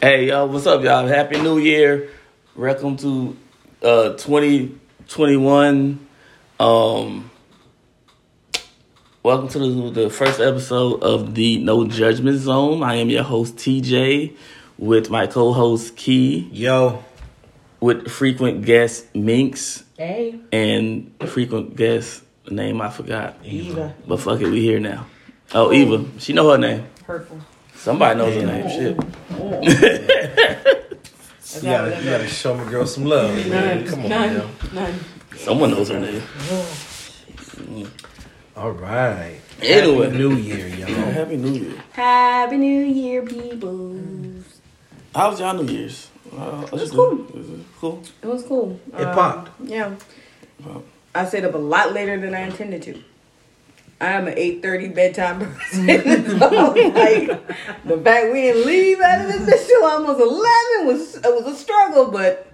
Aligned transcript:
Hey, 0.00 0.28
yo, 0.28 0.46
what's 0.46 0.66
up, 0.66 0.82
y'all? 0.82 1.06
Happy 1.06 1.40
New 1.40 1.58
Year. 1.58 2.10
Welcome 2.56 2.96
to 2.98 3.36
uh 3.82 4.10
2021. 4.14 6.06
Um 6.60 7.30
Welcome 9.22 9.48
to 9.48 9.58
the, 9.58 9.90
the 10.02 10.10
first 10.10 10.40
episode 10.40 11.02
of 11.02 11.34
the 11.34 11.58
No 11.58 11.86
Judgment 11.86 12.38
Zone. 12.38 12.82
I 12.82 12.96
am 12.96 13.08
your 13.10 13.22
host 13.22 13.56
TJ 13.56 14.36
with 14.78 15.08
my 15.10 15.26
co-host 15.26 15.96
Key, 15.96 16.48
Yo, 16.52 17.02
with 17.80 18.08
frequent 18.10 18.64
guest 18.66 19.14
Minx, 19.14 19.84
Hey. 19.96 20.38
and 20.52 21.10
frequent 21.26 21.76
guest 21.76 22.22
name 22.50 22.80
I 22.82 22.90
forgot. 22.90 23.36
Eva. 23.44 23.94
But 24.06 24.20
fuck 24.20 24.40
it, 24.40 24.48
we 24.48 24.60
here 24.60 24.80
now. 24.80 25.06
Oh, 25.54 25.72
Eva. 25.72 26.04
She 26.18 26.32
know 26.34 26.50
her 26.50 26.58
name. 26.58 26.86
Hurtful. 27.06 27.38
Somebody 27.76 28.18
knows 28.18 28.34
her 28.34 28.46
name. 28.46 28.68
Shit. 28.68 28.98
That's 29.38 31.62
you 31.62 31.70
gotta, 31.70 32.02
you 32.02 32.10
gotta 32.10 32.26
show 32.26 32.54
my 32.54 32.68
girl 32.70 32.86
some 32.86 33.04
love. 33.04 33.34
man. 33.48 33.86
Come 33.86 34.04
on, 34.04 34.08
None. 34.08 34.34
yo. 34.34 34.48
None. 34.72 34.94
Someone 35.36 35.70
knows 35.70 35.88
her 35.90 36.00
name. 36.00 36.22
All 38.56 38.70
right. 38.72 39.40
Anyway. 39.60 40.04
Happy 40.06 40.18
New 40.18 40.34
Year, 40.36 40.68
y'all. 40.68 40.88
Happy 41.12 41.36
New 41.36 41.52
Year. 41.52 41.82
Happy 41.92 42.56
New 42.56 42.80
Year, 42.82 43.22
people. 43.22 43.96
How 45.14 45.30
was 45.30 45.40
y'all 45.40 45.54
New 45.54 45.72
Year's? 45.72 46.08
Uh, 46.36 46.62
it 46.66 46.72
was 46.72 46.90
cool. 46.90 47.16
Was 47.34 47.48
it 47.50 47.60
cool? 47.78 48.02
It 48.22 48.26
was 48.26 48.42
cool. 48.44 48.80
It 48.98 49.04
Um, 49.06 49.14
popped. 49.14 49.50
Yeah. 49.62 49.94
Wow. 50.64 50.82
I 51.14 51.26
stayed 51.26 51.44
up 51.44 51.54
a 51.54 51.58
lot 51.58 51.92
later 51.92 52.18
than 52.18 52.34
I 52.34 52.40
intended 52.40 52.82
to. 52.82 53.00
I 54.00 54.12
am 54.12 54.26
an 54.26 54.34
eight 54.36 54.62
thirty 54.62 54.88
bedtime 54.88 55.40
person. 55.40 55.86
so, 56.38 56.48
like 56.48 57.28
the 57.84 58.00
fact 58.02 58.32
we 58.32 58.42
didn't 58.42 58.66
leave 58.66 59.00
out 59.00 59.20
of 59.20 59.28
this 59.28 59.42
bitch 59.42 59.66
till 59.66 59.84
almost 59.84 60.20
eleven 60.20 60.86
was 60.86 61.16
it 61.16 61.44
was 61.44 61.46
a 61.46 61.56
struggle, 61.56 62.10
but 62.10 62.52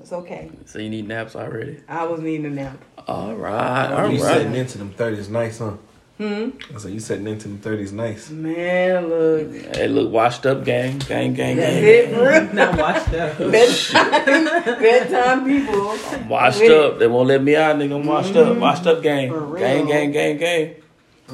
it's 0.00 0.12
okay. 0.12 0.50
So 0.66 0.78
you 0.78 0.90
need 0.90 1.08
naps 1.08 1.36
already? 1.36 1.80
I 1.88 2.04
was 2.04 2.20
needing 2.20 2.46
a 2.46 2.50
nap. 2.50 2.78
All 3.06 3.34
right, 3.34 3.92
all 3.92 4.10
you 4.10 4.18
setting 4.18 4.48
right. 4.48 4.56
into 4.56 4.78
them 4.78 4.90
thirties 4.90 5.28
nice, 5.28 5.58
huh? 5.58 5.76
Hmm. 6.20 6.50
I 6.74 6.78
said 6.78 6.92
you 6.92 7.00
setting 7.00 7.26
into 7.26 7.48
them 7.48 7.56
thirties 7.60 7.94
nice. 7.94 8.28
Man, 8.28 9.08
look. 9.08 9.54
Hey, 9.74 9.88
look, 9.88 10.12
washed 10.12 10.44
up 10.44 10.66
gang, 10.66 10.98
gang, 10.98 11.32
gang, 11.32 11.56
That's 11.56 11.74
gang. 11.76 11.84
it 11.84 12.14
for 12.14 12.28
real. 12.28 12.52
Not 12.52 12.76
watched 12.78 13.14
up. 13.14 13.38
Bedtime, 13.38 14.44
bedtime 14.82 15.46
people. 15.46 15.96
Washed 16.28 16.60
With 16.60 16.70
it. 16.70 16.78
up. 16.78 16.98
They 16.98 17.06
won't 17.06 17.26
let 17.28 17.42
me 17.42 17.56
out, 17.56 17.76
nigga. 17.76 17.98
I'm 17.98 18.06
washed 18.06 18.36
up. 18.36 18.54
Washed 18.58 18.86
up 18.86 19.02
gang. 19.02 19.30
For 19.30 19.40
real. 19.40 19.60
Gang, 19.60 19.86
gang, 19.86 20.12
gang, 20.12 20.36
gang. 20.36 20.74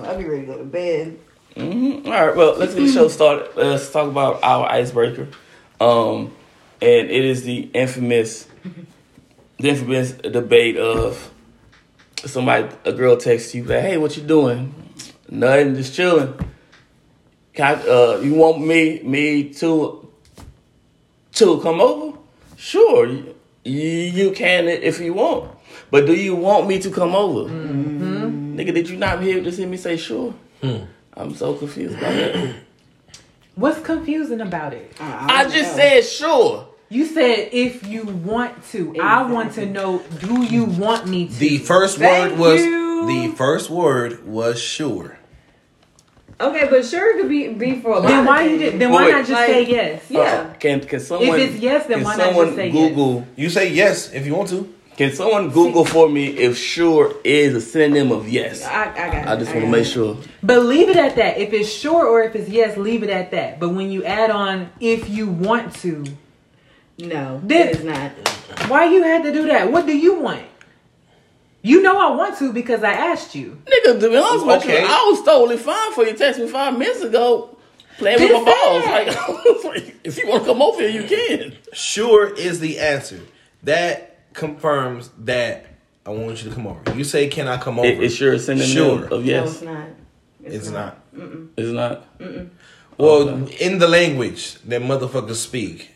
I'll 0.04 0.16
be 0.16 0.22
ready 0.24 0.42
to 0.46 0.52
go 0.52 0.58
to 0.58 0.64
bed. 0.64 1.18
hmm 1.56 2.02
All 2.06 2.12
right, 2.12 2.36
well, 2.36 2.54
let's 2.56 2.74
get 2.74 2.82
the 2.86 2.92
show 2.92 3.08
started. 3.08 3.48
Let's 3.56 3.90
talk 3.90 4.08
about 4.08 4.38
our 4.44 4.66
icebreaker. 4.70 5.26
Um, 5.80 6.30
and 6.80 7.10
it 7.10 7.24
is 7.24 7.42
the 7.42 7.68
infamous, 7.74 8.46
the 9.58 9.68
infamous 9.68 10.12
debate 10.12 10.76
of 10.76 11.32
somebody, 12.24 12.68
a 12.84 12.92
girl 12.92 13.16
texts 13.16 13.54
you, 13.54 13.64
like, 13.64 13.82
"Hey, 13.82 13.96
what 13.96 14.16
you 14.16 14.22
doing? 14.22 14.74
Nothing, 15.28 15.74
just 15.74 15.94
chilling. 15.94 16.34
Can 17.52 17.78
I, 17.78 17.88
uh, 17.88 18.20
you 18.22 18.34
want 18.34 18.60
me, 18.64 19.00
me 19.02 19.52
to, 19.54 20.08
to 21.32 21.60
come 21.60 21.80
over? 21.80 22.18
Sure, 22.56 23.06
you, 23.06 23.34
you 23.64 24.30
can 24.32 24.68
if 24.68 25.00
you 25.00 25.14
want. 25.14 25.50
But 25.90 26.06
do 26.06 26.14
you 26.14 26.34
want 26.34 26.66
me 26.68 26.78
to 26.80 26.90
come 26.90 27.14
over? 27.14 27.50
Nigga, 27.50 28.74
did 28.74 28.88
you 28.88 28.96
not 28.96 29.22
hear 29.22 29.42
just 29.42 29.58
hear 29.58 29.68
me 29.68 29.76
say 29.76 29.96
sure? 29.96 30.34
I'm 30.62 31.34
so 31.34 31.54
confused 31.54 31.96
about 31.96 32.12
that. 32.12 32.54
What's 33.54 33.80
confusing 33.80 34.40
about 34.42 34.74
it? 34.74 34.92
I 35.00 35.44
don't 35.44 35.52
just 35.52 35.76
know. 35.76 35.82
said 35.82 36.04
sure. 36.04 36.68
You 36.88 37.04
said 37.04 37.48
if 37.52 37.86
you 37.86 38.04
want 38.04 38.62
to. 38.70 38.98
I 39.00 39.22
want 39.30 39.54
to 39.54 39.66
know 39.66 40.02
do 40.20 40.42
you 40.44 40.64
want 40.64 41.06
me 41.08 41.26
to? 41.26 41.34
The 41.34 41.58
first 41.58 41.98
Thank 41.98 42.32
word 42.32 42.38
was 42.38 42.60
you. 42.62 43.06
the 43.06 43.34
first 43.36 43.70
word 43.70 44.26
was 44.26 44.60
sure. 44.60 45.18
Okay, 46.38 46.66
but 46.68 46.84
sure 46.84 47.16
could 47.18 47.28
be 47.30 47.48
be 47.48 47.80
for 47.80 47.92
a 47.92 47.98
lot. 48.00 48.08
then 48.08 48.20
of 48.20 48.26
why 48.26 48.44
you 48.46 48.58
did, 48.58 48.78
then 48.78 48.90
Wait, 48.90 49.04
why 49.04 49.10
not 49.10 49.20
just 49.20 49.30
Like- 49.32 49.48
say 49.48 49.66
yes? 49.66 50.02
Yeah. 50.10 50.20
Uh, 50.20 50.54
can 50.58 50.80
can 50.80 51.00
someone 51.00 51.40
If 51.40 51.50
it's 51.50 51.62
yes, 51.62 51.86
then 51.86 51.98
can 51.98 52.04
why 52.04 52.16
not 52.16 52.34
just 52.34 52.54
say 52.56 52.68
yes? 52.68 52.88
Google 52.90 53.26
You 53.36 53.48
say 53.50 53.72
yes 53.72 54.12
if 54.12 54.26
you 54.26 54.34
want 54.34 54.50
to. 54.50 54.72
can 54.98 55.12
someone 55.12 55.48
Google 55.50 55.84
for 55.86 56.08
me 56.10 56.26
if 56.26 56.56
sure 56.58 57.14
is 57.24 57.54
a 57.54 57.60
synonym 57.60 58.12
of 58.12 58.28
yes? 58.28 58.64
I, 58.64 58.82
I 58.92 58.94
got. 58.94 59.14
it. 59.14 59.26
I 59.28 59.36
just 59.36 59.52
want 59.54 59.64
to 59.64 59.70
make 59.72 59.86
sure. 59.86 60.18
But 60.42 60.62
leave 60.64 60.88
it 60.90 60.96
at 60.96 61.16
that. 61.16 61.38
If 61.38 61.52
it's 61.54 61.70
sure 61.72 62.06
or 62.06 62.22
if 62.22 62.36
it's 62.36 62.48
yes, 62.50 62.76
leave 62.76 63.02
it 63.02 63.10
at 63.10 63.30
that. 63.30 63.58
But 63.58 63.70
when 63.70 63.90
you 63.90 64.04
add 64.04 64.30
on 64.30 64.70
if 64.78 65.08
you 65.08 65.26
want 65.28 65.74
to, 65.76 66.04
No, 66.98 67.40
Then- 67.44 67.68
it 67.68 67.76
is 67.76 67.84
not. 67.84 68.10
why 68.68 68.86
you 68.86 69.02
had 69.02 69.22
to 69.24 69.32
do 69.32 69.46
that? 69.48 69.70
What 69.70 69.86
do 69.86 69.96
you 69.96 70.20
want? 70.20 70.42
You 71.62 71.82
know 71.82 71.98
I 71.98 72.14
want 72.16 72.38
to 72.38 72.52
because 72.52 72.82
I 72.84 72.92
asked 72.92 73.34
you. 73.34 73.58
Nigga, 73.66 73.98
to 74.00 74.08
be 74.08 74.16
honest 74.16 74.46
with 74.46 74.62
Okay. 74.62 74.80
you, 74.82 74.86
I 74.88 75.08
was 75.10 75.22
totally 75.24 75.56
fine 75.56 75.92
for 75.92 76.04
you 76.04 76.14
text 76.14 76.38
me 76.40 76.46
five 76.48 76.78
minutes 76.78 77.02
ago 77.02 77.56
playing 77.98 78.20
with 78.20 78.30
my 78.32 78.44
balls. 78.44 78.84
Like, 78.84 79.06
that. 79.08 79.18
I 79.28 79.30
was 79.32 79.64
like, 79.64 79.96
if 80.04 80.16
you 80.16 80.28
want 80.28 80.44
to 80.44 80.50
come 80.52 80.62
over 80.62 80.80
here, 80.80 81.02
you 81.02 81.08
can. 81.08 81.56
Sure 81.72 82.32
is 82.32 82.60
the 82.60 82.78
answer. 82.78 83.20
That 83.64 84.16
confirms 84.32 85.10
that 85.24 85.66
I 86.06 86.10
want 86.10 86.42
you 86.44 86.50
to 86.50 86.54
come 86.54 86.68
over. 86.68 86.94
You 86.94 87.02
say, 87.02 87.26
"Can 87.26 87.48
I 87.48 87.56
come 87.56 87.80
over?" 87.80 87.88
It, 87.88 88.00
it's 88.00 88.14
sure 88.14 88.34
a 88.34 88.38
synonym 88.38 88.68
Sure. 88.68 89.04
of 89.06 89.10
No, 89.10 89.18
yes. 89.18 89.54
it's 89.54 89.62
not. 89.62 89.88
It's 90.44 90.68
not. 90.70 90.98
It's 91.56 91.72
not. 91.72 92.06
Well, 92.96 93.28
Okay. 93.28 93.56
in 93.66 93.78
the 93.80 93.88
language 93.88 94.54
that 94.66 94.82
motherfuckers 94.82 95.34
speak, 95.36 95.90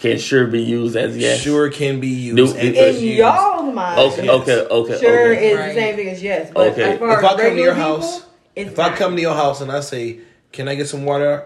Can 0.00 0.18
sure 0.18 0.46
be 0.46 0.62
used 0.62 0.94
as 0.96 1.16
yes. 1.16 1.40
sure 1.40 1.70
can 1.70 2.00
be 2.00 2.08
used. 2.08 2.36
Do- 2.36 2.58
and 2.58 2.76
In 2.76 2.94
used. 2.94 3.02
y'all's 3.18 3.74
mind, 3.74 3.98
Okay, 4.00 4.24
Yes. 4.26 4.34
okay, 4.42 4.60
okay. 4.60 4.98
sure 5.00 5.32
okay. 5.32 5.50
is 5.52 5.58
Right. 5.58 5.68
the 5.68 5.74
same 5.80 5.96
thing 5.96 6.08
as 6.10 6.22
yes. 6.22 6.50
But 6.54 6.68
Okay. 6.72 6.82
as 6.92 6.98
far 6.98 7.12
If 7.12 7.18
as 7.18 7.24
I 7.24 7.28
come 7.28 7.38
to 7.56 7.62
your 7.62 7.74
people, 7.74 7.82
house, 8.00 8.22
it's 8.54 8.70
If 8.72 8.78
I 8.78 8.94
come 8.96 9.16
to 9.16 9.22
your 9.22 9.34
house 9.34 9.60
and 9.60 9.72
I 9.72 9.80
say, 9.80 10.18
"Can 10.52 10.68
I 10.68 10.74
get 10.74 10.88
some 10.88 11.04
water?" 11.04 11.44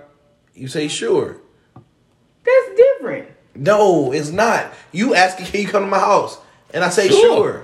You 0.55 0.69
say, 0.69 0.89
"Sure." 0.89 1.37
that's 2.45 2.77
different. 2.77 3.29
No, 3.55 4.13
it's 4.13 4.31
not. 4.31 4.73
You 4.93 5.15
asking, 5.15 5.47
"Can 5.47 5.61
you 5.61 5.69
come 5.69 5.85
to 5.85 5.89
my 5.91 5.99
house?" 5.99 6.39
And 6.73 6.83
I 6.85 6.89
say, 6.89 7.09
Sure. 7.09 7.21
"Sure." 7.21 7.63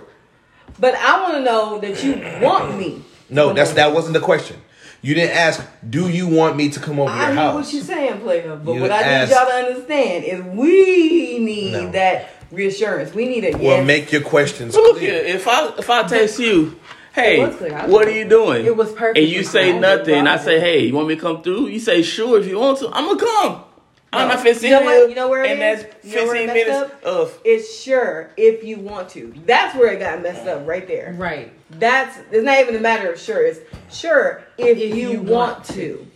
But 0.79 0.95
I 0.95 1.23
want 1.23 1.35
to 1.35 1.41
know 1.43 1.79
that 1.81 2.03
you 2.05 2.21
want 2.47 2.77
me. 2.79 3.03
No, 3.31 3.53
that's 3.53 3.73
that 3.73 3.93
wasn't 3.95 4.15
the 4.15 4.21
question. 4.21 4.57
You 5.03 5.15
didn't 5.15 5.37
ask, 5.37 5.65
"Do 5.89 6.09
you 6.09 6.27
want 6.27 6.57
me 6.57 6.69
to 6.71 6.81
come 6.81 6.99
over 6.99 7.11
I 7.11 7.27
your 7.27 7.35
know 7.35 7.55
what 7.57 7.73
you're 7.73 7.83
saying, 7.83 8.21
player. 8.21 8.59
But 8.63 8.75
You 8.75 8.81
what 8.81 8.91
I 8.91 9.03
asked- 9.03 9.31
need 9.31 9.37
y'all 9.37 9.47
to 9.47 9.55
understand 9.69 10.25
is 10.25 10.43
we 10.43 11.39
need 11.41 11.73
No. 11.73 11.91
that 11.93 12.31
reassurance. 12.51 13.15
We 13.15 13.27
need 13.27 13.45
a 13.45 13.51
yes. 13.53 13.61
Well, 13.61 13.85
make 13.85 14.11
your 14.13 14.23
questions 14.23 14.75
Well, 14.75 14.85
look 14.85 15.01
here. 15.01 15.15
If 15.15 15.47
I 15.47 15.69
if 15.79 15.89
I 15.91 16.03
text 16.05 16.39
you, 16.41 16.77
hey, 17.15 17.41
It 17.41 17.47
was 17.49 17.57
clear. 17.57 17.75
I 17.77 17.87
what 17.87 18.07
are 18.09 18.11
you 18.13 18.25
doing? 18.25 18.65
It 18.67 18.77
was 18.77 18.91
perfect. 18.93 19.19
And 19.19 19.29
you 19.29 19.43
say 19.45 19.79
nothing. 19.79 20.27
I 20.27 20.37
say, 20.39 20.59
hey, 20.61 20.81
you 20.87 20.95
want 20.95 21.09
me 21.09 21.15
to 21.17 21.21
come 21.21 21.43
through? 21.43 21.67
You 21.69 21.79
say 21.79 22.03
sure 22.03 22.39
if 22.41 22.47
you 22.49 22.59
want 22.59 22.79
to. 22.81 22.89
I'm 22.93 23.07
gonna 23.07 23.19
come. 23.21 23.63
I'm 24.13 24.29
not 24.29 24.39
finna 24.39 24.55
sit 24.55 24.63
You 24.65 24.71
know 24.71 24.83
what- 24.85 24.95
here 24.97 25.09
you 25.09 25.15
know 25.15 25.29
where 25.29 25.45
it 25.45 25.51
and 25.51 25.79
is? 25.79 25.83
that's 25.85 26.05
You 26.05 26.17
know 26.17 26.27
where 26.27 26.37
it 26.37 26.47
15 26.49 26.55
messed 26.57 26.69
minutes 26.81 26.95
up? 26.95 27.05
of. 27.05 27.39
It's 27.45 27.81
sure 27.83 28.31
if 28.37 28.65
you 28.65 28.79
want 28.79 29.09
to. 29.11 29.35
That's 29.45 29.77
where 29.77 29.93
it 29.93 29.99
got 30.01 30.23
messed 30.23 30.47
up 30.47 30.67
right 30.67 30.87
there. 30.87 31.15
Right. 31.19 31.53
That's 31.71 32.17
it's 32.31 32.45
not 32.45 32.59
even 32.61 32.77
a 32.77 32.81
matter 32.81 33.13
of 33.13 33.21
sure. 33.21 33.45
It's 33.45 33.61
sure 33.91 34.43
if, 34.57 34.79
If 34.79 34.95
you, 34.97 35.11
you 35.11 35.19
want, 35.21 35.29
want 35.59 35.65
to. 35.67 36.07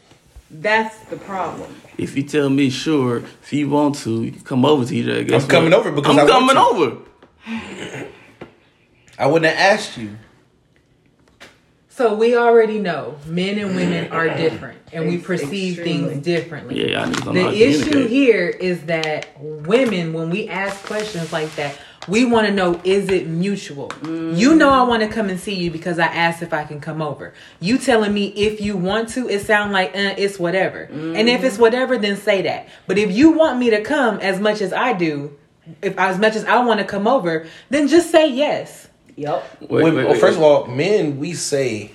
That's 0.51 0.97
the 1.11 1.17
problem. 1.17 1.75
If 1.99 2.17
you 2.17 2.23
tell 2.23 2.49
me 2.49 2.71
sure, 2.71 3.19
if 3.43 3.53
you 3.53 3.69
want 3.69 3.97
to, 3.97 4.25
you 4.25 4.33
can 4.33 4.41
come 4.43 4.65
over, 4.65 4.85
TJ. 4.85 5.29
Guess 5.29 5.45
I'm 5.45 5.49
coming 5.51 5.71
what? 5.73 5.81
over 5.81 5.93
because 5.93 6.17
I'm 6.17 6.21
I 6.21 6.25
want 6.25 6.49
coming 6.49 6.57
to. 6.57 6.63
over. 6.63 8.07
I 9.19 9.27
wouldn't 9.27 9.53
have 9.55 9.79
asked 9.79 9.99
you. 9.99 10.17
So 12.01 12.15
we 12.15 12.35
already 12.35 12.79
know 12.79 13.19
men 13.27 13.59
and 13.59 13.77
women 13.77 14.11
are 14.11 14.27
different 14.35 14.79
and 14.91 15.07
we 15.07 15.19
perceive 15.19 15.77
extremely. 15.77 16.15
things 16.15 16.25
differently. 16.25 16.81
Yeah, 16.81 17.05
y'all 17.05 17.13
niggas 17.13 17.25
don't 17.27 17.35
know 17.35 17.45
how 17.45 17.51
The 17.51 17.63
issue 17.63 18.07
here 18.07 18.49
is 18.49 18.85
that 18.85 19.29
women, 19.39 20.15
when 20.15 20.31
we 20.31 20.49
ask 20.49 20.83
questions 20.87 21.31
like 21.31 21.55
that, 21.57 21.77
we 22.09 22.25
want 22.25 22.47
to 22.47 22.55
know 22.55 22.81
is 22.85 23.11
it 23.11 23.27
mutual? 23.27 23.93
You 24.03 24.55
know, 24.55 24.71
I 24.71 24.83
want 24.85 25.03
to 25.03 25.09
come 25.11 25.29
and 25.29 25.39
see 25.39 25.55
you 25.55 25.71
because 25.71 25.99
I 25.99 26.07
asked 26.07 26.41
if 26.41 26.55
I 26.55 26.65
can 26.65 26.81
come 26.81 27.03
over. 27.03 27.35
You 27.61 27.77
telling 27.77 28.15
me 28.15 28.29
if 28.29 28.63
you 28.63 28.79
want 28.79 29.11
to, 29.11 29.29
it 29.29 29.43
sound 29.43 29.73
like 29.73 29.91
uh, 29.91 30.15
it's 30.17 30.39
whatever. 30.39 30.85
And 30.85 31.29
if 31.29 31.45
it's 31.45 31.59
whatever, 31.59 31.99
then 31.99 32.17
say 32.17 32.41
that. 32.41 32.71
But 32.87 32.97
if 32.97 33.15
you 33.15 33.33
want 33.33 33.59
me 33.59 33.69
to 33.69 33.83
come 33.83 34.21
as 34.21 34.41
much 34.41 34.63
as 34.63 34.73
I 34.73 34.95
do, 34.95 35.37
if 35.83 35.99
as 35.99 36.19
much 36.19 36.35
as 36.35 36.47
I 36.47 36.65
want 36.65 36.81
to 36.81 36.87
come 36.87 37.07
over, 37.07 37.47
then 37.69 37.89
just 37.89 38.11
say 38.11 38.27
yes. 38.27 38.89
Yep. 39.17 39.61
Wait, 39.63 39.71
Wait, 39.71 39.85
wait, 39.85 39.95
well, 39.95 40.09
wait, 40.13 40.21
first 40.21 40.39
wait. 40.39 40.45
of 40.47 40.51
all, 40.53 40.67
men, 40.67 41.19
we 41.19 41.35
say 41.35 41.91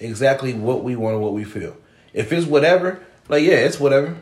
exactly 0.00 0.54
what 0.54 0.82
we 0.84 0.96
want 0.96 1.14
and 1.14 1.22
what 1.22 1.32
we 1.32 1.44
feel. 1.44 1.76
If 2.12 2.32
it's 2.32 2.46
whatever, 2.46 3.00
like 3.28 3.42
yeah, 3.42 3.54
it's 3.54 3.78
whatever. 3.80 4.16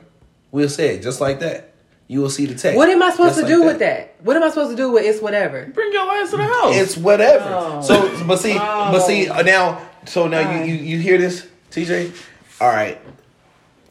We'll 0.50 0.68
say 0.68 0.96
it 0.96 1.02
just 1.02 1.20
like 1.20 1.40
that. 1.40 1.70
You 2.08 2.20
will 2.20 2.30
see 2.30 2.44
the 2.46 2.54
text. 2.54 2.76
What 2.76 2.90
am 2.90 3.02
I 3.02 3.10
supposed 3.10 3.36
to 3.36 3.42
like 3.42 3.48
do 3.50 3.62
with 3.64 3.78
that? 3.78 4.16
What 4.22 4.36
am 4.36 4.42
I 4.42 4.48
supposed 4.50 4.70
to 4.70 4.76
do 4.76 4.90
with 4.90 5.04
it's 5.04 5.22
whatever? 5.22 5.66
bring 5.72 5.92
your 5.92 6.10
ass 6.10 6.30
to 6.32 6.36
the 6.36 6.44
house. 6.44 6.76
It's 6.76 6.96
whatever. 6.96 7.48
Oh. 7.48 7.80
So, 7.80 8.26
but 8.26 8.38
see, 8.38 8.54
but 8.54 9.00
see 9.00 9.28
Oh. 9.30 9.34
uh, 9.36 9.42
now. 9.42 9.88
So 10.04 10.26
now 10.26 10.40
you, 10.62 10.64
you 10.64 10.74
you 10.74 10.98
hear 10.98 11.16
this, 11.16 11.46
TJ? 11.70 12.12
All 12.60 12.68
right. 12.68 13.00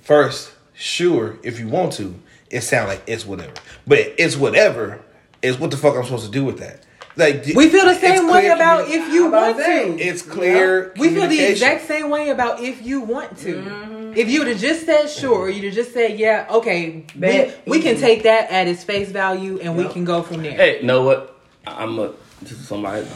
First, 0.02 0.52
sure, 0.74 1.38
if 1.44 1.60
you 1.60 1.68
want 1.68 1.94
to, 1.94 2.16
it 2.50 2.62
sounds 2.62 2.90
like 2.90 3.02
it's 3.08 3.26
whatever. 3.26 3.54
But 3.88 4.00
it's 4.18 4.36
whatever 4.36 5.02
is 5.42 5.58
what 5.58 5.72
the 5.72 5.78
fuck 5.78 5.96
I'm 5.96 6.04
supposed 6.04 6.26
to 6.26 6.32
do 6.32 6.44
with 6.44 6.60
that. 6.60 6.84
Like 7.16 7.46
We 7.56 7.70
feel 7.70 7.86
the 7.86 7.96
same 7.96 8.30
way 8.30 8.48
about 8.48 8.88
if 8.90 9.14
you 9.14 9.28
about 9.28 9.56
want 9.56 9.66
to 9.66 9.98
to. 9.98 10.04
It's 10.04 10.22
clear. 10.22 10.94
We 10.98 11.10
feel 11.10 11.28
the 11.28 11.40
exact 11.40 11.88
same 11.88 12.10
way 12.10 12.30
about 12.30 12.62
if 12.62 12.82
you 12.82 13.02
want 13.02 13.38
to. 13.40 13.56
Mm-hmm. 13.56 14.14
If 14.16 14.30
you 14.30 14.40
would 14.40 14.48
have 14.48 14.60
just 14.60 14.86
said 14.86 15.08
sure, 15.08 15.50
you'd 15.50 15.66
have 15.66 15.74
just 15.74 15.94
said 15.94 16.20
yeah, 16.20 16.48
okay, 16.50 17.06
we, 17.16 17.20
Bet. 17.20 17.64
we 17.68 17.82
can 17.82 17.98
take 17.98 18.24
that 18.24 18.50
at 18.52 18.68
its 18.68 18.84
face 18.84 19.10
value 19.10 19.60
and 19.60 19.78
we 19.78 19.88
can 19.88 20.06
go 20.06 20.22
from 20.22 20.44
there. 20.44 20.54
Hey, 20.54 20.82
you 20.82 20.88
know 20.88 21.04
what? 21.04 21.40
I'm 21.66 22.00
a 22.00 22.14
this 22.42 22.58
somebody 22.68 23.08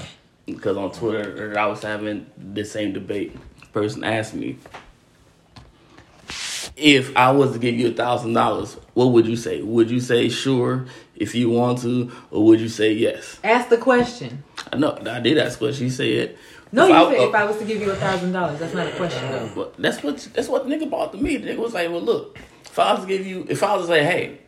because 0.46 0.78
on 0.78 0.92
Twitter 0.92 1.58
I 1.58 1.66
was 1.66 1.82
having 1.82 2.28
the 2.38 2.64
same 2.64 2.94
debate. 2.94 3.36
Person 3.74 4.06
asked 4.06 4.34
me 4.34 4.58
if 6.78 7.16
I 7.16 7.32
was 7.32 7.54
to 7.54 7.60
give 7.60 7.76
you 7.76 7.90
a 7.90 7.94
thousand 7.94 8.34
dollars, 8.34 8.76
what 8.94 9.08
would 9.08 9.26
you 9.28 9.36
say? 9.36 9.62
Would 9.62 9.90
you 9.90 10.00
say 10.00 10.30
sure 10.30 10.86
if 11.16 11.34
you 11.36 11.50
want 11.50 11.80
to, 11.84 12.12
or 12.32 12.46
would 12.46 12.60
you 12.60 12.70
say 12.70 12.92
yes? 12.94 13.40
Ask 13.44 13.70
the 13.70 13.78
question. 13.78 14.44
I 14.72 14.78
know 14.78 14.98
I 15.10 15.20
did 15.20 15.38
ask 15.38 15.62
what 15.62 15.76
she 15.76 15.90
said. 15.90 16.38
No, 16.72 16.84
If 16.84 16.90
you 16.90 16.96
I- 16.96 17.12
said 17.12 17.20
uh, 17.20 17.30
if 17.30 17.36
I 17.36 17.46
was 17.46 17.58
to 17.60 17.66
give 17.66 17.82
you 17.82 17.92
a 17.92 17.96
thousand 17.96 18.32
dollars, 18.34 18.60
that's 18.60 18.74
not 18.74 18.88
a 18.88 18.92
question 18.92 19.32
though. 19.32 19.50
Well, 19.56 19.72
that's 19.78 20.04
what 20.04 20.18
that's 20.34 20.50
what 20.50 20.68
the 20.68 20.76
nigga 20.76 20.90
bought 20.90 21.12
to 21.14 21.18
me. 21.18 21.38
The 21.38 21.52
nigga 21.52 21.58
was 21.58 21.74
like, 21.74 21.90
"Well, 21.90 22.02
look, 22.02 22.38
if 22.66 22.78
I 22.78 22.94
was 22.94 23.02
to 23.02 23.08
give 23.08 23.26
you, 23.26 23.46
if 23.50 23.64
I 23.64 23.76
was 23.76 23.86
to 23.88 23.94
say, 23.94 24.04
hey, 24.04 24.40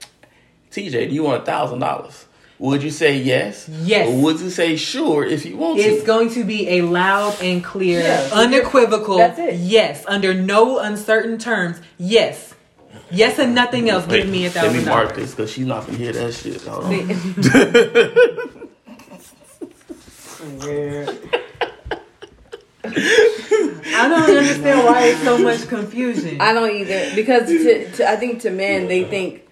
TJ, 0.72 1.10
do 1.10 1.16
you 1.16 1.24
want 1.24 1.44
a 1.44 1.46
thousand 1.46 1.80
dollars? 1.80 2.26
Would 2.60 2.82
you 2.82 2.90
say 2.90 3.18
yes? 3.18 3.70
Yes. 3.70 4.08
Or 4.10 4.22
would 4.24 4.40
you 4.40 4.50
say 4.50 4.76
sure 4.78 5.24
if 5.24 5.46
you 5.46 5.58
want 5.58 5.78
It's 5.78 5.88
to? 5.88 5.94
It's 5.96 6.04
going 6.08 6.32
to 6.32 6.44
be 6.44 6.68
a 6.70 6.82
loud 6.82 7.40
and 7.42 7.64
clear, 7.64 8.02
Yeah, 8.02 8.30
unequivocal 8.34 9.18
that's 9.18 9.38
it. 9.38 9.56
yes, 9.56 10.04
under 10.08 10.34
no 10.34 10.80
uncertain 10.80 11.38
terms. 11.38 11.80
Yes. 12.00 12.56
Yes 13.12 13.38
and 13.40 13.54
nothing 13.54 13.90
else. 13.90 14.06
Give 14.08 14.28
me 14.28 14.46
a 14.48 14.50
thousand. 14.50 14.74
Let 14.74 14.80
me 14.80 14.90
mark 14.90 15.16
this 15.16 15.32
because 15.36 15.52
she's 15.52 15.66
not 15.68 15.86
gonna 15.86 15.98
hear 16.00 16.12
that 16.14 16.34
shit. 16.34 16.62
Hold 16.64 16.86
on. 16.86 18.08
I 22.80 24.08
don't 24.10 24.38
understand 24.38 24.86
why 24.86 25.06
it's 25.08 25.22
so 25.24 25.38
much 25.38 25.68
confusion. 25.68 26.40
I 26.42 26.54
don't 26.54 26.72
either 26.76 27.16
because 27.16 27.48
to, 27.48 27.92
to 27.94 28.10
I 28.10 28.16
think 28.16 28.42
to 28.42 28.50
men 28.52 28.88
they 28.88 29.04
think 29.04 29.48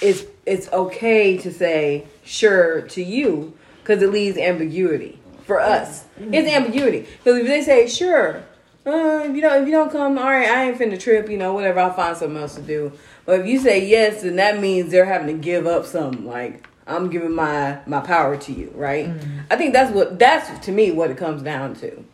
it's 0.00 0.22
it's 0.46 0.72
okay 0.72 1.36
to 1.38 1.52
say 1.52 2.06
sure 2.24 2.82
to 2.82 3.02
you 3.02 3.56
because 3.82 4.02
it 4.02 4.10
leaves 4.10 4.38
ambiguity 4.38 5.20
for 5.44 5.60
us. 5.60 6.04
It's 6.18 6.48
ambiguity 6.48 7.00
because 7.18 7.38
if 7.40 7.46
they 7.46 7.62
say 7.62 7.88
sure, 7.88 8.44
uh, 8.86 9.24
if 9.24 9.34
you 9.34 9.40
don't 9.40 9.62
if 9.62 9.68
you 9.68 9.74
don't 9.74 9.90
come, 9.90 10.16
all 10.16 10.24
right, 10.24 10.48
I 10.48 10.64
ain't 10.64 10.78
finna 10.78 10.98
trip, 10.98 11.28
you 11.28 11.36
know, 11.36 11.52
whatever. 11.52 11.80
I'll 11.80 11.92
find 11.92 12.16
something 12.16 12.40
else 12.40 12.54
to 12.54 12.62
do. 12.62 12.92
But 13.24 13.40
if 13.40 13.46
you 13.46 13.58
say 13.58 13.84
yes, 13.84 14.22
then 14.22 14.36
that 14.36 14.60
means 14.60 14.92
they're 14.92 15.04
having 15.04 15.26
to 15.26 15.42
give 15.42 15.66
up 15.66 15.84
something. 15.84 16.24
Like 16.24 16.66
I'm 16.86 17.10
giving 17.10 17.34
my 17.34 17.80
my 17.86 18.00
power 18.00 18.36
to 18.36 18.52
you, 18.52 18.72
right? 18.76 19.08
I 19.50 19.56
think 19.56 19.72
that's 19.72 19.92
what 19.92 20.18
that's 20.18 20.64
to 20.66 20.72
me 20.72 20.92
what 20.92 21.10
it 21.10 21.16
comes 21.16 21.42
down 21.42 21.74
to. 21.76 22.04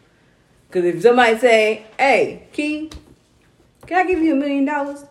Because 0.69 0.87
if 0.87 1.02
somebody 1.02 1.38
say, 1.38 1.84
"Hey, 1.99 2.49
Key, 2.52 2.90
can 3.87 3.99
I 3.99 4.08
give 4.08 4.20
you 4.20 4.32
a 4.32 4.37
million 4.37 4.64
dollars?" 4.64 5.05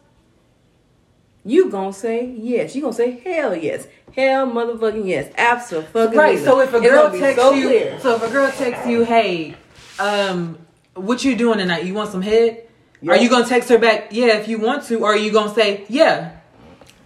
You 1.43 1.69
gonna 1.69 1.93
say 1.93 2.25
yes. 2.25 2.75
You 2.75 2.81
gonna 2.81 2.93
say 2.93 3.19
hell 3.19 3.55
yes. 3.55 3.87
Hell 4.15 4.45
motherfucking 4.47 5.05
yes. 5.07 5.31
Absolutely. 5.37 6.17
Right. 6.17 6.37
So 6.39 6.59
if 6.59 6.73
a 6.73 6.79
girl 6.81 7.07
gonna 7.07 7.19
texts 7.19 7.41
so 7.41 7.53
you, 7.53 7.67
clear. 7.67 7.99
so 7.99 8.15
if 8.15 8.23
a 8.23 8.29
girl 8.31 8.51
texts 8.51 8.85
you, 8.87 9.03
"Hey, 9.05 9.55
um, 9.99 10.57
what 10.93 11.23
you 11.23 11.35
doing 11.35 11.57
tonight? 11.57 11.85
You 11.85 11.93
want 11.93 12.11
some 12.11 12.21
head?" 12.21 12.67
Are 13.07 13.17
you 13.17 13.29
gonna 13.29 13.45
text 13.47 13.69
her 13.69 13.79
back? 13.79 14.09
Yeah, 14.11 14.37
if 14.37 14.47
you 14.47 14.59
want 14.59 14.83
to, 14.87 14.99
or 14.99 15.13
are 15.13 15.17
you 15.17 15.31
gonna 15.31 15.53
say, 15.53 15.85
"Yeah"? 15.89 16.31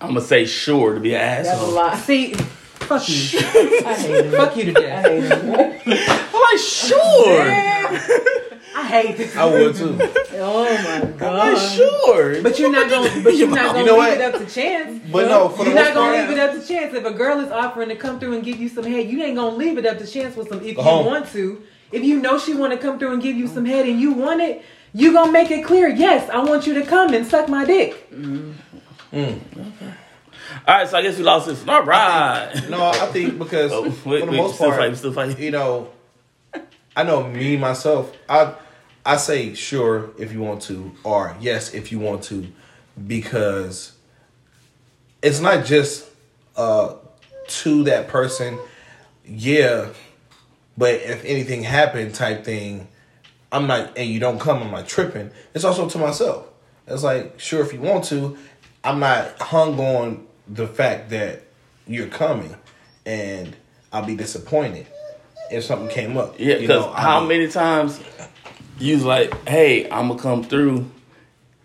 I'm 0.02 0.10
gonna 0.10 0.22
say 0.22 0.46
sure 0.46 0.94
to 0.94 1.00
be 1.00 1.16
an 1.16 1.22
That's 1.44 1.48
a 1.48 1.52
asshole. 1.54 1.72
lie. 1.72 1.98
See, 2.00 2.34
fuck 2.34 3.08
you, 3.08 3.40
I 3.40 3.94
hate 3.94 4.26
him. 4.26 4.32
fuck 4.32 4.58
you 4.58 4.74
to 4.74 4.80
I 4.80 4.82
death. 4.82 5.06
hate 5.06 5.24
him. 5.24 5.80
I'm 6.34 6.42
like 6.42 6.60
sure. 6.60 8.35
I 8.78 8.84
hate 8.88 9.16
this. 9.18 9.36
I 9.38 9.46
would 9.46 9.74
too. 9.76 9.98
Oh 10.38 10.64
my 10.66 10.96
I'm 10.98 11.02
like 11.04 11.18
god. 11.18 11.56
sure. 11.76 12.42
But 12.44 12.60
you're 12.60 12.72
not 12.72 12.90
gonna, 12.90 13.24
but 13.24 13.36
you're 13.38 13.48
not 13.50 13.68
gonna 13.74 13.80
You 13.80 13.86
know 13.86 13.94
leave 13.94 13.98
what? 14.00 14.14
it 14.20 14.36
up 14.36 14.46
to 14.46 14.54
chance. 14.54 15.02
But 15.10 15.30
no, 15.30 15.48
for 15.48 15.64
You're 15.64 15.74
most 15.76 15.86
not 15.86 15.94
gonna 15.94 16.18
leave 16.18 16.30
it 16.32 16.40
up 16.40 16.52
to 16.62 16.68
chance. 16.68 16.94
If 16.94 17.06
a 17.06 17.12
girl 17.12 17.40
is 17.40 17.52
offering 17.52 17.88
to 17.90 17.96
come 17.96 18.20
through 18.20 18.34
and 18.34 18.44
give 18.44 18.58
you 18.60 18.68
some 18.68 18.84
head, 18.84 19.10
you 19.10 19.24
ain't 19.24 19.38
gonna 19.38 19.56
leave 19.56 19.78
it 19.78 19.86
up 19.86 19.98
to 20.00 20.06
chance 20.08 20.36
with 20.36 20.50
some. 20.50 20.60
If 20.62 20.76
Go 20.76 20.82
you 20.82 20.88
home. 20.90 21.06
want 21.06 21.32
to, 21.32 21.64
if 21.94 22.04
you 22.04 22.20
know 22.20 22.38
she 22.38 22.54
want 22.54 22.74
to 22.74 22.78
come 22.78 23.00
through 23.00 23.14
and 23.14 23.22
give 23.24 23.38
you 23.38 23.48
some 23.48 23.64
head 23.66 23.88
and 23.88 23.98
you 24.00 24.12
want 24.12 24.42
it, 24.42 24.62
you 24.94 25.14
gonna 25.14 25.32
make 25.32 25.52
it 25.52 25.64
clear. 25.64 25.88
Yes, 25.88 26.30
I 26.30 26.40
want 26.40 26.68
you 26.68 26.74
to 26.74 26.84
come 26.86 27.14
and 27.14 27.26
suck 27.26 27.48
my 27.48 27.64
dick. 27.64 28.12
Mm. 28.12 28.56
Mm. 29.14 29.40
All 30.68 30.76
right, 30.76 30.88
so 30.88 30.98
I 30.98 31.02
guess 31.02 31.18
we 31.18 31.24
lost 31.24 31.48
this. 31.48 31.66
All 31.68 31.84
right. 31.84 32.52
No, 32.70 32.84
I 32.88 33.06
think 33.08 33.40
because 33.40 33.72
Oh, 33.72 33.90
for 33.90 34.20
the 34.20 34.26
wait, 34.26 34.36
most 34.36 34.56
still 34.56 34.68
part, 34.68 34.80
fighting, 34.82 34.96
still 34.96 35.14
fighting. 35.14 35.42
you 35.42 35.52
know, 35.52 35.90
I 36.96 37.04
know 37.04 37.24
me 37.28 37.56
myself. 37.58 38.12
I 38.28 38.54
I 39.06 39.18
say 39.18 39.54
sure 39.54 40.10
if 40.18 40.34
you 40.34 40.42
want 40.42 40.62
to, 40.64 40.92
or 41.04 41.36
yes 41.40 41.74
if 41.74 41.92
you 41.92 42.00
want 42.00 42.24
to, 42.24 42.48
because 43.08 43.94
it's 45.22 45.40
not 45.40 45.66
just 45.66 46.08
uh 46.56 46.96
to 47.48 47.84
that 47.84 48.08
person. 48.08 48.58
Yeah, 49.28 49.90
but 50.78 50.96
if 50.96 51.24
anything 51.26 51.64
happened, 51.64 52.14
type 52.16 52.44
thing, 52.44 52.88
I'm 53.52 53.68
not, 53.68 53.98
and 53.98 54.10
you 54.10 54.20
don't 54.20 54.40
come, 54.40 54.62
I'm 54.62 54.72
not 54.72 54.88
tripping. 54.88 55.32
It's 55.54 55.64
also 55.64 55.90
to 55.90 55.98
myself. 55.98 56.48
It's 56.88 57.04
like 57.04 57.40
sure 57.40 57.62
if 57.64 57.74
you 57.74 57.82
want 57.82 58.04
to, 58.06 58.38
I'm 58.84 59.00
not 59.00 59.40
hung 59.42 59.80
on 59.80 60.28
the 60.48 60.68
fact 60.68 61.10
that 61.10 61.44
you're 61.88 62.08
coming, 62.08 62.56
and 63.06 63.56
I'll 63.92 64.06
be 64.06 64.16
disappointed 64.16 64.88
if 65.52 65.64
something 65.64 65.90
came 65.90 66.18
up. 66.18 66.36
Yeah, 66.40 66.56
You 66.56 66.68
because 66.68 66.96
how 66.96 67.20
mean, 67.20 67.30
many 67.30 67.48
times 67.48 68.00
you 68.80 68.96
was 68.96 69.04
like, 69.04 69.48
"Hey, 69.48 69.90
I'm 69.90 70.08
gonna 70.08 70.20
come 70.20 70.44
through," 70.44 70.90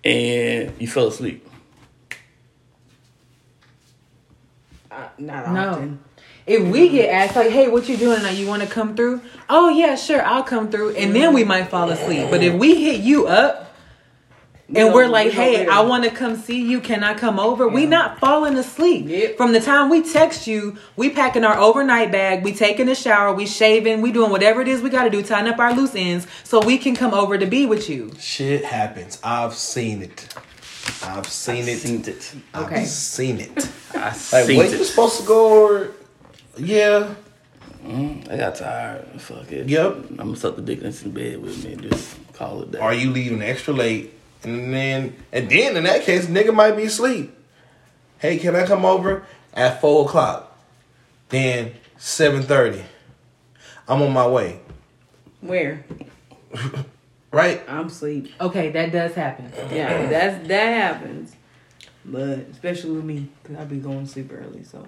and 0.04 0.72
you 0.78 0.86
fell 0.88 1.08
asleep. 1.08 1.46
Uh, 4.90 4.96
not 5.18 5.52
No. 5.52 5.70
often. 5.70 5.98
If 6.46 6.64
we 6.64 6.88
get 6.88 7.10
asked 7.10 7.36
like, 7.36 7.50
"Hey, 7.50 7.68
what 7.68 7.88
you 7.88 7.96
doing 7.96 8.16
tonight? 8.18 8.36
You 8.36 8.46
want 8.48 8.62
to 8.62 8.68
come 8.68 8.96
through?" 8.96 9.20
Oh 9.48 9.68
yeah, 9.68 9.94
sure, 9.94 10.24
I'll 10.24 10.42
come 10.42 10.68
through, 10.70 10.96
and 10.96 11.14
then 11.14 11.32
we 11.32 11.44
might 11.44 11.68
fall 11.68 11.88
asleep. 11.90 12.28
But 12.30 12.42
if 12.42 12.54
we 12.54 12.82
hit 12.82 13.00
you 13.00 13.26
up. 13.26 13.69
And 14.72 14.88
No, 14.90 14.94
we're 14.94 15.08
like, 15.08 15.30
we 15.30 15.34
go 15.34 15.42
hey. 15.42 15.66
I 15.66 15.80
want 15.80 16.04
to 16.04 16.10
come 16.10 16.36
see 16.36 16.60
you. 16.60 16.80
Can 16.80 17.02
I 17.02 17.14
come 17.14 17.40
over? 17.40 17.66
We 17.66 17.86
not 17.86 18.20
falling 18.20 18.56
asleep. 18.56 19.06
Yep. 19.08 19.36
From 19.36 19.52
the 19.52 19.60
time 19.60 19.90
we 19.90 20.02
text 20.02 20.46
you, 20.46 20.76
we 20.96 21.10
packing 21.10 21.44
our 21.44 21.58
overnight 21.58 22.12
bag, 22.12 22.44
we 22.44 22.52
taking 22.52 22.88
a 22.88 22.94
shower, 22.94 23.34
we 23.34 23.46
shaving, 23.46 24.00
we 24.00 24.12
doing 24.12 24.30
whatever 24.30 24.60
it 24.60 24.68
is 24.68 24.80
we 24.80 24.88
got 24.90 25.04
to 25.04 25.10
do, 25.10 25.22
tying 25.24 25.48
up 25.48 25.58
our 25.58 25.74
loose 25.74 25.94
ends, 25.96 26.28
so 26.44 26.60
we 26.64 26.78
can 26.78 26.94
come 26.94 27.12
over 27.14 27.36
to 27.36 27.46
be 27.46 27.66
with 27.66 27.90
you. 27.90 28.12
shit 28.20 28.64
happens. 28.64 29.18
I've 29.24 29.54
seen 29.54 30.02
it. 30.02 30.32
I've 31.02 31.26
seen 31.26 31.68
it. 31.68 31.78
Seen 31.78 32.04
it. 32.06 32.34
Okay. 32.54 32.82
I've 32.82 32.86
seen 32.88 33.40
it. 33.40 33.70
I 33.94 33.98
Like, 34.10 34.14
seen 34.14 34.56
when 34.58 34.70
you 34.70 34.84
supposed 34.84 35.20
to 35.20 35.26
go? 35.26 35.64
Or, 35.64 35.90
yeah, 36.56 37.14
mm, 37.84 38.30
I 38.30 38.36
got 38.36 38.54
tired. 38.54 39.20
Fuck 39.20 39.50
it. 39.50 39.68
Yep. 39.68 39.96
I'm 40.10 40.16
gonna 40.16 40.36
suck 40.36 40.54
the 40.56 40.62
dick 40.62 40.80
that's 40.80 41.02
in 41.02 41.10
bed 41.10 41.42
with 41.42 41.64
me 41.64 41.72
and 41.72 41.82
just 41.90 42.16
call 42.34 42.62
it 42.62 42.72
that. 42.72 42.80
Are 42.82 42.94
you 42.94 43.10
leaving 43.10 43.42
extra 43.42 43.74
late? 43.74 44.14
And 44.42 44.72
then, 44.72 45.16
and 45.32 45.50
then 45.50 45.76
in 45.76 45.84
that 45.84 46.02
case, 46.02 46.26
nigga 46.26 46.54
might 46.54 46.72
be 46.72 46.84
asleep. 46.84 47.34
Hey, 48.18 48.38
can 48.38 48.56
I 48.56 48.66
come 48.66 48.84
over 48.84 49.24
at 49.54 49.80
four 49.80 50.06
o'clock? 50.06 50.58
Then 51.28 51.74
seven 51.96 52.42
thirty. 52.42 52.82
I'm 53.88 54.02
on 54.02 54.12
my 54.12 54.26
way. 54.26 54.60
Where? 55.40 55.84
Right? 57.32 57.62
I'm 57.68 57.86
asleep. 57.86 58.32
Okay, 58.40 58.70
that 58.70 58.90
does 58.90 59.14
happen. 59.14 59.52
Yeah, 59.72 60.06
that's 60.10 60.48
that 60.48 60.72
happens. 60.82 61.36
But 62.04 62.40
especially 62.50 62.90
with 62.90 63.04
me, 63.04 63.28
cause 63.44 63.54
I 63.56 63.64
be 63.66 63.76
going 63.76 64.04
to 64.04 64.10
sleep 64.10 64.32
early. 64.32 64.64
So 64.64 64.84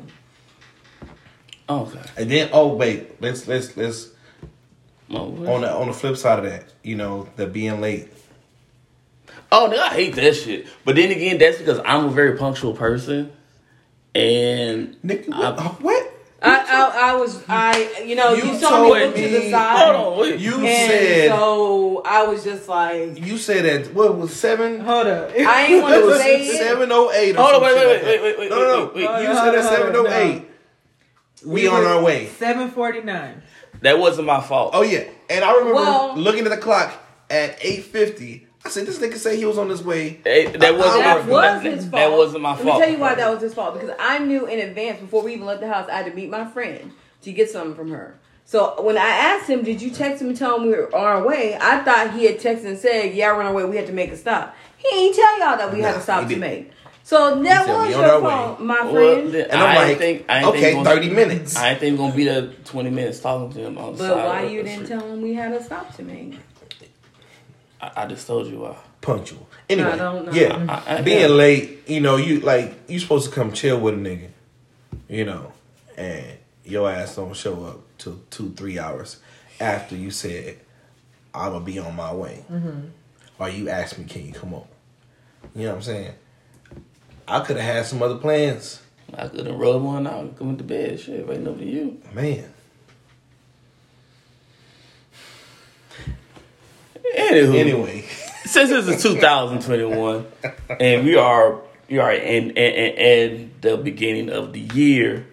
okay. 1.68 2.00
And 2.16 2.28
then, 2.28 2.50
oh 2.52 2.74
wait, 2.74 3.22
let's 3.22 3.46
let's 3.46 3.76
let's 3.76 4.08
Oh, 5.14 5.26
on 5.46 5.60
the 5.60 5.70
on 5.70 5.88
the 5.88 5.92
flip 5.92 6.16
side 6.16 6.38
of 6.38 6.44
that, 6.46 6.64
you 6.82 6.96
know, 6.96 7.28
the 7.36 7.46
being 7.46 7.80
late. 7.80 8.08
Oh, 9.54 9.68
nigga, 9.70 9.78
I 9.80 9.88
hate 9.90 10.14
that 10.16 10.34
shit. 10.34 10.66
But 10.84 10.96
then 10.96 11.10
again, 11.10 11.38
that's 11.38 11.58
because 11.58 11.78
I'm 11.84 12.06
a 12.06 12.10
very 12.10 12.36
punctual 12.38 12.72
person, 12.74 13.30
and 14.14 14.96
Nigga, 15.04 15.32
I- 15.32 15.50
what? 15.50 15.58
uh, 15.58 15.68
what? 15.80 16.08
I, 16.44 16.58
I, 16.58 17.10
I 17.10 17.14
was, 17.14 17.40
I, 17.48 18.02
you 18.04 18.16
know, 18.16 18.34
you, 18.34 18.42
You 18.44 18.58
saw 18.58 18.82
me 18.82 18.88
told 18.88 18.98
look 18.98 19.14
to 19.14 19.28
the 19.28 19.50
side, 19.52 19.94
hold 19.94 20.14
on, 20.14 20.18
wait. 20.20 20.40
You 20.40 20.54
and 20.66 20.90
said 20.90 21.28
so 21.30 22.02
I 22.04 22.24
was 22.24 22.42
just 22.42 22.68
like, 22.68 23.16
you 23.24 23.38
said 23.38 23.64
that 23.86 23.94
what 23.94 24.18
was 24.18 24.34
seven? 24.34 24.80
Hold 24.80 25.06
up. 25.06 25.30
I 25.38 25.66
ain't 25.66 25.82
want 25.84 25.94
to 25.94 26.18
say 26.18 26.44
seven 26.58 26.90
oh 26.90 27.12
eight. 27.12 27.36
Hold 27.36 27.54
on, 27.54 27.62
wait, 27.62 27.76
wait, 27.76 27.86
wait, 27.86 28.02
wait, 28.02 28.22
wait, 28.22 28.38
wait, 28.40 28.50
No, 28.50 28.56
no, 28.58 28.64
no. 28.66 28.84
wait, 28.86 28.94
wait. 28.96 29.02
You 29.02 29.08
Hold 29.08 29.36
said 29.36 29.48
on, 29.50 29.54
at 29.54 29.62
hold 29.62 29.74
seven 29.76 29.96
on, 29.96 30.06
oh 30.08 30.10
eight. 30.18 30.48
We 31.46 31.52
We 31.62 31.68
on 31.68 31.84
our 31.84 32.02
way. 32.02 32.26
Seven 32.26 32.70
forty 32.72 33.02
nine. 33.02 33.40
that 33.82 34.00
wasn't 34.00 34.26
my 34.26 34.40
fault. 34.40 34.72
Oh 34.74 34.82
yeah, 34.82 35.04
and 35.30 35.44
I 35.44 35.52
remember 35.52 35.74
Well- 35.74 36.16
looking 36.16 36.44
at 36.44 36.50
the 36.50 36.56
clock 36.56 36.92
at 37.30 37.56
eight 37.64 37.84
fifty. 37.84 38.48
I 38.64 38.68
said, 38.68 38.86
this 38.86 38.98
nigga 38.98 39.16
say 39.16 39.36
he 39.36 39.44
was 39.44 39.58
on 39.58 39.68
his 39.68 39.82
way. 39.82 40.20
Hey, 40.24 40.46
that 40.46 40.76
wasn't 40.76 41.02
That 41.02 41.26
my, 41.26 41.32
was 41.32 41.62
his 41.62 41.80
fault. 41.80 41.92
That 41.92 42.12
wasn't 42.12 42.42
my 42.42 42.50
Let 42.50 42.60
fault. 42.62 42.78
me 42.80 42.84
tell 42.86 42.94
you 42.94 42.98
why 43.00 43.14
that 43.16 43.30
was 43.30 43.42
his 43.42 43.54
fault. 43.54 43.74
Because 43.74 43.90
I 43.98 44.18
knew 44.20 44.46
in 44.46 44.60
advance 44.60 45.00
before 45.00 45.22
we 45.22 45.34
even 45.34 45.46
left 45.46 45.60
the 45.62 45.68
house, 45.68 45.88
I 45.90 45.96
had 45.96 46.06
to 46.06 46.14
meet 46.14 46.30
my 46.30 46.44
friend 46.46 46.92
to 47.22 47.32
get 47.32 47.50
something 47.50 47.74
from 47.74 47.90
her. 47.90 48.14
So 48.44 48.80
when 48.82 48.96
I 48.98 49.08
asked 49.08 49.48
him, 49.48 49.62
"Did 49.64 49.80
you 49.82 49.90
text 49.90 50.20
him 50.22 50.28
and 50.28 50.36
tell 50.36 50.56
him 50.56 50.64
we 50.64 50.70
were 50.70 50.94
on 50.94 51.04
our 51.04 51.22
way?" 51.26 51.56
I 51.60 51.78
thought 51.78 52.12
he 52.12 52.24
had 52.26 52.38
texted 52.38 52.66
and 52.66 52.78
said, 52.78 53.14
"Yeah, 53.14 53.32
we're 53.32 53.40
on 53.40 53.46
our 53.46 53.52
way. 53.54 53.64
We 53.64 53.76
had 53.76 53.86
to 53.86 53.92
make 53.92 54.10
a 54.12 54.16
stop." 54.16 54.54
He 54.76 54.88
ain't 55.06 55.14
tell 55.14 55.38
y'all 55.38 55.56
that 55.56 55.72
we 55.72 55.80
had 55.80 55.96
a 55.96 56.00
stop 56.00 56.28
to 56.28 56.36
make. 56.36 56.70
So 57.04 57.42
that 57.42 57.66
said, 57.66 57.72
was 57.76 57.88
"We 57.88 57.94
on 57.94 58.00
your 58.00 58.10
our 58.12 58.20
way." 58.20 58.30
fault, 58.30 58.60
my 58.60 58.76
friend. 58.92 59.32
then 59.32 59.50
And 59.50 59.60
I'm 59.60 59.76
I 59.76 59.88
like, 59.88 59.98
think, 59.98 60.24
I 60.28 60.44
okay, 60.44 60.60
think 60.60 60.84
gonna- 60.84 60.90
30 60.96 61.10
minutes. 61.10 61.56
I 61.56 61.70
ain't 61.70 61.80
think 61.80 61.98
gonna 61.98 62.14
be 62.14 62.24
there 62.24 62.48
twenty 62.64 62.90
minutes 62.90 63.20
talking 63.20 63.52
to 63.54 63.60
him 63.60 63.78
on 63.78 63.92
the 63.92 63.98
but 63.98 64.08
side 64.08 64.24
why 64.26 64.42
you 64.48 64.62
didn't 64.62 64.86
street. 64.86 64.98
tell 64.98 65.08
him 65.08 65.22
we 65.22 65.34
had 65.34 65.52
a 65.52 65.62
stop 65.62 65.94
to 65.96 66.02
make? 66.02 66.34
I, 67.82 67.90
I 67.96 68.06
just 68.06 68.26
told 68.26 68.46
you 68.46 68.60
why. 68.60 68.76
Punctual. 69.00 69.48
Anyway, 69.68 69.90
I 69.90 69.96
don't 69.96 70.26
know. 70.26 70.32
yeah, 70.32 70.82
I- 70.86 70.98
I- 70.98 71.02
being 71.02 71.30
late, 71.30 71.88
you 71.88 72.00
know, 72.00 72.16
you 72.16 72.40
like 72.40 72.74
you 72.88 72.98
supposed 73.00 73.28
to 73.28 73.34
come 73.34 73.52
chill 73.52 73.80
with 73.80 73.94
a 73.94 73.96
nigga, 73.96 74.28
you 75.08 75.24
know, 75.24 75.52
and 75.96 76.24
your 76.64 76.88
ass 76.90 77.16
don't 77.16 77.34
show 77.34 77.64
up 77.64 77.80
till 77.98 78.20
two, 78.30 78.50
three 78.56 78.78
hours 78.78 79.18
after 79.60 79.96
you 79.96 80.10
said 80.12 80.58
I'm 81.34 81.52
gonna 81.52 81.64
be 81.64 81.78
on 81.80 81.96
my 81.96 82.14
way, 82.14 82.44
mm-hmm. 82.50 82.80
or 83.38 83.48
you 83.48 83.68
asked 83.68 83.98
me, 83.98 84.04
can 84.04 84.24
you 84.26 84.32
come 84.32 84.54
over? 84.54 84.66
You 85.56 85.64
know 85.64 85.70
what 85.70 85.76
I'm 85.76 85.82
saying? 85.82 86.12
I 87.26 87.40
could 87.40 87.56
have 87.56 87.74
had 87.74 87.86
some 87.86 88.02
other 88.02 88.16
plans, 88.16 88.80
I 89.16 89.26
could 89.28 89.46
have 89.46 89.56
rubbed 89.56 89.84
one 89.84 90.06
out 90.06 90.20
and 90.20 90.38
come 90.38 90.56
to 90.56 90.64
bed. 90.64 91.00
Shit, 91.00 91.26
waiting 91.26 91.48
up 91.48 91.58
to 91.58 91.64
you. 91.64 92.00
man. 92.14 92.52
Anywho, 97.32 97.54
Anyway, 97.58 98.04
since 98.44 98.70
this 98.70 98.88
is 98.88 99.02
2021 99.02 100.26
and 100.80 101.04
we 101.04 101.16
are 101.16 101.60
we 101.88 101.98
are 101.98 102.12
in 102.12 102.50
in, 102.50 102.56
in, 102.56 102.94
in 102.96 103.50
the 103.60 103.76
beginning 103.76 104.30
of 104.30 104.52
the 104.52 104.60
year, 104.60 105.26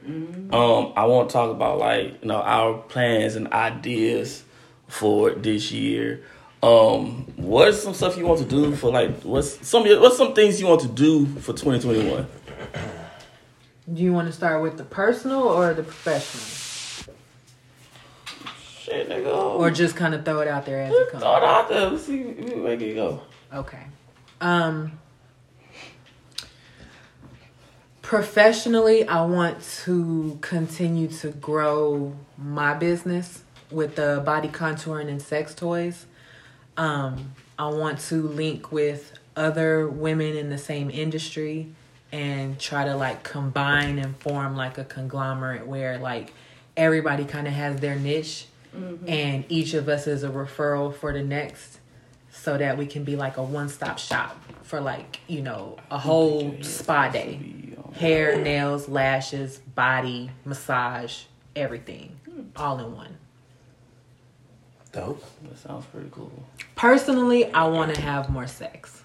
um, 0.51 0.93
I 0.95 1.05
want 1.05 1.29
to 1.29 1.33
talk 1.33 1.51
about 1.51 1.79
like 1.79 2.21
you 2.21 2.27
know 2.27 2.41
our 2.41 2.77
plans 2.77 3.35
and 3.35 3.51
ideas 3.53 4.43
for 4.87 5.31
this 5.31 5.71
year. 5.71 6.23
Um, 6.61 7.31
what's 7.37 7.81
some 7.83 7.93
stuff 7.93 8.17
you 8.17 8.25
want 8.25 8.39
to 8.39 8.45
do 8.45 8.75
for 8.75 8.91
like 8.91 9.21
what's 9.23 9.65
some 9.67 9.83
what's 9.83 10.17
some 10.17 10.33
things 10.33 10.59
you 10.59 10.67
want 10.67 10.81
to 10.81 10.87
do 10.87 11.25
for 11.25 11.53
2021? 11.53 12.27
Do 13.93 14.03
you 14.03 14.13
want 14.13 14.27
to 14.27 14.33
start 14.33 14.61
with 14.61 14.77
the 14.77 14.83
personal 14.83 15.43
or 15.43 15.73
the 15.73 15.83
professional? 15.83 16.68
Shit, 18.89 19.07
nigga. 19.09 19.59
Or 19.59 19.69
just 19.69 19.95
kind 19.95 20.15
of 20.15 20.25
throw 20.25 20.39
it 20.39 20.47
out 20.47 20.65
there 20.65 20.81
as 20.81 20.93
it 20.93 21.11
comes. 21.11 21.23
throw 21.23 21.37
it 21.37 21.43
out 21.43 21.69
there. 21.69 21.89
Let's 21.89 22.05
see, 22.05 22.23
where 22.23 22.73
it 22.73 22.95
go. 22.95 23.21
Okay. 23.53 23.83
Um 24.41 24.99
professionally, 28.01 29.07
I 29.07 29.23
want 29.25 29.61
to 29.83 30.39
continue 30.41 31.07
to 31.07 31.29
grow 31.29 32.15
my 32.37 32.73
business 32.73 33.43
with 33.69 33.95
the 33.95 34.23
body 34.25 34.47
contouring 34.47 35.07
and 35.07 35.21
sex 35.21 35.53
toys. 35.53 36.07
Um 36.75 37.35
I 37.59 37.67
want 37.67 37.99
to 38.07 38.23
link 38.27 38.71
with 38.71 39.13
other 39.35 39.87
women 39.87 40.35
in 40.35 40.49
the 40.49 40.57
same 40.57 40.89
industry 40.89 41.67
and 42.11 42.59
try 42.59 42.85
to 42.85 42.95
like 42.95 43.23
combine 43.23 43.99
and 43.99 44.17
form 44.17 44.55
like 44.55 44.79
a 44.79 44.83
conglomerate 44.83 45.67
where 45.67 45.99
like 45.99 46.33
everybody 46.75 47.25
kind 47.25 47.47
of 47.47 47.53
has 47.53 47.79
their 47.79 47.95
niche 47.95 48.47
Mm-hmm. 48.79 49.09
and 49.09 49.45
each 49.49 49.73
of 49.73 49.89
us 49.89 50.07
is 50.07 50.23
a 50.23 50.29
referral 50.29 50.93
for 50.95 51.11
the 51.13 51.23
next 51.23 51.79
so 52.31 52.57
that 52.57 52.77
we 52.77 52.85
can 52.85 53.03
be 53.03 53.15
like 53.15 53.37
a 53.37 53.43
one-stop 53.43 53.99
shop 53.99 54.41
for 54.63 54.79
like 54.79 55.19
you 55.27 55.41
know 55.41 55.77
a 55.91 55.97
whole 55.97 56.55
spa 56.61 57.09
day. 57.09 57.39
Um, 57.83 57.93
hair 57.93 58.39
nails 58.39 58.87
lashes 58.87 59.57
body 59.57 60.29
massage 60.45 61.23
everything. 61.55 62.19
Hmm. 62.29 62.41
All 62.55 62.79
in 62.79 62.95
one. 62.95 63.17
Dope. 64.91 65.23
That 65.43 65.57
sounds 65.57 65.85
pretty 65.87 66.09
cool. 66.11 66.31
personally 66.75 67.51
i 67.53 67.67
want 67.67 67.93
to 67.93 68.01
have 68.01 68.29
more 68.29 68.47
sex. 68.47 69.03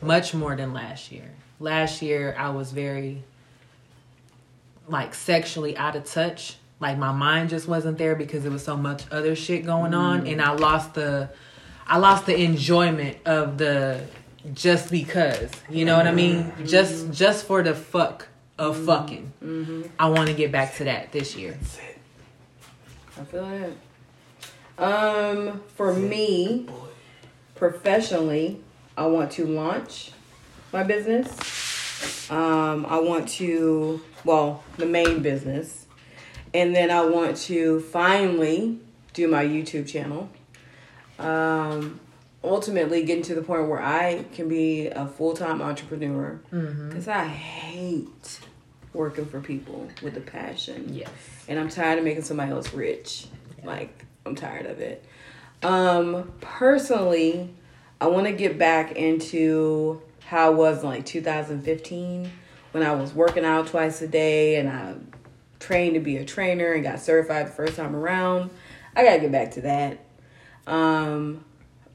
Much 0.00 0.34
more 0.34 0.56
than 0.56 0.72
last 0.72 1.12
year. 1.12 1.30
Last 1.60 2.02
year 2.02 2.34
i 2.38 2.50
was 2.50 2.70
very 2.72 3.22
like 4.88 5.14
sexually 5.14 5.76
out 5.76 5.96
of 5.96 6.04
touch 6.04 6.56
like 6.82 6.98
my 6.98 7.12
mind 7.12 7.48
just 7.48 7.66
wasn't 7.66 7.96
there 7.96 8.14
because 8.14 8.42
there 8.42 8.52
was 8.52 8.64
so 8.64 8.76
much 8.76 9.04
other 9.10 9.34
shit 9.34 9.64
going 9.64 9.94
on. 9.94 10.26
And 10.26 10.42
i 10.42 10.52
lost 10.52 10.92
the 10.94 11.30
i 11.86 11.96
lost 11.96 12.26
the 12.26 12.38
enjoyment 12.38 13.16
of 13.24 13.56
the 13.56 14.04
just 14.52 14.90
because. 14.90 15.50
You 15.70 15.86
know 15.86 15.96
what 15.96 16.06
i 16.06 16.12
mean? 16.12 16.52
Just 16.66 17.10
just 17.12 17.46
for 17.46 17.62
the 17.62 17.74
fuck 17.74 18.28
of 18.58 18.84
fucking. 18.84 19.32
I 19.98 20.08
want 20.10 20.28
to 20.28 20.34
get 20.34 20.52
back 20.52 20.74
to 20.76 20.84
that 20.84 21.12
this 21.12 21.34
year. 21.36 21.56
I 23.18 23.24
feel 23.24 23.46
that. 23.46 23.72
Um, 24.78 25.62
for 25.76 25.94
me, 25.94 26.66
professionally, 27.54 28.60
I 28.96 29.06
want 29.06 29.30
to 29.32 29.46
launch 29.46 30.12
my 30.72 30.82
business. 30.82 32.30
Um, 32.30 32.86
I 32.86 32.98
want 32.98 33.28
to, 33.30 34.00
well, 34.24 34.64
the 34.76 34.86
main 34.86 35.20
business, 35.22 35.81
and 36.54 36.74
then 36.74 36.90
I 36.90 37.04
want 37.04 37.36
to 37.38 37.80
finally 37.80 38.78
do 39.12 39.28
my 39.28 39.44
YouTube 39.44 39.88
channel. 39.88 40.28
Um, 41.18 42.00
ultimately, 42.42 43.04
getting 43.04 43.22
to 43.24 43.34
the 43.34 43.42
point 43.42 43.68
where 43.68 43.80
I 43.82 44.24
can 44.34 44.48
be 44.48 44.88
a 44.88 45.06
full 45.06 45.34
time 45.34 45.62
entrepreneur 45.62 46.40
because 46.50 47.08
I 47.08 47.26
hate 47.26 48.40
working 48.92 49.24
for 49.24 49.40
people 49.40 49.88
with 50.02 50.14
a 50.18 50.20
passion 50.20 50.92
yes 50.92 51.08
and 51.48 51.58
I'm 51.58 51.70
tired 51.70 51.98
of 51.98 52.04
making 52.04 52.22
somebody 52.24 52.50
else 52.52 52.72
rich. 52.74 53.26
Like 53.64 54.04
I'm 54.26 54.34
tired 54.34 54.66
of 54.66 54.80
it. 54.80 55.04
Um, 55.62 56.32
personally, 56.40 57.50
I 58.00 58.08
want 58.08 58.26
to 58.26 58.32
get 58.32 58.58
back 58.58 58.92
into 58.92 60.02
how 60.26 60.46
I 60.46 60.50
was 60.50 60.82
in 60.82 60.88
like 60.88 61.06
2015 61.06 62.30
when 62.72 62.82
I 62.82 62.92
was 62.94 63.12
working 63.14 63.44
out 63.44 63.68
twice 63.68 64.02
a 64.02 64.08
day 64.08 64.56
and 64.56 64.68
I 64.68 64.94
trained 65.62 65.94
to 65.94 66.00
be 66.00 66.16
a 66.16 66.24
trainer 66.24 66.72
and 66.72 66.82
got 66.82 67.00
certified 67.00 67.46
the 67.46 67.52
first 67.52 67.76
time 67.76 67.96
around. 67.96 68.50
I 68.94 69.04
gotta 69.04 69.20
get 69.20 69.32
back 69.32 69.52
to 69.52 69.60
that. 69.62 70.04
Um, 70.66 71.44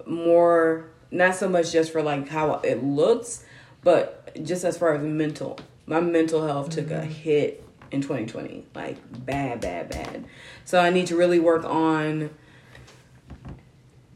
more 0.06 0.90
not 1.12 1.36
so 1.36 1.48
much 1.48 1.72
just 1.72 1.92
for 1.92 2.02
like 2.02 2.28
how 2.28 2.56
it 2.64 2.84
looks, 2.84 3.44
but 3.84 4.32
just 4.44 4.64
as 4.64 4.78
far 4.78 4.96
as 4.96 5.04
mental. 5.04 5.60
My 5.86 6.00
mental 6.02 6.46
health 6.46 6.70
took 6.70 6.92
a 6.92 7.02
hit 7.02 7.64
in 7.92 8.02
2020, 8.02 8.66
like 8.76 8.98
bad, 9.26 9.62
bad, 9.62 9.90
bad. 9.90 10.26
So 10.66 10.80
I 10.80 10.90
need 10.90 11.08
to 11.08 11.16
really 11.16 11.40
work 11.40 11.64
on 11.64 12.30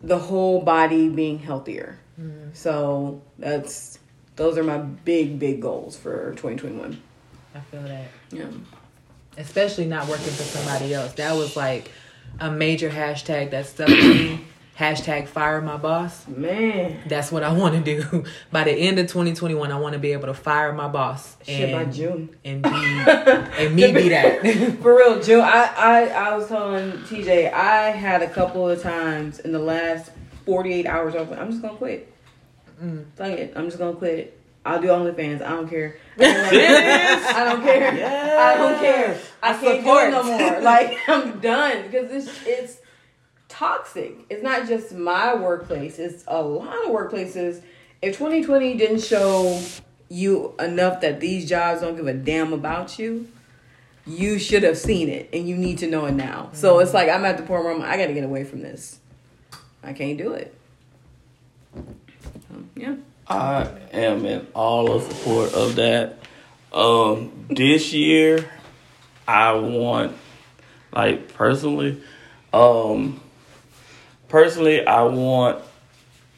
the 0.04 0.18
whole 0.18 0.62
body 0.62 1.10
being 1.10 1.40
healthier. 1.40 1.98
So 2.54 3.22
that's 3.40 3.98
those 4.36 4.58
are 4.58 4.64
my 4.64 4.78
big, 4.78 5.40
big 5.40 5.62
goals 5.62 5.98
for 5.98 6.32
2021. 6.32 7.02
i 7.56 7.60
feel 7.60 7.82
that 7.84 8.08
Yeah. 8.32 8.46
Especially 9.38 9.86
not 9.86 10.08
working 10.08 10.26
for 10.26 10.44
somebody 10.44 10.94
else. 10.94 11.14
That 11.14 11.36
was 11.36 11.56
like 11.56 11.92
a 12.40 12.52
major 12.52 12.90
hashtag 12.90 13.52
that 13.52 13.66
stuck 13.66 13.88
with 13.88 13.98
me. 14.04 14.46
Hashtag 14.78 15.28
fire 15.28 15.62
my 15.62 15.78
boss. 15.78 16.28
Man, 16.28 16.98
That's 17.08 17.32
what 17.32 17.44
I 17.44 17.54
want 17.54 17.76
to 17.86 18.02
do. 18.02 18.24
By 18.52 18.64
the 18.64 18.72
end 18.72 18.98
of 18.98 19.06
2021, 19.08 19.72
I 19.72 19.78
want 19.78 19.94
to 19.94 20.00
be 20.00 20.14
able 20.14 20.26
to 20.28 20.34
fire 20.34 20.74
my 20.74 20.88
boss 20.88 21.38
shit 21.46 21.72
by 21.72 21.84
and 21.84 21.94
June. 21.94 22.36
and 22.44 22.64
be 22.64 22.70
and 22.72 23.76
me 23.76 23.92
be 23.92 24.10
that. 24.10 24.42
For 24.82 24.98
real, 24.98 25.22
June. 25.22 25.42
I, 25.42 25.72
I 25.78 26.06
I 26.08 26.36
was 26.36 26.48
telling 26.48 26.94
TJ 27.04 27.54
I 27.54 27.92
had 27.92 28.24
a 28.24 28.30
couple 28.30 28.68
of 28.68 28.82
times 28.82 29.40
in 29.40 29.52
the 29.52 29.60
last 29.60 30.12
48 30.48 30.88
hours. 30.88 31.16
I 31.16 31.20
was 31.22 31.30
like, 31.30 31.40
I'm 31.40 31.52
just 31.52 31.62
gonna 31.62 31.78
quit. 31.78 32.12
Mm. 32.82 33.06
It. 33.20 33.54
I'm 33.56 33.66
just 33.66 33.78
gonna 33.78 33.94
quit. 33.98 34.40
I'll 34.66 34.82
do 34.82 34.88
OnlyFans. 34.88 35.44
I 35.44 35.50
don't 35.50 35.70
care. 35.70 35.98
I 36.20 37.44
don't 37.46 37.62
care. 37.64 38.40
I 38.40 38.58
don't 38.58 38.80
care. 38.80 39.20
I, 39.42 39.52
I 39.52 39.58
can't 39.58 39.84
do 39.84 39.98
it 40.00 40.12
no 40.12 40.24
more. 40.24 40.62
Like 40.62 40.98
I'm 41.08 41.40
done 41.40 41.84
because 41.84 42.12
it's 42.12 42.46
it's 42.46 42.78
toxic. 43.48 44.16
It's 44.30 44.44
not 44.44 44.68
just 44.68 44.94
my 44.94 45.36
workplace. 45.36 46.00
It's 46.00 46.24
a 46.28 46.42
lot 46.42 46.86
of 46.86 46.92
workplaces. 46.92 47.62
If 48.02 48.18
2020 48.18 48.78
didn't 48.78 49.02
show 49.02 49.62
you 50.10 50.54
enough 50.60 51.02
that 51.02 51.20
these 51.20 51.48
jobs 51.48 51.82
don't 51.82 51.96
give 51.96 52.08
a 52.08 52.14
damn 52.14 52.54
about 52.54 53.00
you, 53.00 53.28
you 54.06 54.40
should 54.40 54.64
have 54.64 54.78
seen 54.78 55.10
it 55.10 55.30
and 55.32 55.48
you 55.48 55.56
need 55.56 55.78
to 55.80 55.88
know 55.88 56.06
it 56.06 56.14
now. 56.14 56.50
So 56.54 56.80
it's 56.80 56.94
like 56.94 57.10
I'm 57.10 57.26
at 57.26 57.38
the 57.38 57.44
point 57.44 57.64
where 57.64 57.74
I'm, 57.74 57.82
I 57.82 57.98
got 57.98 58.08
to 58.08 58.14
get 58.14 58.24
away 58.24 58.44
from 58.44 58.62
this. 58.62 59.00
I 59.84 59.94
can't 59.94 60.18
do 60.18 60.34
it. 60.34 60.54
Yeah. 62.76 62.96
I 63.32 63.70
am 63.94 64.26
in 64.26 64.48
all 64.54 64.92
of 64.92 65.04
support 65.04 65.54
of 65.54 65.76
that. 65.78 66.20
Um, 66.74 67.48
this 67.50 67.94
year, 67.94 68.50
I 69.28 69.54
want, 69.54 70.18
like 70.94 71.34
personally, 71.34 72.02
um, 72.54 73.22
personally, 74.28 74.86
I 74.86 75.04
want 75.04 75.64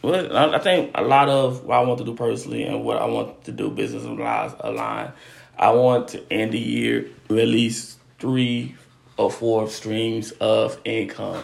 well, 0.03 0.35
I 0.53 0.59
think 0.59 0.91
a 0.95 1.01
lot 1.01 1.29
of 1.29 1.63
what 1.63 1.77
I 1.77 1.81
want 1.83 1.99
to 1.99 2.03
do 2.03 2.13
personally 2.13 2.63
and 2.63 2.83
what 2.83 2.97
I 2.97 3.05
want 3.05 3.45
to 3.45 3.53
do 3.53 3.69
business 3.69 4.03
wise 4.03 4.51
align. 4.59 5.13
I 5.57 5.71
want 5.71 6.09
to 6.09 6.33
end 6.33 6.51
the 6.51 6.59
year 6.59 7.07
least 7.29 7.99
three 8.19 8.75
or 9.15 9.31
four 9.31 9.69
streams 9.69 10.31
of 10.31 10.77
income. 10.83 11.43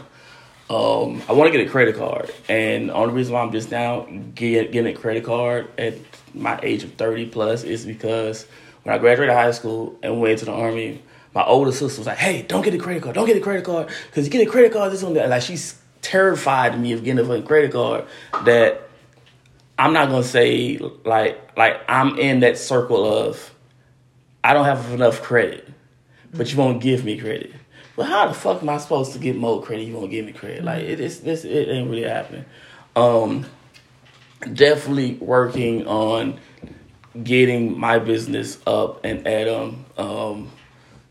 Um, 0.69 1.23
I 1.27 1.33
want 1.33 1.51
to 1.51 1.57
get 1.57 1.65
a 1.65 1.69
credit 1.69 1.95
card, 1.95 2.31
and 2.47 2.89
the 2.89 2.93
only 2.93 3.13
reason 3.15 3.33
why 3.33 3.41
I'm 3.41 3.51
just 3.51 3.71
now 3.71 4.01
get, 4.35 4.71
getting 4.71 4.95
a 4.95 4.97
credit 4.97 5.23
card 5.23 5.67
at 5.79 5.95
my 6.35 6.59
age 6.61 6.83
of 6.83 6.93
30 6.93 7.25
plus 7.27 7.63
is 7.63 7.87
because 7.87 8.45
when 8.83 8.93
I 8.93 8.99
graduated 8.99 9.33
high 9.33 9.49
school 9.49 9.97
and 10.03 10.21
went 10.21 10.39
to 10.39 10.45
the 10.45 10.51
army, 10.51 11.01
my 11.33 11.43
older 11.43 11.71
sister 11.71 11.99
was 11.99 12.05
like, 12.07 12.17
"Hey, 12.17 12.43
don't 12.43 12.61
get 12.61 12.73
a 12.73 12.77
credit 12.77 13.01
card. 13.01 13.15
Don't 13.15 13.25
get 13.25 13.37
a 13.37 13.41
credit 13.41 13.63
card 13.63 13.89
because 14.07 14.25
you 14.25 14.31
get 14.31 14.47
a 14.47 14.49
credit 14.49 14.71
card. 14.71 14.91
This 14.91 15.01
one, 15.01 15.13
that." 15.15 15.29
like 15.29 15.41
she's 15.41 15.75
terrified 16.01 16.79
me 16.79 16.93
of 16.93 17.03
getting 17.03 17.29
a 17.29 17.41
credit 17.41 17.71
card. 17.71 18.05
That 18.45 18.89
I'm 19.77 19.93
not 19.93 20.09
gonna 20.09 20.23
say 20.23 20.77
like 21.03 21.57
like 21.57 21.81
I'm 21.87 22.19
in 22.19 22.41
that 22.41 22.57
circle 22.57 23.11
of 23.11 23.53
I 24.43 24.53
don't 24.53 24.65
have 24.65 24.91
enough 24.91 25.21
credit, 25.21 25.67
but 26.33 26.51
you 26.51 26.57
won't 26.57 26.81
give 26.81 27.03
me 27.03 27.17
credit. 27.17 27.53
Well, 27.99 28.07
how 28.07 28.29
the 28.29 28.33
fuck 28.33 28.61
am 28.61 28.69
I 28.69 28.77
supposed 28.77 29.11
to 29.11 29.19
get 29.19 29.35
more 29.35 29.61
credit? 29.61 29.83
You 29.83 29.93
won't 29.93 30.09
give 30.09 30.25
me 30.25 30.31
credit. 30.31 30.63
Like 30.63 30.83
it 30.85 31.01
is 31.01 31.19
this 31.19 31.43
it 31.43 31.67
ain't 31.67 31.89
really 31.89 32.07
happening. 32.07 32.45
Um, 32.95 33.45
definitely 34.53 35.15
working 35.15 35.85
on 35.85 36.39
getting 37.21 37.77
my 37.77 37.99
business 37.99 38.57
up 38.65 39.03
and 39.03 39.27
at 39.27 39.49
'em, 39.49 39.83
um, 39.97 40.49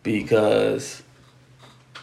because 0.02 1.02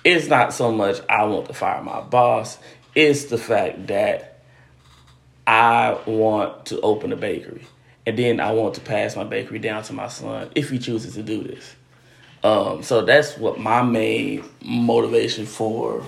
it's 0.03 0.27
not 0.27 0.53
so 0.53 0.71
much 0.71 1.01
I 1.09 1.23
want 1.23 1.47
to 1.47 1.53
fire 1.55 1.81
my 1.81 2.01
boss. 2.01 2.59
It's 2.93 3.25
the 3.25 3.39
fact 3.39 3.87
that 3.87 4.43
I 5.47 5.97
want 6.05 6.67
to 6.67 6.79
open 6.81 7.11
a 7.11 7.15
bakery. 7.15 7.65
And 8.05 8.19
then 8.19 8.39
I 8.39 8.51
want 8.51 8.75
to 8.75 8.81
pass 8.81 9.15
my 9.15 9.23
bakery 9.23 9.57
down 9.57 9.81
to 9.81 9.93
my 9.93 10.09
son 10.09 10.51
if 10.53 10.69
he 10.69 10.77
chooses 10.77 11.15
to 11.15 11.23
do 11.23 11.41
this. 11.41 11.75
Um, 12.45 12.83
so 12.83 13.01
that's 13.01 13.39
what 13.39 13.59
my 13.59 13.81
main 13.81 14.43
motivation 14.63 15.47
for 15.47 16.03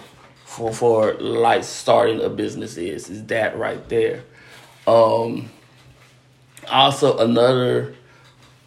for 0.46 0.72
for 0.72 1.14
like 1.16 1.64
starting 1.64 2.22
a 2.22 2.30
business 2.30 2.78
is 2.78 3.10
is 3.10 3.26
that 3.26 3.58
right 3.58 3.90
there. 3.90 4.24
Um, 4.86 5.50
also 6.70 7.18
another 7.18 7.96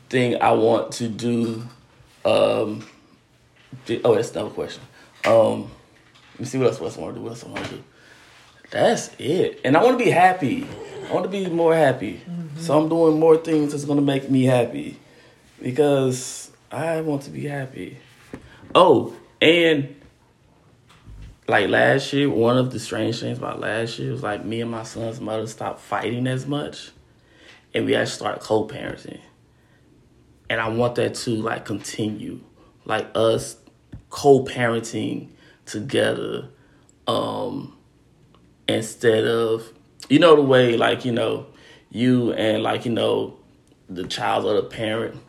thing 0.08 0.42
I 0.42 0.50
want 0.50 0.90
to 0.94 1.06
do. 1.06 1.62
Um, 2.24 2.84
oh, 4.04 4.16
that's 4.16 4.32
another 4.32 4.50
question. 4.50 4.82
Um, 5.24 5.70
let 6.32 6.40
me 6.40 6.46
see 6.46 6.58
what 6.58 6.66
else. 6.66 6.80
What 6.80 6.86
else 6.86 6.98
I 6.98 7.00
want 7.02 7.14
to 7.14 7.20
do? 7.20 7.24
What 7.24 7.30
else 7.30 7.44
I 7.44 7.48
want 7.50 7.64
to 7.66 7.74
do? 7.76 7.84
That's 8.72 9.14
it. 9.20 9.60
And 9.64 9.76
I 9.76 9.84
want 9.84 9.96
to 9.96 10.04
be 10.04 10.10
happy. 10.10 10.66
I 11.08 11.12
want 11.12 11.22
to 11.22 11.30
be 11.30 11.48
more 11.48 11.76
happy. 11.76 12.20
So 12.56 12.76
I'm 12.76 12.88
doing 12.88 13.20
more 13.20 13.36
things 13.36 13.70
that's 13.70 13.84
gonna 13.84 14.02
make 14.02 14.28
me 14.28 14.42
happy 14.42 14.98
because 15.62 16.39
I 16.70 17.00
want 17.00 17.22
to 17.22 17.30
be 17.30 17.46
happy. 17.46 17.98
Oh, 18.74 19.14
and 19.40 19.96
like 21.48 21.68
last 21.68 22.12
year, 22.12 22.30
one 22.30 22.58
of 22.58 22.70
the 22.70 22.78
strange 22.78 23.20
things 23.20 23.38
about 23.38 23.58
last 23.58 23.98
year 23.98 24.12
was 24.12 24.22
like 24.22 24.44
me 24.44 24.60
and 24.60 24.70
my 24.70 24.84
son's 24.84 25.20
mother 25.20 25.48
stopped 25.48 25.80
fighting 25.80 26.28
as 26.28 26.46
much, 26.46 26.92
and 27.74 27.86
we 27.86 27.96
actually 27.96 28.12
started 28.12 28.40
co-parenting. 28.40 29.20
And 30.48 30.60
I 30.60 30.68
want 30.68 30.94
that 30.96 31.16
to 31.16 31.30
like 31.30 31.64
continue, 31.64 32.40
like 32.84 33.08
us 33.16 33.56
co-parenting 34.10 35.30
together, 35.66 36.50
um, 37.08 37.76
instead 38.68 39.24
of 39.24 39.72
you 40.08 40.20
know 40.20 40.36
the 40.36 40.42
way 40.42 40.76
like 40.76 41.04
you 41.04 41.10
know 41.10 41.46
you 41.90 42.32
and 42.34 42.62
like 42.62 42.84
you 42.84 42.92
know 42.92 43.36
the 43.88 44.06
child 44.06 44.44
or 44.44 44.54
the 44.54 44.62
parent 44.62 45.20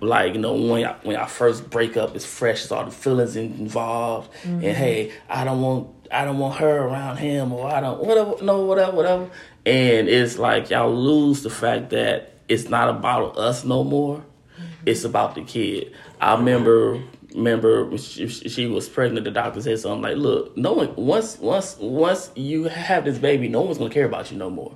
like 0.00 0.34
you 0.34 0.40
know 0.40 0.54
when 0.54 0.82
y'all, 0.82 0.96
when 1.02 1.16
y'all 1.16 1.26
first 1.26 1.70
break 1.70 1.96
up 1.96 2.14
it's 2.14 2.24
fresh. 2.24 2.62
It's 2.62 2.72
all 2.72 2.84
the 2.84 2.90
feelings 2.90 3.36
involved. 3.36 4.30
And 4.44 4.62
mm-hmm. 4.62 4.70
hey 4.70 5.12
i 5.28 5.44
don't 5.44 5.60
want 5.60 5.88
i 6.10 6.24
don't 6.24 6.38
want 6.38 6.58
her 6.58 6.84
around 6.84 7.16
him 7.16 7.52
or 7.52 7.70
i 7.70 7.80
don't 7.80 8.02
whatever 8.02 8.34
no 8.42 8.64
whatever 8.64 8.96
whatever. 8.96 9.30
And 9.66 10.08
it's 10.08 10.38
like 10.38 10.70
y'all 10.70 10.94
lose 10.94 11.42
the 11.42 11.50
fact 11.50 11.90
that 11.90 12.34
it's 12.48 12.68
not 12.68 12.88
about 12.88 13.36
us 13.36 13.64
no 13.64 13.84
more. 13.84 14.18
Mm-hmm. 14.18 14.64
It's 14.86 15.04
about 15.04 15.34
the 15.34 15.42
kid. 15.42 15.92
I 16.20 16.34
remember 16.34 17.02
remember 17.34 17.96
she, 17.98 18.26
she 18.28 18.66
was 18.66 18.88
pregnant 18.88 19.24
the 19.24 19.30
doctor 19.30 19.60
said 19.60 19.78
something 19.78 20.00
like 20.00 20.16
look 20.16 20.56
no 20.56 20.72
one 20.72 20.94
once 20.96 21.38
once 21.38 21.76
once 21.78 22.30
you 22.34 22.64
have 22.64 23.04
this 23.04 23.18
baby 23.18 23.48
no 23.48 23.60
one's 23.60 23.76
gonna 23.76 23.90
care 23.90 24.06
about 24.06 24.30
you 24.30 24.38
no 24.38 24.48
more. 24.48 24.74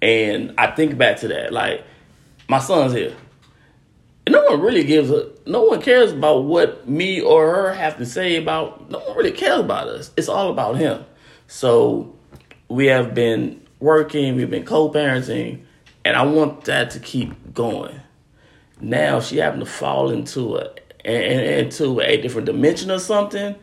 And 0.00 0.54
i 0.58 0.68
think 0.68 0.98
back 0.98 1.18
to 1.20 1.28
that 1.28 1.52
like 1.52 1.84
my 2.48 2.58
son's 2.58 2.92
here 2.92 3.14
no 4.28 4.42
one 4.44 4.60
really 4.60 4.84
gives 4.84 5.10
a 5.10 5.30
no 5.46 5.64
one 5.64 5.82
cares 5.82 6.12
about 6.12 6.44
what 6.44 6.88
me 6.88 7.20
or 7.20 7.52
her 7.54 7.74
have 7.74 7.98
to 7.98 8.06
say 8.06 8.36
about 8.36 8.90
no 8.90 8.98
one 9.00 9.16
really 9.16 9.32
cares 9.32 9.60
about 9.60 9.88
us. 9.88 10.10
It's 10.16 10.28
all 10.28 10.50
about 10.50 10.76
him. 10.76 11.04
So 11.48 12.14
we 12.68 12.86
have 12.86 13.14
been 13.14 13.60
working 13.80 14.36
we've 14.36 14.48
been 14.48 14.64
co-parenting 14.64 15.60
and 16.04 16.16
i 16.16 16.22
want 16.22 16.64
that 16.64 16.90
to 16.90 17.00
keep 17.00 17.52
going. 17.52 18.00
Now 18.80 19.20
she 19.20 19.38
happened 19.38 19.64
to 19.64 19.70
fall 19.70 20.10
into 20.10 20.56
a 20.56 20.70
in- 21.04 21.64
into 21.64 22.00
a 22.00 22.16
different 22.20 22.46
dimension 22.46 22.90
or 22.90 23.00
something. 23.00 23.56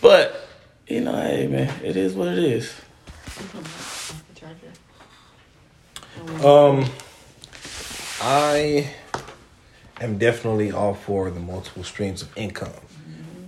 But 0.00 0.48
you 0.86 1.00
know 1.00 1.16
hey 1.16 1.48
man 1.48 1.72
it 1.82 1.96
is 1.96 2.14
what 2.14 2.28
it 2.28 2.38
is. 2.38 2.72
Um, 6.44 6.84
I 8.20 8.90
am 10.00 10.18
definitely 10.18 10.72
all 10.72 10.94
for 10.94 11.30
the 11.30 11.40
multiple 11.40 11.84
streams 11.84 12.22
of 12.22 12.36
income. 12.36 12.72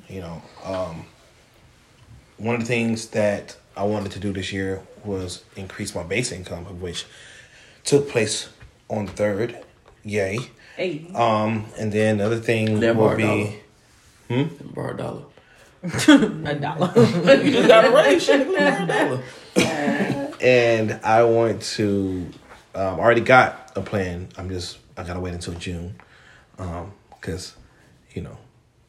You 0.09 0.21
know, 0.21 0.43
um, 0.65 1.07
one 2.39 2.55
of 2.57 2.61
the 2.63 2.67
things 2.67 3.09
that 3.09 3.57
I 3.77 3.85
wanted 3.85 4.13
to 4.13 4.21
do 4.21 4.33
this 4.33 4.53
year 4.53 4.83
was 5.05 5.45
increase 5.57 5.95
my 5.95 6.03
base 6.03 6.33
income, 6.33 6.67
of 6.67 6.81
which 6.83 7.05
took 7.85 8.09
place 8.09 8.49
on 8.89 9.07
the 9.07 9.13
third. 9.13 9.59
Yay! 10.05 10.39
Hey, 10.77 11.07
Um, 11.15 11.67
and 11.79 11.91
then 11.93 12.19
the 12.19 12.27
other 12.27 12.39
thing 12.39 12.81
Then 12.81 12.97
will 12.97 13.07
borrow 13.09 13.15
a 13.15 13.17
be 13.17 13.63
dollar. 14.29 14.49
borrow 14.75 14.91
a 14.93 14.97
dollar 14.97 15.25
A 16.51 16.55
dollar. 16.55 16.93
you 17.43 17.51
just 17.53 17.69
got 17.69 17.85
a 17.87 17.91
raise 17.91 18.23
shit 18.23 18.47
borrow 18.47 18.83
a 18.83 18.87
dollar 18.87 20.33
and 20.41 20.93
I 21.03 21.25
want 21.25 21.63
to. 21.63 22.29
Um, 22.75 23.01
already 23.01 23.23
got 23.23 23.66
a 23.77 23.83
plan. 23.83 24.29
I'm 24.37 24.49
just 24.49 24.79
I 24.97 25.05
gotta 25.05 25.21
wait 25.21 25.35
until 25.35 25.55
June, 25.55 25.97
because 26.57 27.57
you 28.13 28.23
know 28.23 28.37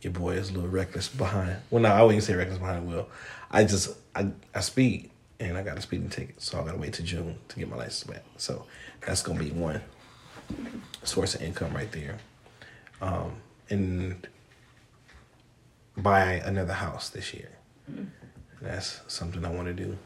your 0.02 0.14
boy 0.14 0.32
is 0.32 0.50
a 0.50 0.54
little 0.54 0.70
reckless 0.70 1.08
behind. 1.10 1.58
Well, 1.70 1.82
no, 1.82 1.90
I 1.90 2.04
wouldn't 2.04 2.24
say 2.24 2.36
reckless 2.36 2.60
behind 2.60 2.88
wheel. 2.88 3.08
I 3.52 3.64
just 3.64 3.96
I 4.16 4.32
I 4.54 4.62
speed 4.62 5.10
and 5.40 5.58
I 5.58 5.64
got 5.64 5.78
a 5.78 5.82
speeding 5.82 6.10
ticket, 6.10 6.42
so 6.42 6.60
I 6.60 6.66
gotta 6.66 6.78
wait 6.78 6.94
till 6.94 7.06
June 7.06 7.38
to 7.50 7.60
get 7.60 7.70
my 7.70 7.78
license 7.78 8.04
back. 8.04 8.24
So 8.38 8.66
that's 9.06 9.22
gonna 9.22 9.40
be 9.40 9.52
one 9.52 9.82
source 11.04 11.36
of 11.36 11.42
income 11.42 11.74
right 11.74 11.92
there, 11.92 12.18
um, 13.02 13.34
and 13.70 14.28
buy 15.96 16.34
another 16.46 16.74
house 16.74 17.10
this 17.10 17.34
year. 17.34 17.50
That's 18.62 19.02
something 19.08 19.46
I 19.46 19.52
want 19.52 19.68
to 19.68 19.74
do 19.74 19.98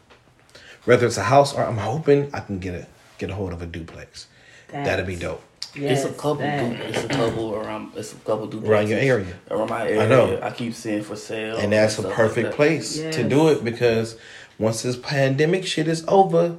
whether 0.86 1.06
it's 1.06 1.18
a 1.18 1.24
house 1.24 1.54
or 1.54 1.64
I'm 1.64 1.78
hoping 1.78 2.30
I 2.34 2.40
can 2.40 2.60
get 2.60 2.74
a 2.74 2.88
get 3.18 3.30
a 3.30 3.36
hold 3.36 3.54
of 3.54 3.62
a 3.62 3.66
duplex. 3.66 4.28
That'd 4.72 5.08
be 5.08 5.16
dope. 5.16 5.42
it's 5.76 6.04
a 6.04 6.12
couple. 6.14 6.38
that. 6.38 6.80
It's 6.82 7.04
a 7.04 7.08
couple 7.08 7.56
around. 7.56 7.92
It's 7.96 8.14
a 8.14 8.16
couple 8.18 8.48
duplexes 8.48 8.68
Around 8.68 8.88
your 8.90 9.00
area. 9.00 9.34
Around 9.50 9.70
my 9.70 9.88
area. 9.88 10.04
I 10.04 10.08
know. 10.08 10.40
I 10.42 10.52
keep 10.52 10.74
seeing 10.74 11.04
for 11.04 11.16
sale. 11.16 11.58
And 11.58 11.72
that's 11.74 11.94
a 11.94 12.02
stuff 12.02 12.06
like 12.08 12.16
perfect 12.16 12.48
that. 12.50 12.56
place 12.56 12.98
to 12.98 13.28
do 13.28 13.50
it 13.50 13.64
because 13.64 14.18
once 14.60 14.82
this 14.84 14.98
pandemic 14.98 15.66
shit 15.66 15.88
is 15.88 16.04
over, 16.08 16.58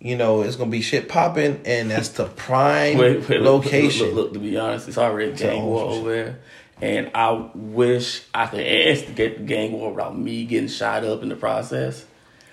you 0.00 0.16
know, 0.16 0.42
it's 0.42 0.56
gonna 0.56 0.70
be 0.70 0.80
shit 0.82 1.08
popping 1.08 1.60
and 1.64 1.90
that's 1.90 2.08
the 2.10 2.24
prime 2.36 2.98
Wait, 2.98 3.28
wait, 3.28 3.40
location. 3.40 4.06
Look, 4.08 4.14
look, 4.14 4.24
look, 4.24 4.32
to 4.34 4.38
be 4.40 4.58
honest, 4.58 4.88
it's 4.88 4.98
already 4.98 5.32
a 5.32 5.34
gang 5.34 5.64
war 5.64 5.84
over 5.84 6.10
there. 6.10 6.38
And 6.80 7.12
I 7.14 7.48
wish 7.54 8.22
I 8.34 8.46
could 8.46 8.60
instigate 8.60 9.38
the 9.38 9.44
gang 9.44 9.72
war 9.72 9.90
without 9.92 10.18
me 10.18 10.44
getting 10.44 10.68
shot 10.68 11.04
up 11.04 11.22
in 11.22 11.28
the 11.28 11.36
process. 11.36 12.04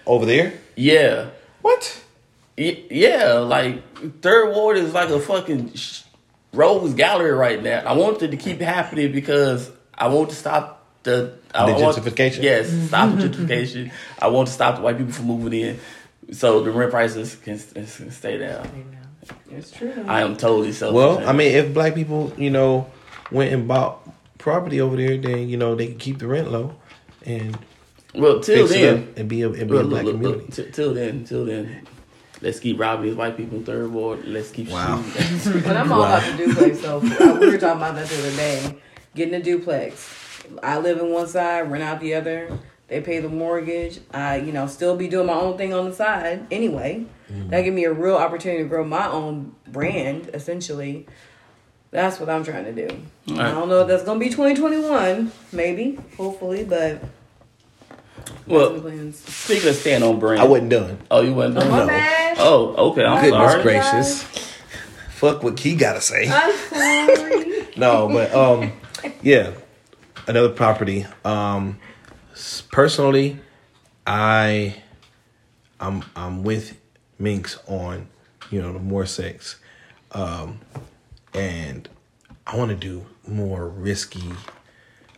Over 0.05 0.25
there? 0.27 0.53
Yeah. 0.75 1.29
What? 1.63 2.03
Y- 2.59 2.83
Yeah, 2.91 3.33
like 3.35 4.21
Third 4.21 4.53
Ward 4.53 4.77
is 4.77 4.93
like 4.93 5.09
a 5.09 5.19
fucking 5.19 5.71
Rose 6.53 6.93
Gallery 6.93 7.31
right 7.31 7.61
now. 7.63 7.79
I 7.85 7.93
want 7.93 8.21
it 8.21 8.31
to 8.31 8.37
keep 8.37 8.59
happening 8.59 9.11
because 9.13 9.71
I 9.97 10.07
want 10.09 10.29
to 10.31 10.35
stop 10.35 10.85
the 11.03 11.33
I 11.55 11.65
The 11.65 11.71
want- 11.81 11.97
yes, 12.41 12.69
stop 12.89 13.15
the 13.17 13.21
gentrification. 13.29 13.91
I 14.21 14.27
want 14.27 14.47
to 14.49 14.53
stop 14.53 14.75
the 14.75 14.81
white 14.81 14.97
people 14.97 15.13
from 15.13 15.25
moving 15.27 15.53
in, 15.59 15.79
so 16.31 16.61
the 16.61 16.71
rent 16.71 16.91
prices 16.91 17.35
can, 17.35 17.57
can 17.59 18.11
stay 18.11 18.37
down. 18.37 18.67
It's 19.51 19.71
true. 19.71 19.93
I 20.07 20.21
am 20.21 20.35
totally 20.37 20.71
so. 20.73 20.91
Well, 20.91 21.27
I 21.27 21.31
mean, 21.33 21.53
if 21.55 21.73
black 21.73 21.95
people, 21.95 22.33
you 22.37 22.49
know, 22.49 22.89
went 23.31 23.53
and 23.53 23.67
bought 23.67 24.01
property 24.37 24.81
over 24.81 24.95
there, 24.97 25.17
then 25.17 25.47
you 25.49 25.57
know 25.57 25.75
they 25.75 25.87
could 25.87 25.99
keep 25.99 26.17
the 26.19 26.27
rent 26.27 26.51
low, 26.51 26.75
and 27.25 27.57
Well, 28.13 28.39
till 28.41 28.67
fix 28.67 28.71
it 28.77 28.81
then, 28.81 28.97
up 29.09 29.17
and 29.17 29.29
be 29.29 29.41
a, 29.43 29.49
and 29.49 29.57
be 29.69 29.75
look, 29.75 29.85
a 29.85 29.87
black 29.87 30.03
look, 30.03 30.13
look, 30.15 30.21
community. 30.21 30.61
look, 30.61 30.67
t- 30.67 30.71
till 30.71 30.93
then, 30.93 31.23
till 31.25 31.45
then, 31.45 31.85
let's 32.41 32.59
keep 32.59 32.79
robbing 32.79 33.05
these 33.05 33.15
white 33.15 33.35
people 33.37 33.57
in 33.57 33.65
Third 33.65 33.91
Ward. 33.91 34.25
Let's 34.25 34.51
keep 34.51 34.69
Wow. 34.69 35.03
shooting. 35.13 35.63
But 35.63 35.77
I'm 35.77 35.91
all 35.91 35.99
Wow. 36.01 36.17
about 36.17 36.37
the 36.37 36.45
duplex. 36.45 36.79
So 36.79 36.97
uh, 36.97 37.37
we 37.39 37.47
were 37.47 37.57
talking 37.57 37.77
about 37.81 37.95
that 37.95 38.07
the 38.07 38.19
other 38.19 38.35
day. 38.35 38.75
Getting 39.15 39.33
a 39.35 39.41
duplex. 39.43 40.07
I 40.63 40.77
live 40.79 40.99
in 40.99 41.09
one 41.11 41.27
side, 41.27 41.69
rent 41.71 41.83
out 41.83 41.99
the 41.99 42.13
other. 42.15 42.49
They 42.87 43.01
pay 43.01 43.19
the 43.19 43.29
mortgage. 43.29 43.99
I, 44.11 44.37
you 44.37 44.51
know, 44.51 44.65
still 44.67 44.95
be 44.95 45.07
doing 45.07 45.27
my 45.27 45.33
own 45.33 45.57
thing 45.57 45.73
on 45.73 45.89
the 45.89 45.95
side 45.95 46.45
anyway. 46.51 47.05
That 47.49 47.61
give 47.61 47.73
me 47.75 47.83
a 47.85 47.93
real 47.93 48.15
opportunity 48.15 48.63
to 48.63 48.69
grow 48.69 48.83
my 48.83 49.07
own 49.07 49.53
brand. 49.67 50.31
Essentially, 50.33 51.05
that's 51.91 52.19
what 52.19 52.27
I'm 52.29 52.43
trying 52.43 52.65
to 52.65 52.71
do. 52.87 53.03
I 53.37 53.51
don't 53.51 53.69
know 53.69 53.81
if 53.81 53.87
that's 53.87 54.01
gonna 54.03 54.19
be 54.19 54.29
2021, 54.29 55.31
maybe, 55.51 55.99
hopefully, 56.17 56.63
but 56.63 56.99
that's 57.03 57.03
the 57.03 57.18
Well, 58.47 58.79
plans. 58.81 59.19
speaking 59.19 59.69
of 59.69 59.75
staying 59.75 60.03
on 60.03 60.19
brand, 60.19 60.41
I 60.41 60.45
wasn't 60.45 60.69
done. 60.71 60.97
Oh, 61.11 61.21
you 61.21 61.33
wasn't 61.33 61.55
done. 61.59 61.69
My 61.69 61.85
No. 61.85 62.33
Oh, 62.37 62.89
okay. 62.91 63.05
I'm 63.05 63.23
Goodness 63.23 63.51
sorry. 63.51 63.63
gracious. 63.63 64.23
Fuck 65.11 65.43
what 65.43 65.57
Key 65.57 65.75
gotta 65.75 66.01
say. 66.01 66.27
I'm 66.29 66.55
sorry. 66.69 67.45
No, 67.77 68.09
but 68.09 68.33
um, 68.33 68.73
yeah, 69.21 69.51
another 70.27 70.49
property. 70.49 71.05
Um, 71.23 71.79
personally, 72.71 73.37
I, 74.05 74.75
I'm 75.79 76.03
I'm 76.13 76.43
with 76.43 76.77
Minx 77.19 77.57
on, 77.67 78.07
you 78.49 78.61
know, 78.61 78.73
the 78.73 78.79
more 78.79 79.05
sex, 79.05 79.57
um, 80.11 80.59
and 81.33 81.87
I 82.45 82.57
want 82.57 82.69
to 82.71 82.75
do 82.75 83.05
more 83.25 83.69
risky, 83.69 84.33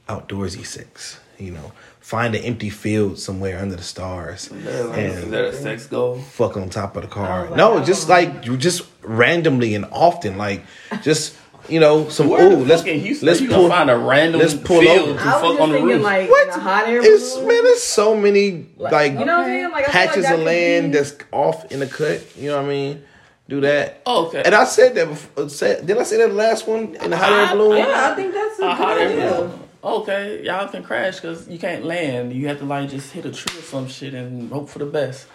outdoorsy 0.08 0.64
sex. 0.66 1.20
You 1.40 1.52
know, 1.52 1.72
find 2.02 2.36
an 2.36 2.44
empty 2.44 2.70
field 2.70 3.18
somewhere 3.20 3.60
under 3.60 3.76
the 3.76 3.84
stars 3.84 4.50
Is 4.52 5.30
that 5.30 5.46
a 5.46 5.54
sex 5.54 5.86
goal? 5.88 6.18
fuck 6.20 6.58
on 6.58 6.70
top 6.70 6.96
of 6.98 7.04
the 7.04 7.08
car. 7.08 7.46
Oh, 7.46 7.50
like, 7.50 7.56
no, 7.58 7.84
just 7.84 8.10
like 8.10 8.46
you 8.46 8.58
just 8.58 8.84
randomly 9.02 9.76
and 9.76 9.86
often, 9.92 10.38
like 10.38 10.64
just 11.04 11.36
you 11.70 11.80
know 11.80 12.10
some. 12.10 12.28
Where 12.28 12.42
Oh, 12.42 12.50
the 12.50 12.66
let's 12.66 12.82
fuck 12.82 12.90
in 12.90 13.00
Houston 13.02 13.28
let's 13.28 13.40
you 13.40 13.48
pull. 13.50 13.70
find 13.70 13.90
a 13.90 13.98
random 13.98 14.42
let's 14.42 14.56
pull 14.56 14.82
field 14.82 15.10
over. 15.10 15.14
to 15.20 15.24
I 15.24 15.26
was 15.26 15.42
fuck 15.42 15.52
just 15.52 15.62
on 15.62 15.70
the 15.70 15.76
thinking 15.76 15.96
roof? 15.96 16.04
like 16.04 16.30
What? 16.30 16.48
in 16.48 16.54
a 16.54 16.60
hot 16.60 16.88
air 16.90 17.00
It's 17.04 17.34
balloon. 17.36 17.48
man, 17.48 17.64
there's 17.64 17.84
so 17.84 18.16
many 18.16 18.66
like 18.78 19.12
You 19.14 19.20
know 19.26 19.38
what 19.38 19.42
I'm 19.42 19.46
saying? 19.46 19.64
Like 19.66 19.74
I 19.74 19.78
like 19.78 19.86
patches 19.88 20.30
of 20.30 20.40
land 20.40 20.92
be- 20.92 20.98
that's 20.98 21.14
off 21.32 21.72
in 21.72 21.80
the 21.80 21.88
cut. 21.88 22.36
You 22.36 22.50
know 22.50 22.58
what 22.58 22.66
I 22.66 22.70
mean? 22.70 23.04
Do 23.48 23.62
that. 23.62 24.02
Oh, 24.06 24.28
okay. 24.28 24.42
And 24.44 24.56
I 24.56 24.64
said 24.64 24.96
that 24.96 25.08
before. 25.10 25.50
Said, 25.50 25.86
did 25.86 25.98
I 25.98 26.04
say 26.04 26.18
that 26.18 26.30
the 26.30 26.34
last 26.34 26.68
one 26.68 26.96
in 26.96 27.10
the 27.12 27.18
hot 27.18 27.32
air 27.32 27.46
I- 27.48 27.54
balloon? 27.54 27.78
Yeah, 27.78 28.10
I 28.12 28.16
think 28.16 28.34
that's 28.34 28.60
a 28.60 28.66
A 28.66 28.74
hot 28.76 28.98
good 28.98 29.02
air 29.02 29.10
idea. 29.10 29.32
balloon. 29.38 29.60
Okay, 29.84 30.44
y'all 30.44 30.68
can 30.68 30.84
crash 30.84 31.16
because 31.20 31.48
you 31.48 31.58
can't 31.58 31.84
land. 31.84 32.34
You 32.34 32.48
have 32.50 32.60
to 32.60 32.66
like 32.66 32.90
just 32.90 33.12
hit 33.12 33.26
a 33.26 33.32
tree 33.32 33.58
or 33.60 33.64
some 33.64 33.88
shit 33.88 34.14
and 34.14 34.52
hope 34.52 34.70
for 34.70 34.80
the 34.80 34.86
best. 34.86 35.28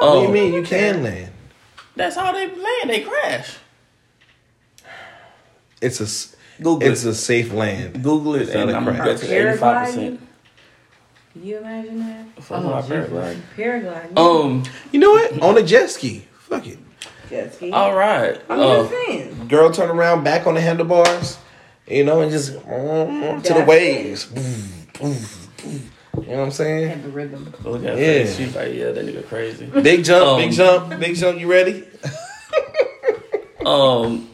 What 0.00 0.12
do 0.12 0.18
you 0.20 0.26
Um, 0.28 0.32
mean 0.32 0.54
you 0.54 0.62
can 0.62 1.02
land? 1.02 1.32
That's 1.96 2.16
how 2.16 2.32
they 2.32 2.46
land. 2.46 2.88
They 2.88 3.00
crash. 3.00 3.58
It's 5.82 6.00
a 6.00 6.04
s- 6.04 6.36
Google 6.62 6.88
it's 6.88 7.04
it. 7.04 7.10
a 7.10 7.14
safe 7.14 7.52
land. 7.52 8.02
Google 8.02 8.36
it, 8.36 8.42
It's 8.42 8.50
and 8.52 8.70
I'm 8.70 8.84
crash. 8.84 8.98
gonna 8.98 9.14
bet 9.14 9.22
you 9.28 9.36
eighty-five 9.36 9.86
percent. 9.86 10.20
Can 11.32 11.44
you 11.44 11.58
imagine 11.58 11.98
that? 12.00 12.42
Fuck 12.42 12.64
my 12.64 12.82
paragliding. 12.82 13.40
Paragliding. 13.56 14.16
Um. 14.18 14.62
You 14.92 15.00
know 15.00 15.10
what? 15.12 15.42
On 15.42 15.56
a 15.58 15.62
jet 15.62 15.90
ski. 15.90 16.26
Fuck 16.38 16.66
it. 16.66 16.78
jet 17.28 17.54
ski. 17.54 17.70
All 17.70 17.94
right. 17.94 18.40
I'm 18.48 18.58
Uh, 18.60 18.82
just 18.82 18.90
saying. 19.06 19.46
girl 19.48 19.70
turn 19.70 19.90
around 19.90 20.24
back 20.24 20.46
on 20.46 20.54
the 20.54 20.60
handlebars, 20.60 21.38
you 21.90 22.04
know, 22.04 22.20
and 22.20 22.30
just 22.30 22.52
mm, 22.54 23.42
to 23.42 23.54
the 23.54 23.64
waves. 23.64 24.28
You 25.02 26.26
know 26.26 26.38
what 26.38 26.44
I'm 26.44 26.50
saying? 26.50 26.88
Had 26.88 27.02
the 27.02 27.08
rhythm. 27.10 27.54
look 27.64 27.84
at 27.84 27.96
Yeah. 27.98 28.04
yeah. 28.24 28.32
She's 28.32 28.54
like, 28.54 28.74
yeah, 28.74 28.90
that 28.92 29.04
nigga 29.06 29.26
crazy. 29.26 29.66
Big 29.66 30.04
jump, 30.04 30.26
Um, 30.26 30.38
big 30.38 30.52
jump, 30.52 31.00
big 31.00 31.16
jump. 31.16 31.38
You 31.38 31.50
ready? 31.50 31.84
Um. 33.64 34.28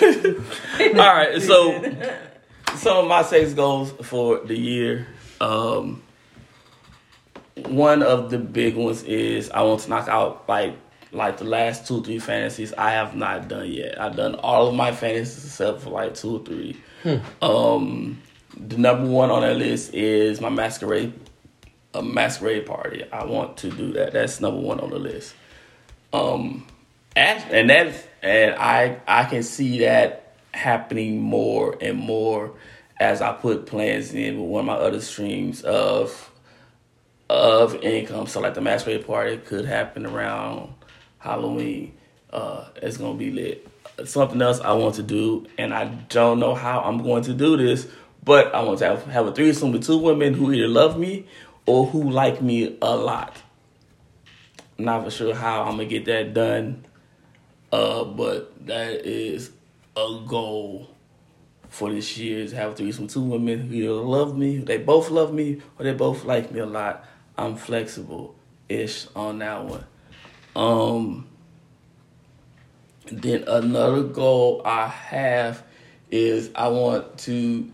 All 0.00 1.14
right, 1.14 1.42
so 1.42 1.82
some 2.76 2.98
of 2.98 3.06
my 3.08 3.22
sex 3.22 3.52
goals 3.52 3.92
for 4.06 4.38
the 4.38 4.56
year. 4.56 5.08
Um, 5.40 6.02
one 7.66 8.02
of 8.02 8.30
the 8.30 8.38
big 8.38 8.76
ones 8.76 9.02
is 9.02 9.50
I 9.50 9.62
want 9.62 9.80
to 9.82 9.90
knock 9.90 10.08
out 10.08 10.48
like 10.48 10.76
like 11.12 11.38
the 11.38 11.44
last 11.44 11.86
two 11.86 12.02
three 12.02 12.18
fantasies 12.18 12.72
I 12.74 12.90
have 12.90 13.16
not 13.16 13.48
done 13.48 13.70
yet. 13.70 14.00
I've 14.00 14.16
done 14.16 14.34
all 14.36 14.68
of 14.68 14.74
my 14.74 14.92
fantasies 14.92 15.44
except 15.44 15.80
for 15.80 15.90
like 15.90 16.14
two 16.14 16.36
or 16.36 16.44
three. 16.44 16.76
Um, 17.40 18.20
the 18.56 18.76
number 18.76 19.08
one 19.08 19.30
on 19.30 19.42
that 19.42 19.56
list 19.56 19.94
is 19.94 20.40
my 20.40 20.48
masquerade 20.48 21.12
a 21.94 22.02
masquerade 22.02 22.66
party. 22.66 23.04
I 23.10 23.24
want 23.24 23.56
to 23.58 23.70
do 23.70 23.92
that. 23.92 24.12
That's 24.12 24.40
number 24.40 24.60
one 24.60 24.80
on 24.80 24.90
the 24.90 24.98
list. 24.98 25.34
Um, 26.12 26.66
and, 27.16 27.52
and 27.52 27.70
that 27.70 28.08
and 28.22 28.54
I 28.54 29.00
I 29.06 29.24
can 29.24 29.42
see 29.42 29.80
that 29.80 30.36
happening 30.52 31.20
more 31.20 31.76
and 31.80 31.98
more 31.98 32.52
as 33.00 33.22
I 33.22 33.32
put 33.32 33.66
plans 33.66 34.12
in 34.12 34.40
with 34.40 34.48
one 34.48 34.60
of 34.60 34.66
my 34.66 34.74
other 34.74 35.00
streams 35.00 35.62
of 35.62 36.30
of 37.30 37.76
income. 37.76 38.26
So 38.26 38.40
like 38.40 38.54
the 38.54 38.60
masquerade 38.60 39.06
party 39.06 39.36
could 39.38 39.64
happen 39.64 40.06
around 40.06 40.74
Halloween. 41.18 41.94
Uh, 42.32 42.68
it's 42.76 42.96
gonna 42.96 43.14
be 43.14 43.30
lit. 43.30 43.66
Something 44.04 44.40
else 44.40 44.60
I 44.60 44.72
want 44.72 44.94
to 44.96 45.02
do, 45.02 45.46
and 45.56 45.74
I 45.74 45.86
don't 45.86 46.38
know 46.38 46.54
how 46.54 46.80
I'm 46.80 47.02
going 47.02 47.24
to 47.24 47.34
do 47.34 47.56
this, 47.56 47.88
but 48.22 48.54
I 48.54 48.62
want 48.62 48.78
to 48.80 48.86
have, 48.86 49.04
have 49.06 49.26
a 49.26 49.32
threesome 49.32 49.72
with 49.72 49.84
two 49.84 49.98
women 49.98 50.34
who 50.34 50.52
either 50.52 50.68
love 50.68 50.98
me 50.98 51.26
or 51.66 51.86
who 51.86 52.10
like 52.10 52.40
me 52.40 52.78
a 52.80 52.96
lot. 52.96 53.36
I'm 54.78 54.84
Not 54.84 55.04
for 55.04 55.10
sure 55.10 55.34
how 55.34 55.62
I'm 55.62 55.72
gonna 55.72 55.86
get 55.86 56.04
that 56.04 56.34
done, 56.34 56.84
uh, 57.72 58.04
but 58.04 58.66
that 58.66 59.06
is 59.06 59.50
a 59.96 60.20
goal 60.26 60.88
for 61.68 61.90
this 61.90 62.16
year 62.16 62.38
is 62.38 62.52
have 62.52 62.72
a 62.72 62.74
threesome 62.74 63.04
with 63.04 63.12
two 63.12 63.22
women 63.22 63.68
who 63.68 63.74
either 63.74 63.92
love 63.92 64.36
me, 64.36 64.58
they 64.58 64.78
both 64.78 65.10
love 65.10 65.32
me, 65.32 65.60
or 65.78 65.84
they 65.84 65.92
both 65.92 66.24
like 66.24 66.50
me 66.52 66.60
a 66.60 66.66
lot. 66.66 67.04
I'm 67.36 67.56
flexible 67.56 68.34
ish 68.68 69.06
on 69.14 69.38
that 69.40 69.64
one. 69.64 69.84
Um 70.56 71.26
then 73.10 73.44
another 73.48 74.02
goal 74.02 74.60
I 74.64 74.86
have 74.86 75.62
is 76.10 76.50
I 76.54 76.68
want 76.68 77.18
to 77.20 77.70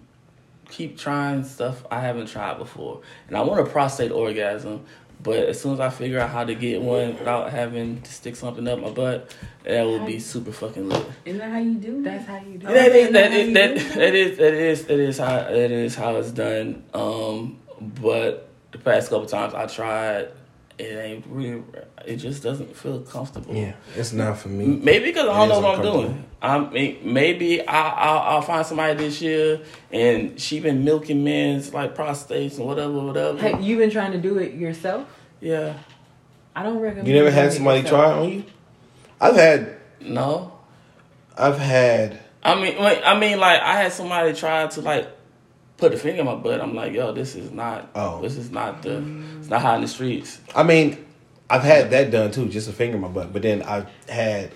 keep 0.68 0.96
trying 0.98 1.44
stuff 1.44 1.84
I 1.90 2.00
haven't 2.00 2.26
tried 2.28 2.58
before. 2.58 3.00
And 3.28 3.36
I 3.36 3.40
want 3.42 3.60
a 3.60 3.64
prostate 3.70 4.12
orgasm, 4.12 4.84
but 5.22 5.38
as 5.38 5.60
soon 5.60 5.74
as 5.74 5.80
I 5.80 5.90
figure 5.90 6.20
out 6.20 6.30
how 6.30 6.44
to 6.44 6.54
get 6.54 6.80
one 6.82 7.14
without 7.18 7.50
having 7.50 8.00
to 8.02 8.12
stick 8.12 8.36
something 8.36 8.66
up 8.68 8.78
my 8.80 8.90
butt, 8.90 9.34
that 9.64 9.84
would 9.84 10.06
be 10.06 10.18
super 10.20 10.52
fucking 10.52 10.88
lit. 10.88 11.04
Isn't 11.24 11.38
that 11.38 11.50
how 11.50 11.58
you 11.58 11.74
do? 11.74 12.02
That's 12.02 12.26
how 12.26 12.38
you 12.38 12.58
do 12.58 12.66
That 12.66 12.92
it. 12.92 12.96
is 12.96 13.12
that 13.12 13.32
is 13.32 13.54
that 13.54 13.74
that 13.98 14.14
is 14.14 14.36
that 14.38 14.54
is 14.54 14.84
that 14.86 14.98
is 15.00 15.18
how 15.18 15.36
that 15.36 15.70
is 15.70 15.94
how 15.96 16.16
it's 16.16 16.30
done. 16.30 16.84
Um, 16.94 17.58
but 17.80 18.48
the 18.72 18.78
past 18.78 19.10
couple 19.10 19.26
times 19.26 19.54
I 19.54 19.66
tried, 19.66 20.28
it 20.78 20.82
ain't 20.82 21.26
really. 21.28 21.62
It 22.06 22.16
just 22.16 22.42
doesn't 22.42 22.76
feel 22.76 23.00
comfortable. 23.00 23.54
Yeah, 23.54 23.74
it's 23.96 24.12
not 24.12 24.38
for 24.38 24.48
me. 24.48 24.66
Maybe 24.66 25.06
because 25.06 25.28
I 25.28 25.46
don't 25.46 25.48
know 25.48 25.60
what 25.60 25.78
I'm 25.78 25.82
doing. 25.82 26.24
I 26.42 26.58
mean, 26.58 26.98
maybe 27.02 27.66
I, 27.66 27.90
I'll, 27.90 28.18
I'll 28.18 28.42
find 28.42 28.66
somebody 28.66 28.94
this 28.94 29.22
year, 29.22 29.60
and 29.92 30.38
she 30.40 30.60
been 30.60 30.84
milking 30.84 31.22
men's 31.22 31.72
like 31.72 31.94
prostates 31.94 32.58
and 32.58 32.66
whatever, 32.66 32.92
whatever. 32.92 33.38
Hey, 33.38 33.60
you 33.62 33.76
been 33.76 33.90
trying 33.90 34.12
to 34.12 34.18
do 34.18 34.38
it 34.38 34.54
yourself? 34.54 35.08
Yeah, 35.40 35.74
I 36.56 36.62
don't 36.62 36.80
recommend. 36.80 37.06
You 37.06 37.14
never 37.14 37.30
had 37.30 37.52
somebody 37.52 37.80
yourself. 37.80 38.02
try 38.02 38.12
on 38.12 38.28
you? 38.30 38.44
I've 39.20 39.36
had, 39.36 39.76
no. 40.00 40.58
I've 41.36 41.58
had. 41.58 42.20
I 42.42 42.60
mean, 42.60 42.76
I 42.78 43.18
mean, 43.18 43.38
like 43.38 43.60
I 43.60 43.80
had 43.80 43.92
somebody 43.92 44.34
try 44.34 44.66
to 44.66 44.80
like 44.80 45.08
put 45.76 45.92
a 45.92 45.96
finger 45.96 46.20
in 46.20 46.26
my 46.26 46.34
butt. 46.34 46.60
I'm 46.60 46.74
like, 46.74 46.92
yo, 46.92 47.12
this 47.12 47.34
is 47.34 47.50
not. 47.50 47.90
Oh. 47.94 48.20
this 48.20 48.36
is 48.36 48.50
not 48.50 48.82
the. 48.82 48.98
It's 49.38 49.48
not 49.48 49.60
hot 49.62 49.76
in 49.76 49.82
the 49.82 49.88
streets. 49.88 50.40
I 50.54 50.62
mean, 50.62 51.04
I've 51.50 51.62
had 51.62 51.90
that 51.90 52.10
done 52.10 52.30
too, 52.30 52.48
just 52.48 52.68
a 52.68 52.72
finger 52.72 52.96
in 52.96 53.02
my 53.02 53.08
butt. 53.08 53.32
But 53.32 53.42
then 53.42 53.62
I've 53.62 53.88
had 54.08 54.52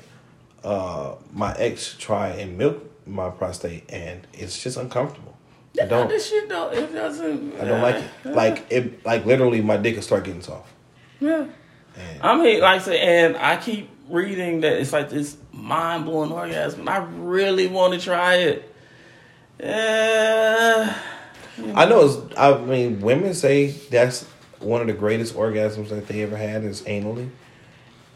uh, 0.64 1.16
my 1.32 1.54
ex 1.56 1.94
try 1.98 2.28
and 2.28 2.56
milk 2.56 2.84
my 3.06 3.30
prostate, 3.30 3.84
and 3.90 4.26
it's 4.32 4.62
just 4.62 4.76
uncomfortable. 4.76 5.36
I 5.80 5.86
don't. 5.86 6.08
This 6.08 6.28
shit 6.28 6.48
though, 6.48 6.70
it 6.70 6.92
doesn't. 6.92 7.60
I 7.60 7.64
don't 7.64 7.82
like 7.82 8.04
it. 8.24 8.34
Like 8.34 8.66
it. 8.70 9.04
Like 9.04 9.26
literally, 9.26 9.60
my 9.60 9.76
dick 9.76 9.94
will 9.94 10.02
start 10.02 10.24
getting 10.24 10.42
soft. 10.42 10.72
Yeah. 11.20 11.46
And 11.96 12.22
I 12.22 12.36
mean, 12.36 12.60
like 12.60 12.80
I 12.80 12.84
say, 12.84 13.00
and 13.00 13.36
I 13.36 13.56
keep 13.56 13.90
reading 14.08 14.60
that 14.60 14.80
it's 14.80 14.92
like 14.92 15.10
this 15.10 15.36
mind 15.52 16.04
blowing 16.04 16.32
orgasm. 16.32 16.80
and 16.80 16.88
I 16.88 16.98
really 16.98 17.66
want 17.66 17.94
to 17.94 18.00
try 18.00 18.36
it. 18.36 18.74
Yeah. 19.60 20.94
I 21.74 21.84
know. 21.86 22.04
It's, 22.06 22.38
I 22.38 22.56
mean, 22.58 23.00
women 23.00 23.34
say 23.34 23.68
that's 23.68 24.24
one 24.60 24.80
of 24.80 24.86
the 24.86 24.92
greatest 24.92 25.34
orgasms 25.34 25.88
that 25.90 26.06
they 26.08 26.22
ever 26.22 26.36
had 26.36 26.64
is 26.64 26.82
anally. 26.82 27.28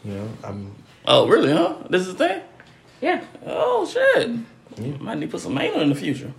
You 0.05 0.13
know, 0.13 0.29
I'm. 0.43 0.75
Oh, 1.05 1.27
really? 1.27 1.51
Huh? 1.51 1.75
This 1.89 2.01
is 2.07 2.15
the 2.15 2.27
thing. 2.27 2.41
Yeah. 3.01 3.23
Oh 3.45 3.85
shit. 3.85 4.29
Might 5.01 5.15
need 5.15 5.25
to 5.27 5.31
put 5.31 5.41
some 5.41 5.57
anal 5.57 5.81
in 5.81 5.89
the 5.89 5.95
future. 5.95 6.33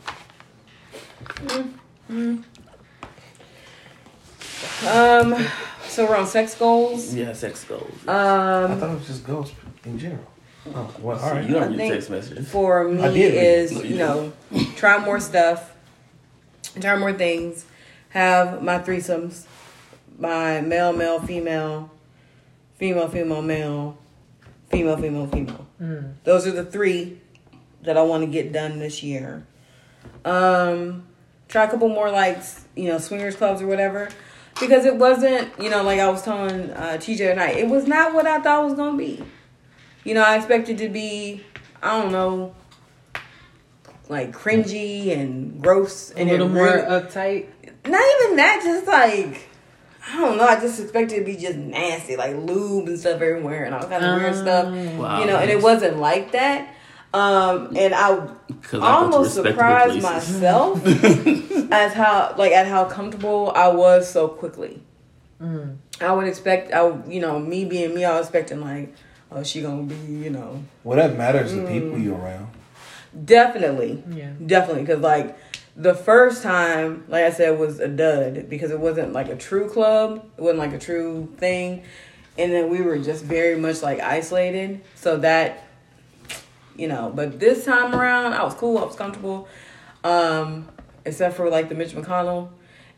Um, 4.87 5.47
so 5.87 6.07
we're 6.07 6.17
on 6.17 6.27
sex 6.27 6.55
goals. 6.55 7.15
Yeah, 7.15 7.33
sex 7.33 7.65
goals. 7.65 7.93
I 8.07 8.65
Um, 8.65 8.81
thought 8.81 8.91
it 8.91 8.99
was 8.99 9.07
just 9.07 9.25
goals 9.27 9.53
in 9.85 9.99
general. 9.99 10.27
Oh, 10.75 10.95
well, 11.01 11.19
all 11.19 11.43
you 11.43 11.55
don't 11.55 11.77
read 11.77 11.91
text 11.91 12.09
messages. 12.11 12.49
for 12.51 12.85
me 12.89 13.03
I 13.03 13.13
did 13.13 13.35
read 13.35 13.45
is 13.45 13.73
it. 13.73 13.85
you 13.87 13.97
know 13.97 14.33
try 14.77 14.99
more 15.05 15.21
stuff, 15.21 15.75
try 16.81 16.97
more 16.97 17.13
things, 17.13 17.67
have 18.11 18.63
my 18.63 18.79
threesomes, 18.79 19.47
my 20.19 20.61
male, 20.63 20.93
male, 20.93 21.21
female, 21.21 21.91
female, 22.77 23.09
female, 23.09 23.43
male, 23.43 23.99
female, 24.71 24.97
female, 24.97 25.27
female. 25.27 25.67
Those 26.25 26.47
are 26.47 26.53
the 26.53 26.65
three 26.65 27.21
that 27.83 27.99
I 27.99 28.03
want 28.03 28.25
to 28.25 28.31
get 28.31 28.53
done 28.53 28.79
this 28.79 29.03
year. 29.03 29.47
Um, 30.25 31.07
try 31.49 31.65
a 31.65 31.71
couple 31.71 31.89
more 31.91 32.11
like 32.11 32.39
you 32.75 32.89
know 32.89 32.99
swingers 32.99 33.37
clubs 33.37 33.61
or 33.61 33.67
whatever. 33.67 34.09
Because 34.61 34.85
it 34.85 34.95
wasn't, 34.97 35.51
you 35.61 35.69
know, 35.69 35.83
like 35.83 35.99
I 35.99 36.09
was 36.09 36.23
telling 36.23 36.71
uh, 36.71 36.97
TJ 37.01 37.19
tonight, 37.31 37.57
it 37.57 37.67
was 37.69 37.89
not 37.89 38.15
what 38.15 38.25
I 38.25 38.39
thought 38.41 38.63
it 38.63 38.65
was 38.67 38.75
gonna 38.75 38.97
be. 38.97 39.21
You 40.05 40.15
know, 40.15 40.23
I 40.23 40.37
expected 40.37 40.79
to 40.79 40.89
be, 40.89 41.43
I 41.83 42.01
don't 42.01 42.13
know, 42.13 42.55
like 44.09 44.33
cringy 44.33 45.17
and 45.17 45.63
gross 45.63 46.13
A 46.13 46.19
and 46.19 46.31
little 46.31 46.49
more 46.49 46.67
uptight. 46.67 47.47
not 47.87 48.03
even 48.23 48.37
that, 48.37 48.61
just 48.63 48.87
like 48.87 49.49
I 50.07 50.21
don't 50.21 50.37
know. 50.37 50.45
I 50.45 50.61
just 50.61 50.79
expected 50.81 51.17
it 51.17 51.19
to 51.21 51.25
be 51.25 51.37
just 51.37 51.57
nasty, 51.57 52.17
like 52.17 52.37
lube 52.37 52.89
and 52.89 52.99
stuff 52.99 53.23
everywhere 53.23 53.65
and 53.65 53.75
all 53.75 53.89
kinds 53.89 54.05
of 54.05 54.21
weird 54.21 54.35
stuff. 54.35 54.67
Wow. 54.99 55.21
You 55.21 55.27
know, 55.27 55.39
and 55.39 55.51
it 55.51 55.63
wasn't 55.63 55.99
like 55.99 56.33
that. 56.33 56.75
Um, 57.15 57.77
and 57.77 57.95
I 57.95 58.29
almost 58.73 59.37
respectable 59.37 59.53
surprised 59.53 60.03
myself 60.03 60.85
as 61.71 61.95
how 61.95 62.35
like 62.37 62.53
at 62.53 62.67
how 62.67 62.87
comfortable 62.87 63.53
I 63.55 63.69
was 63.69 64.11
so 64.11 64.29
quickly. 64.29 64.83
Mm. 65.41 65.77
I 66.01 66.13
would 66.13 66.27
expect 66.27 66.73
I 66.73 67.03
you 67.07 67.21
know 67.21 67.39
me 67.39 67.65
being 67.65 67.95
me 67.95 68.05
I 68.05 68.19
was 68.19 68.27
expecting 68.27 68.61
like 68.61 68.93
oh 69.35 69.43
she 69.43 69.61
gonna 69.61 69.83
be 69.83 69.95
you 70.13 70.31
know. 70.31 70.65
Well, 70.83 70.97
that 70.97 71.17
matters 71.19 71.53
the 71.53 71.63
people 71.67 71.99
you 71.99 72.15
around. 72.15 72.49
definitely. 73.25 74.03
Yeah. 74.11 74.33
definitely 74.45 74.83
because 74.83 75.01
like 75.01 75.37
the 75.77 75.95
first 75.95 76.43
time 76.43 77.05
like 77.09 77.25
I 77.25 77.31
said 77.31 77.59
was 77.59 77.81
a 77.81 77.89
dud 77.89 78.49
because 78.49 78.71
it 78.71 78.79
wasn't 78.81 79.13
like 79.13 79.29
a 79.29 79.37
true 79.37 79.69
club. 79.69 80.25
It 80.39 80.41
wasn't 80.41 80.61
like 80.61 80.73
a 80.73 80.79
true 80.79 81.33
thing. 81.37 81.83
And 82.39 82.53
then 82.53 82.69
we 82.69 82.81
were 82.81 82.99
just 82.99 83.25
very 83.25 83.57
much 83.57 83.83
like 83.83 84.01
isolated. 84.01 84.81
So 84.95 85.19
that 85.19 85.67
you 86.77 86.89
know 86.89 87.13
but 87.15 87.39
this 87.41 87.65
time 87.65 87.95
around 87.95 88.33
I 88.35 88.43
was 88.45 88.55
cool. 88.55 88.79
I 88.79 88.85
was 88.85 88.97
comfortable. 88.97 89.49
Um 90.05 90.69
except 91.05 91.37
for 91.37 91.51
like 91.51 91.69
the 91.69 91.75
Mitch 91.75 91.93
McConnell 91.93 92.49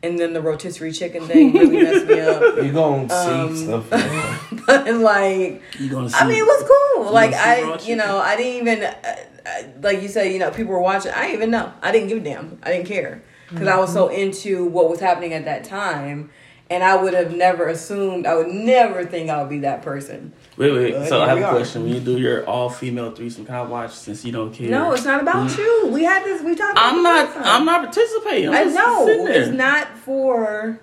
and 0.07 0.19
then 0.19 0.33
the 0.33 0.41
rotisserie 0.41 0.93
chicken 0.93 1.27
thing 1.27 1.53
really 1.53 1.83
messed 1.83 2.07
me 2.07 2.21
up 2.21 2.41
You're 2.57 2.73
going 2.73 3.09
to 3.09 3.15
Um, 3.15 3.57
see 3.57 3.65
stuff. 3.65 3.91
like 3.93 4.01
that. 4.03 4.63
but 4.67 4.95
like 4.95 5.63
You 5.79 5.89
gonna 5.91 6.09
see? 6.11 6.17
I 6.19 6.27
mean, 6.27 6.39
it 6.39 6.47
was 6.47 6.71
cool. 6.95 7.13
Like 7.13 7.33
I, 7.35 7.79
you 7.81 7.97
know, 7.97 8.19
I 8.19 8.37
didn't 8.37 8.67
even, 8.69 8.85
uh, 8.85 8.95
uh, 9.05 9.63
like 9.83 10.03
you 10.03 10.09
said, 10.09 10.33
you 10.33 10.39
know, 10.39 10.51
people 10.51 10.73
were 10.73 10.81
watching. 10.81 11.13
I 11.13 11.23
didn't 11.23 11.35
even 11.37 11.51
know. 11.51 11.73
I 11.83 11.93
didn't 11.93 12.09
give 12.09 12.19
a 12.19 12.21
damn. 12.21 12.59
I 12.63 12.73
didn't 12.73 12.87
care 12.87 13.23
because 13.51 13.69
I 13.69 13.77
was 13.77 13.93
so 13.93 14.09
into 14.09 14.65
what 14.67 14.91
was 14.91 14.99
happening 15.01 15.33
at 15.33 15.45
that 15.45 15.63
time, 15.65 16.31
and 16.69 16.83
I 16.83 16.97
would 16.97 17.15
have 17.15 17.35
never 17.35 17.69
assumed. 17.69 18.27
I 18.27 18.35
would 18.35 18.49
never 18.49 19.05
think 19.05 19.31
I 19.31 19.41
would 19.41 19.51
be 19.51 19.61
that 19.61 19.83
person. 19.83 20.33
Wait, 20.57 20.73
wait. 20.73 20.93
But 20.95 21.09
so 21.09 21.23
I 21.23 21.29
have 21.29 21.39
a 21.39 21.57
question. 21.57 21.85
When 21.85 21.93
you 21.93 22.01
do 22.01 22.19
your 22.19 22.45
all 22.47 22.69
female 22.69 23.13
threesome, 23.13 23.47
can 23.47 23.55
I 23.55 23.63
watch 23.63 23.93
since 23.93 24.25
you 24.25 24.33
don't 24.33 24.53
care? 24.53 24.71
No, 24.71 24.93
it's 24.93 25.05
not 25.05 25.21
about 25.21 25.49
mm. 25.49 25.59
you. 25.59 25.89
We 25.93 26.03
had 26.05 26.25
this. 26.25 26.43
We 26.43 26.55
talked. 26.57 26.73
about 26.73 26.93
I'm 26.93 27.03
not. 27.03 27.35
time. 27.35 27.43
I'm 27.45 27.65
not 27.65 27.85
participating. 27.85 28.49
I'm 28.49 28.55
I 28.55 28.65
just 28.65 28.75
know 28.75 29.07
there. 29.07 29.43
it's 29.43 29.51
not 29.51 29.97
for. 29.99 30.81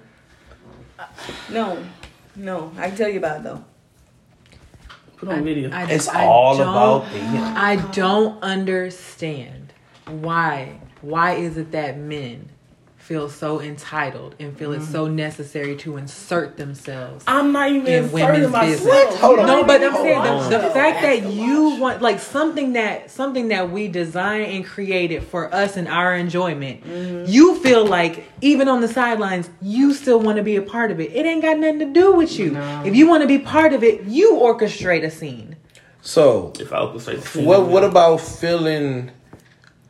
No, 1.49 1.83
no. 2.35 2.71
I 2.77 2.87
can 2.87 2.97
tell 2.97 3.09
you 3.09 3.17
about 3.17 3.41
it 3.41 3.43
though. 3.43 3.65
Put 5.17 5.29
on 5.29 5.43
video. 5.43 5.69
I, 5.71 5.89
It's 5.89 6.07
I 6.07 6.25
all 6.25 6.55
about 6.55 7.11
the. 7.11 7.19
I 7.19 7.75
don't 7.91 8.41
understand 8.41 9.73
why. 10.07 10.79
Why 11.01 11.33
is 11.33 11.57
it 11.57 11.71
that 11.73 11.97
men 11.97 12.52
feel 13.03 13.27
so 13.29 13.59
entitled 13.59 14.33
and 14.39 14.57
feel 14.57 14.71
it's 14.71 14.87
so 14.87 15.05
mm-hmm. 15.05 15.17
necessary 15.17 15.75
to 15.75 15.97
insert 15.97 16.55
themselves? 16.55 17.25
I'm 17.27 17.51
not 17.51 17.69
even 17.69 18.05
In 18.05 18.11
women's 18.11 18.49
myself. 18.49 18.83
business. 18.83 19.19
Hold 19.19 19.39
on. 19.39 19.45
No, 19.47 19.63
but 19.65 19.83
I'm 19.83 19.93
saying 19.93 20.49
the, 20.49 20.57
the 20.59 20.69
fact 20.69 21.01
that 21.01 21.29
you 21.29 21.75
want 21.79 22.01
like 22.01 22.19
something 22.19 22.73
that 22.73 23.11
something 23.11 23.49
that 23.49 23.71
we 23.71 23.89
designed 23.89 24.51
and 24.53 24.65
created 24.65 25.23
for 25.23 25.53
us 25.53 25.75
and 25.75 25.89
our 25.89 26.15
enjoyment. 26.15 26.85
Mm-hmm. 26.85 27.29
You 27.29 27.59
feel 27.59 27.85
like 27.85 28.23
even 28.39 28.69
on 28.69 28.79
the 28.79 28.87
sidelines, 28.87 29.49
you 29.61 29.93
still 29.93 30.19
want 30.19 30.37
to 30.37 30.43
be 30.43 30.55
a 30.55 30.61
part 30.61 30.89
of 30.89 31.01
it. 31.01 31.11
It 31.11 31.25
ain't 31.25 31.41
got 31.41 31.57
nothing 31.59 31.79
to 31.79 31.91
do 31.91 32.13
with 32.13 32.39
you. 32.39 32.51
No. 32.51 32.83
If 32.85 32.95
you 32.95 33.07
want 33.07 33.21
to 33.21 33.27
be 33.27 33.39
part 33.39 33.73
of 33.73 33.83
it, 33.83 34.03
you 34.05 34.35
orchestrate 34.35 35.03
a 35.03 35.11
scene. 35.11 35.57
So, 36.01 36.53
If 36.57 36.71
I 36.71 36.77
orchestrate 36.77 37.21
the 37.21 37.27
scene, 37.27 37.45
what 37.45 37.67
what 37.67 37.83
about 37.83 38.21
feeling 38.21 39.11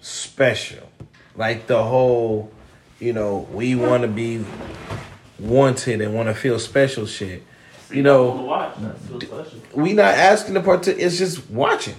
special? 0.02 0.90
Like 1.36 1.66
the 1.68 1.84
whole, 1.84 2.52
you 3.04 3.14
know, 3.14 3.48
we 3.52 3.76
want 3.76 4.04
to 4.04 4.08
be 4.08 4.46
wanted 5.40 6.02
and 6.02 6.14
want 6.14 6.30
to 6.30 6.34
feel 6.34 6.58
special 6.58 7.06
shit. 7.06 7.44
You 7.92 8.02
know, 8.02 8.32
watch. 8.32 8.76
That's 8.80 9.08
so 9.08 9.20
special. 9.20 9.60
we 9.74 9.94
not 9.94 10.16
asking 10.16 10.56
the 10.56 10.62
part. 10.62 10.88
It's 10.88 11.18
just 11.18 11.50
watching. 11.50 11.96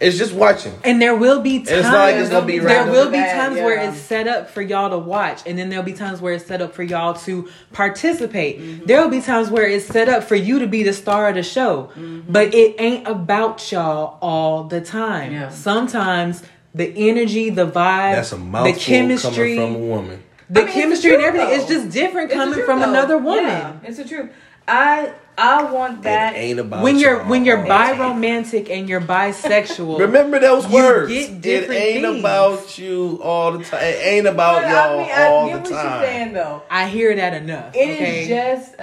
It's 0.00 0.18
just 0.18 0.32
watching. 0.32 0.74
And 0.82 1.00
there 1.00 1.14
will 1.14 1.40
be 1.40 1.58
times. 1.58 1.70
it's 1.70 1.82
not 1.84 1.94
like 1.94 2.16
it's 2.16 2.30
gonna 2.30 2.44
be 2.44 2.58
there 2.58 2.90
will 2.90 3.06
be 3.06 3.18
Bad, 3.18 3.36
times 3.36 3.56
where 3.56 3.88
it's 3.88 4.00
set 4.00 4.26
up 4.26 4.50
for 4.50 4.60
y'all 4.60 4.90
to 4.90 4.98
watch, 4.98 5.42
and 5.46 5.56
then 5.56 5.68
there'll 5.68 5.84
be 5.84 5.92
times 5.92 6.20
where 6.20 6.32
it's 6.32 6.44
set 6.44 6.60
up 6.60 6.74
for 6.74 6.82
y'all 6.82 7.14
to 7.14 7.48
participate. 7.72 8.84
There 8.84 9.00
will 9.00 9.10
be 9.10 9.20
times 9.20 9.48
where 9.48 9.68
it's 9.68 9.86
set 9.86 10.08
up 10.08 10.24
for 10.24 10.34
you 10.34 10.58
to 10.58 10.66
be 10.66 10.82
the 10.82 10.92
star 10.92 11.28
of 11.28 11.36
the 11.36 11.44
show, 11.44 11.90
mm-hmm. 11.94 12.22
but 12.28 12.52
it 12.52 12.74
ain't 12.80 13.06
about 13.06 13.70
y'all 13.70 14.18
all 14.20 14.64
the 14.64 14.80
time. 14.80 15.32
Yeah. 15.32 15.50
Sometimes 15.50 16.42
the 16.74 17.08
energy, 17.08 17.50
the 17.50 17.66
vibe, 17.66 18.14
That's 18.14 18.32
a 18.32 18.38
mouthful 18.38 18.72
the 18.72 18.78
chemistry, 18.80 19.56
coming 19.56 19.74
from 19.74 19.74
a 19.82 19.86
woman. 19.86 20.22
the 20.48 20.62
I 20.62 20.64
mean, 20.64 20.74
chemistry, 20.74 21.10
the 21.10 21.16
and 21.16 21.24
everything. 21.24 21.48
It's 21.50 21.66
though. 21.66 21.74
just 21.74 21.90
different 21.90 22.30
It's 22.30 22.34
coming 22.34 22.54
truth, 22.54 22.66
from 22.66 22.80
though. 22.80 22.88
another 22.90 23.18
woman. 23.18 23.44
Yeah, 23.44 23.76
it's 23.84 23.96
the 23.98 24.04
truth. 24.04 24.30
I 24.66 25.12
I 25.36 25.64
want 25.72 26.02
that. 26.02 26.34
it 26.34 26.38
ain't 26.38 26.60
about 26.60 26.82
When 26.84 26.98
you're 26.98 27.24
when 27.24 27.44
you're 27.44 27.58
all 27.60 27.66
bi 27.66 27.98
romantic 27.98 28.70
and 28.70 28.88
you're 28.88 29.00
bisexual, 29.00 29.98
Remember 30.06 30.38
those 30.38 30.66
You 30.68 30.74
words. 30.74 31.12
get 31.12 31.64
It 31.64 31.70
ain't 31.70 32.04
things. 32.04 32.20
about 32.20 32.78
you 32.78 33.18
all 33.22 33.52
the 33.58 33.64
time. 33.64 33.80
It 33.82 33.96
ain't 34.06 34.26
about 34.26 34.62
But 34.62 34.70
y'all 34.70 34.98
I 35.00 35.02
mean, 35.02 35.10
I 35.10 35.26
all 35.28 35.48
get 35.48 35.64
the 35.64 35.70
what 35.72 35.82
time. 35.82 36.00
you're 36.00 36.08
saying 36.08 36.32
though. 36.34 36.62
I 36.70 36.88
hear 36.88 37.16
that 37.16 37.34
enough. 37.42 37.74
It 37.74 37.88
is 37.88 37.98
okay? 37.98 38.28
just 38.28 38.74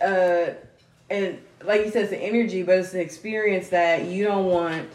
a 0.00 0.06
uh, 0.50 0.54
and 1.10 1.38
like 1.64 1.84
you 1.84 1.90
said, 1.90 2.02
it's 2.04 2.10
the 2.10 2.18
energy, 2.18 2.62
but 2.62 2.78
it's 2.78 2.94
an 2.94 3.00
experience 3.00 3.68
that 3.68 4.06
you 4.06 4.24
don't 4.24 4.46
want 4.46 4.88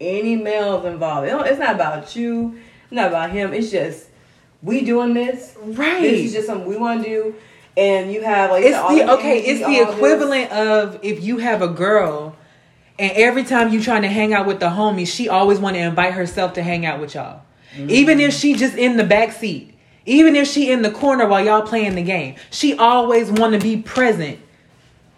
any 0.00 0.36
males 0.36 0.84
involved. 0.84 1.28
It's 1.28 1.58
not 1.58 1.74
about 1.74 2.16
you. 2.16 2.58
Not 2.90 3.08
about 3.08 3.30
him. 3.30 3.52
It's 3.52 3.70
just 3.70 4.08
we 4.62 4.84
doing 4.84 5.14
this. 5.14 5.56
right. 5.62 6.00
This 6.00 6.26
is 6.26 6.32
just 6.32 6.46
something 6.46 6.68
we 6.68 6.76
want 6.76 7.04
to 7.04 7.08
do, 7.08 7.34
and 7.76 8.12
you 8.12 8.22
have 8.22 8.50
like 8.50 8.64
it's 8.64 8.76
all 8.76 8.94
the 8.94 9.12
okay. 9.14 9.38
It's 9.38 9.60
the 9.60 9.66
this- 9.66 9.94
equivalent 9.94 10.52
of 10.52 10.98
if 11.02 11.22
you 11.22 11.38
have 11.38 11.62
a 11.62 11.68
girl, 11.68 12.36
and 12.98 13.12
every 13.12 13.44
time 13.44 13.72
you 13.72 13.82
trying 13.82 14.02
to 14.02 14.08
hang 14.08 14.32
out 14.34 14.46
with 14.46 14.60
the 14.60 14.68
homies, 14.68 15.08
she 15.08 15.28
always 15.28 15.58
want 15.58 15.76
to 15.76 15.82
invite 15.82 16.14
herself 16.14 16.52
to 16.54 16.62
hang 16.62 16.86
out 16.86 17.00
with 17.00 17.14
y'all, 17.14 17.42
mm-hmm. 17.74 17.90
even 17.90 18.20
if 18.20 18.32
she 18.32 18.54
just 18.54 18.76
in 18.76 18.96
the 18.96 19.04
back 19.04 19.32
seat. 19.32 19.72
Even 20.08 20.36
if 20.36 20.46
she 20.46 20.70
in 20.70 20.82
the 20.82 20.90
corner 20.92 21.26
while 21.26 21.44
y'all 21.44 21.62
playing 21.62 21.96
the 21.96 22.02
game, 22.02 22.36
she 22.52 22.78
always 22.78 23.28
want 23.28 23.54
to 23.54 23.58
be 23.58 23.76
present 23.76 24.38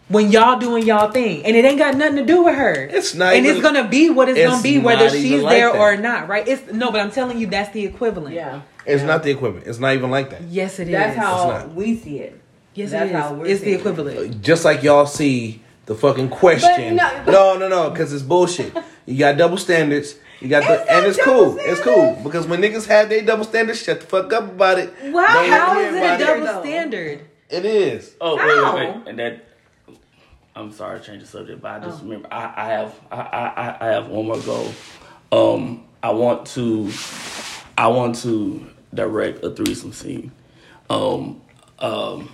when 0.09 0.31
y'all 0.33 0.59
doing 0.59 0.85
y'all 0.87 1.11
thing, 1.11 1.45
and 1.45 1.55
it 1.57 1.65
ain't 1.65 1.79
got 1.79 1.95
nothing 1.97 2.17
to 2.17 2.25
do 2.25 2.45
with 2.45 2.55
her. 2.55 2.73
It's 2.91 3.15
not 3.15 3.35
and 3.35 3.45
even- 3.45 3.57
it's 3.57 3.65
gonna 3.65 3.87
be 3.89 4.11
what 4.11 4.29
it's, 4.29 4.39
it's 4.39 4.51
gonna 4.51 4.63
be, 4.63 4.79
whether 4.79 5.11
she's 5.11 5.43
like 5.43 5.57
there 5.57 5.73
that. 5.73 5.79
or 5.79 5.97
not, 5.97 6.29
right? 6.29 6.47
It's 6.49 6.73
no, 6.73 6.91
but 6.91 7.01
I'm 7.01 7.11
telling 7.11 7.39
you, 7.39 7.47
that's 7.47 7.71
the 7.73 7.85
equivalent. 7.85 8.35
Yeah, 8.35 8.61
It's 8.87 9.03
not 9.03 9.23
the 9.23 9.31
equivalent. 9.31 9.67
It's 9.67 9.79
not 9.79 9.95
even 9.95 10.11
like 10.11 10.31
that. 10.31 10.43
Yes, 10.43 10.79
it 10.79 10.89
is. 10.89 10.93
that's 10.93 11.17
how 11.17 11.49
not. 11.51 11.75
we 11.75 11.97
see 11.97 12.21
it. 12.21 12.41
Yes, 12.75 12.91
that's 12.93 13.11
it 13.11 13.15
is. 13.15 13.21
how 13.21 13.35
we're 13.35 13.47
it's 13.47 13.61
the 13.61 13.65
seeing 13.67 13.77
it. 13.77 13.81
equivalent. 13.81 14.19
Uh, 14.19 14.39
just 14.41 14.65
like 14.65 14.83
y'all 14.83 15.07
see 15.07 15.63
the 15.87 15.95
fucking 15.95 16.29
question. 16.31 16.97
no, 16.97 17.23
but- 17.25 17.33
no, 17.33 17.57
no, 17.59 17.69
no, 17.69 17.91
because 17.91 18.13
it's 18.13 18.23
bullshit. 18.23 18.73
You 19.07 19.19
got 19.19 19.37
double 19.37 19.57
standards. 19.57 20.15
You 20.41 20.49
got 20.49 20.63
It's 20.63 20.85
the, 20.85 20.93
and 20.93 21.07
it's 21.07 21.17
double 21.19 21.33
cool. 21.55 21.59
It's 21.61 21.81
cool 21.81 22.21
because 22.23 22.47
when 22.47 22.61
niggas 22.63 22.87
have 22.87 23.09
their 23.09 23.23
double 23.23 23.43
standards, 23.45 23.83
shut 23.83 24.01
the 24.01 24.07
fuck 24.07 24.33
up 24.33 24.45
about 24.45 24.79
it. 24.79 24.91
Wow, 25.03 25.27
Don't 25.27 25.51
how 25.51 25.75
hear 25.75 25.89
is 25.89 25.95
it 25.97 26.03
a 26.03 26.25
double 26.25 26.47
though? 26.47 26.61
standard. 26.63 27.21
It 27.51 27.65
is. 27.65 28.15
Oh 28.21 28.37
wait, 28.37 28.43
How? 28.45 28.77
wait, 28.77 28.89
wait, 28.97 29.09
and 29.09 29.19
that. 29.19 29.45
I'm 30.59 30.73
sorry, 30.73 30.99
to 30.99 31.05
change 31.07 31.23
the 31.23 31.29
subject, 31.29 31.61
but 31.63 31.69
I 31.71 31.77
Oh. 31.87 31.91
just 31.91 32.03
remember 32.03 32.29
I, 32.33 32.53
I 32.57 32.65
have 32.71 33.01
I, 33.13 33.17
I, 33.17 33.77
I 33.81 33.93
have 33.93 34.09
one 34.09 34.27
more 34.27 34.41
goal. 34.41 34.73
Um, 35.31 35.85
I 36.03 36.11
want 36.11 36.47
to 36.49 36.91
I 37.77 37.87
want 37.89 38.17
to 38.23 38.67
direct 38.93 39.45
a 39.45 39.51
threesome 39.51 39.93
scene. 39.93 40.33
Um, 40.91 41.41
um. 41.79 42.31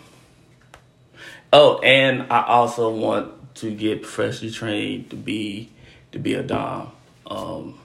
Oh, 1.53 1.79
and 1.81 2.33
I 2.33 2.45
also 2.47 2.91
want 2.91 3.55
to 3.57 3.73
get 3.75 4.03
professionally 4.03 4.53
trained 4.53 5.11
to 5.11 5.17
be 5.17 5.71
to 6.13 6.19
be 6.19 6.35
a 6.35 6.43
dom. 6.43 6.93
Um, 7.27 7.79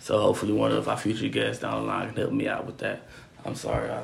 so 0.00 0.18
hopefully 0.20 0.52
one 0.52 0.70
of 0.72 0.88
our 0.88 0.96
future 0.96 1.28
guests 1.28 1.62
down 1.62 1.82
the 1.82 1.86
line 1.88 2.08
can 2.08 2.16
help 2.16 2.32
me 2.32 2.46
out 2.46 2.66
with 2.66 2.78
that. 2.78 3.02
I'm 3.44 3.54
sorry. 3.54 3.90
I, 3.90 4.02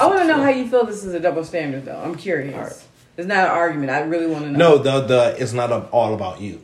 I 0.00 0.06
want 0.06 0.20
to 0.20 0.26
know 0.26 0.42
how 0.42 0.48
you 0.50 0.66
feel 0.68 0.84
this 0.84 1.04
is 1.04 1.12
a 1.12 1.20
double 1.20 1.44
standard, 1.44 1.84
though. 1.84 1.98
I'm 1.98 2.14
curious. 2.14 2.83
All 3.16 3.24
right. 3.24 3.24
It's 3.24 3.28
not 3.28 3.44
an 3.44 3.50
argument. 3.50 3.90
I 3.90 4.00
really 4.00 4.26
want 4.26 4.44
to 4.44 4.50
know. 4.50 4.76
No, 4.76 4.78
the 4.78 5.00
the 5.00 5.36
it's 5.42 5.52
not 5.52 5.70
all 5.90 6.14
about 6.14 6.40
you. 6.40 6.60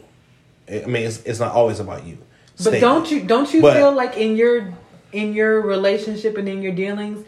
I 0.68 0.86
mean, 0.86 1.06
it's 1.06 1.22
it's 1.24 1.40
not 1.40 1.52
always 1.52 1.80
about 1.80 2.06
you. 2.06 2.18
But 2.56 2.62
Statement. 2.62 2.80
don't 2.82 3.10
you 3.10 3.20
don't 3.22 3.52
you 3.54 3.62
But- 3.62 3.76
feel 3.76 3.92
like 3.92 4.16
in 4.16 4.36
your 4.36 4.72
in 5.12 5.32
your 5.32 5.60
relationship 5.60 6.36
and 6.36 6.48
in 6.48 6.62
your 6.62 6.72
dealings, 6.72 7.24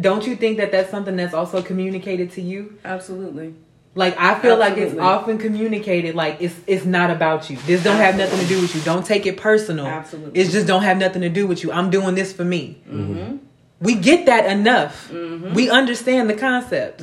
don't 0.00 0.26
you 0.26 0.36
think 0.36 0.58
that 0.58 0.72
that's 0.72 0.90
something 0.90 1.16
that's 1.16 1.34
also 1.34 1.62
communicated 1.62 2.32
to 2.32 2.40
you? 2.42 2.78
Absolutely. 2.84 3.54
Like 3.96 4.16
I 4.18 4.38
feel 4.38 4.56
like 4.56 4.76
it's 4.76 4.96
often 4.98 5.38
communicated 5.38 6.14
like 6.14 6.36
it's 6.40 6.54
it's 6.68 6.84
not 6.84 7.10
about 7.10 7.50
you. 7.50 7.56
This 7.66 7.82
don't 7.82 7.96
have 7.96 8.16
nothing 8.16 8.38
to 8.38 8.46
do 8.46 8.60
with 8.60 8.74
you. 8.74 8.80
Don't 8.82 9.04
take 9.04 9.26
it 9.26 9.36
personal. 9.36 9.86
Absolutely. 9.86 10.40
It's 10.40 10.52
just 10.52 10.66
don't 10.68 10.84
have 10.84 10.96
nothing 10.96 11.22
to 11.22 11.28
do 11.28 11.46
with 11.48 11.64
you. 11.64 11.72
I'm 11.72 11.90
doing 11.90 12.14
this 12.14 12.32
for 12.32 12.44
me. 12.44 12.80
Mm-hmm. 12.88 13.38
We 13.80 13.94
get 13.96 14.26
that 14.26 14.46
enough. 14.46 15.10
We 15.10 15.70
understand 15.70 16.30
the 16.30 16.34
concept. 16.34 17.02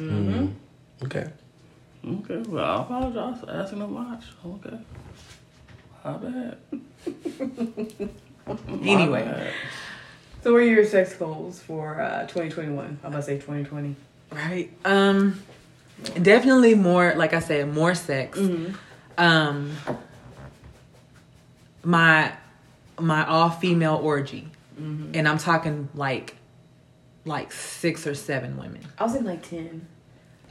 Okay. 1.04 1.28
Okay, 2.08 2.38
well, 2.50 2.80
I 2.80 2.82
apologize 2.84 3.40
for 3.42 3.52
asking 3.52 3.80
them 3.80 3.94
much. 3.94 4.24
Okay. 4.46 4.78
My 6.06 6.18
bad. 6.18 6.58
My 8.48 8.58
Anyway. 8.88 9.24
bad. 9.26 9.52
So, 10.44 10.54
what 10.54 10.62
are 10.62 10.66
your 10.66 10.86
sex 10.86 11.14
goals 11.16 11.60
for 11.62 12.00
uh, 12.00 12.22
2021? 12.28 13.00
I'm 13.04 13.10
about 13.10 13.18
to 13.18 13.24
say 13.24 13.36
2020. 13.36 13.96
Right. 14.32 14.72
Um 14.86 15.42
definitely 16.22 16.76
more 16.76 17.14
like 17.16 17.34
I 17.34 17.40
said, 17.40 17.74
more 17.74 17.96
sex. 17.96 18.38
Um 19.18 19.72
my 21.84 22.34
my 23.00 23.26
all 23.26 23.50
female 23.50 23.96
orgy. 24.02 24.50
And 24.78 25.28
I'm 25.28 25.38
talking 25.40 25.90
like 25.96 26.36
like 27.26 27.52
six 27.52 28.06
or 28.06 28.14
seven 28.16 28.58
women. 28.58 28.82
I 29.00 29.04
was 29.04 29.16
in 29.16 29.26
like 29.26 29.48
10. 29.48 29.86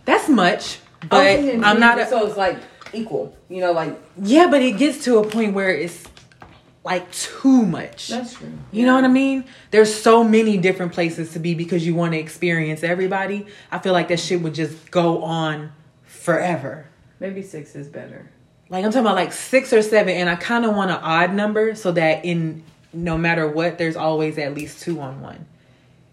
That's 0.04 0.28
much, 0.28 0.78
I 0.78 0.86
but 1.09 1.38
I'm 1.38 1.80
not 1.80 1.98
a, 1.98 2.06
So, 2.06 2.26
it's 2.26 2.37
like 2.37 2.59
equal. 2.92 3.37
You 3.48 3.61
know, 3.61 3.72
like. 3.72 4.00
Yeah, 4.20 4.48
but 4.50 4.62
it 4.62 4.78
gets 4.78 5.04
to 5.04 5.18
a 5.18 5.28
point 5.28 5.54
where 5.54 5.70
it's 5.70 6.04
like 6.87 7.11
too 7.11 7.66
much. 7.66 8.09
That's 8.09 8.35
true. 8.35 8.52
You 8.70 8.87
know 8.87 8.94
what 8.94 9.04
I 9.04 9.09
mean? 9.09 9.44
There's 9.72 9.92
so 9.92 10.22
many 10.22 10.56
different 10.56 10.92
places 10.92 11.32
to 11.32 11.40
be 11.40 11.54
because 11.54 11.85
you 11.85 11.96
want 11.96 12.12
to 12.12 12.18
experience 12.18 12.85
everybody. 12.85 13.46
I 13.72 13.80
feel 13.80 13.92
like 13.92 14.09
that 14.09 14.20
shit 14.20 14.40
would 14.40 14.54
just 14.54 14.90
go 14.92 15.24
on 15.24 15.72
forever. 16.04 16.87
Maybe 17.18 17.42
six 17.42 17.74
is 17.74 17.88
better. 17.88 18.30
Like 18.68 18.85
I'm 18.85 18.90
talking 18.90 19.06
about 19.06 19.16
like 19.16 19.32
six 19.32 19.72
or 19.72 19.82
seven, 19.82 20.14
and 20.16 20.30
I 20.30 20.37
kind 20.37 20.64
of 20.64 20.74
want 20.74 20.90
an 20.90 20.98
odd 20.98 21.35
number 21.35 21.74
so 21.74 21.92
that 21.92 22.24
in 22.24 22.62
no 22.92 23.18
matter 23.18 23.48
what, 23.48 23.78
there's 23.78 23.96
always 23.96 24.38
at 24.38 24.54
least 24.54 24.82
two 24.82 25.00
on 25.00 25.20
one, 25.20 25.46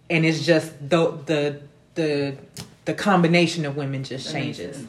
and 0.09 0.25
it's 0.25 0.45
just 0.45 0.71
the 0.89 1.11
the 1.25 1.61
the 1.95 2.37
the 2.85 2.93
combination 2.93 3.65
of 3.65 3.75
women 3.75 4.03
just 4.03 4.27
That 4.27 4.33
changes. 4.33 4.87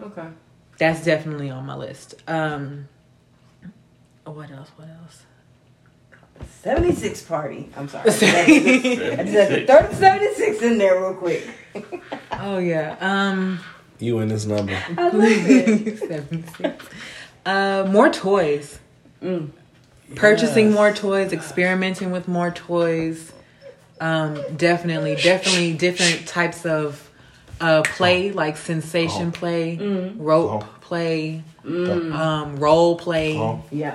Okay. 0.00 0.26
That's 0.78 1.04
definitely 1.04 1.50
on 1.50 1.64
my 1.66 1.76
list. 1.76 2.14
Um, 2.26 2.88
what 4.24 4.50
else? 4.50 4.70
What 4.76 4.88
else? 4.88 5.22
76 6.62 7.22
party. 7.22 7.70
I'm 7.76 7.88
sorry. 7.88 8.04
I 8.10 8.12
just 8.12 9.32
had 9.32 9.48
to 9.48 9.66
throw 9.66 9.86
the 9.86 9.94
76 9.94 10.62
in 10.62 10.78
there 10.78 11.00
real 11.00 11.14
quick. 11.14 11.46
Oh 12.32 12.58
yeah. 12.58 12.96
Um, 13.00 13.60
You 14.00 14.18
and 14.18 14.30
this 14.30 14.44
number. 14.44 14.76
I 14.98 15.02
love 15.08 15.14
it. 15.22 15.98
76. 16.08 16.84
Uh, 17.46 17.88
more 17.90 18.10
toys. 18.10 18.78
Mm. 19.22 19.50
Purchasing 20.16 20.66
Yes. 20.66 20.74
more 20.74 20.92
toys, 20.92 21.32
experimenting 21.32 22.10
with 22.10 22.28
more 22.28 22.50
toys. 22.50 23.32
Um, 24.00 24.40
definitely, 24.56 25.14
definitely 25.16 25.74
different 25.74 26.26
types 26.26 26.66
of 26.66 27.10
uh, 27.60 27.82
play, 27.82 28.32
like 28.32 28.56
sensation 28.56 29.28
Oh. 29.28 29.38
play, 29.38 29.76
Mm. 29.80 30.14
rope 30.18 30.64
Oh. 30.64 30.68
play, 30.80 31.42
Mm. 31.64 32.12
um, 32.14 32.56
role 32.56 32.96
play. 32.96 33.36
Oh. 33.38 33.62
Yeah. 33.70 33.94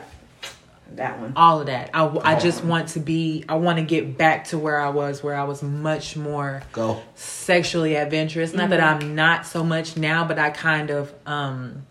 That 0.95 1.19
one. 1.19 1.33
all 1.35 1.59
of 1.59 1.67
that. 1.67 1.91
I, 1.93 2.07
I 2.23 2.39
just 2.39 2.63
want 2.63 2.89
to 2.89 2.99
be, 2.99 3.45
I 3.47 3.55
want 3.57 3.77
to 3.77 3.85
get 3.85 4.17
back 4.17 4.45
to 4.45 4.57
where 4.57 4.79
I 4.81 4.89
was, 4.89 5.21
where 5.21 5.35
I 5.35 5.43
was 5.43 5.62
much 5.62 6.15
more 6.17 6.63
Go. 6.71 6.99
sexually 7.13 7.95
adventurous. 7.95 8.55
Not 8.55 8.71
that 8.71 8.81
I'm 8.81 9.13
not 9.13 9.45
so 9.45 9.63
much 9.63 9.97
now, 9.97 10.25
but 10.25 10.39
I 10.39 10.49
kind 10.49 10.89
of, 10.89 11.13
um, 11.27 11.85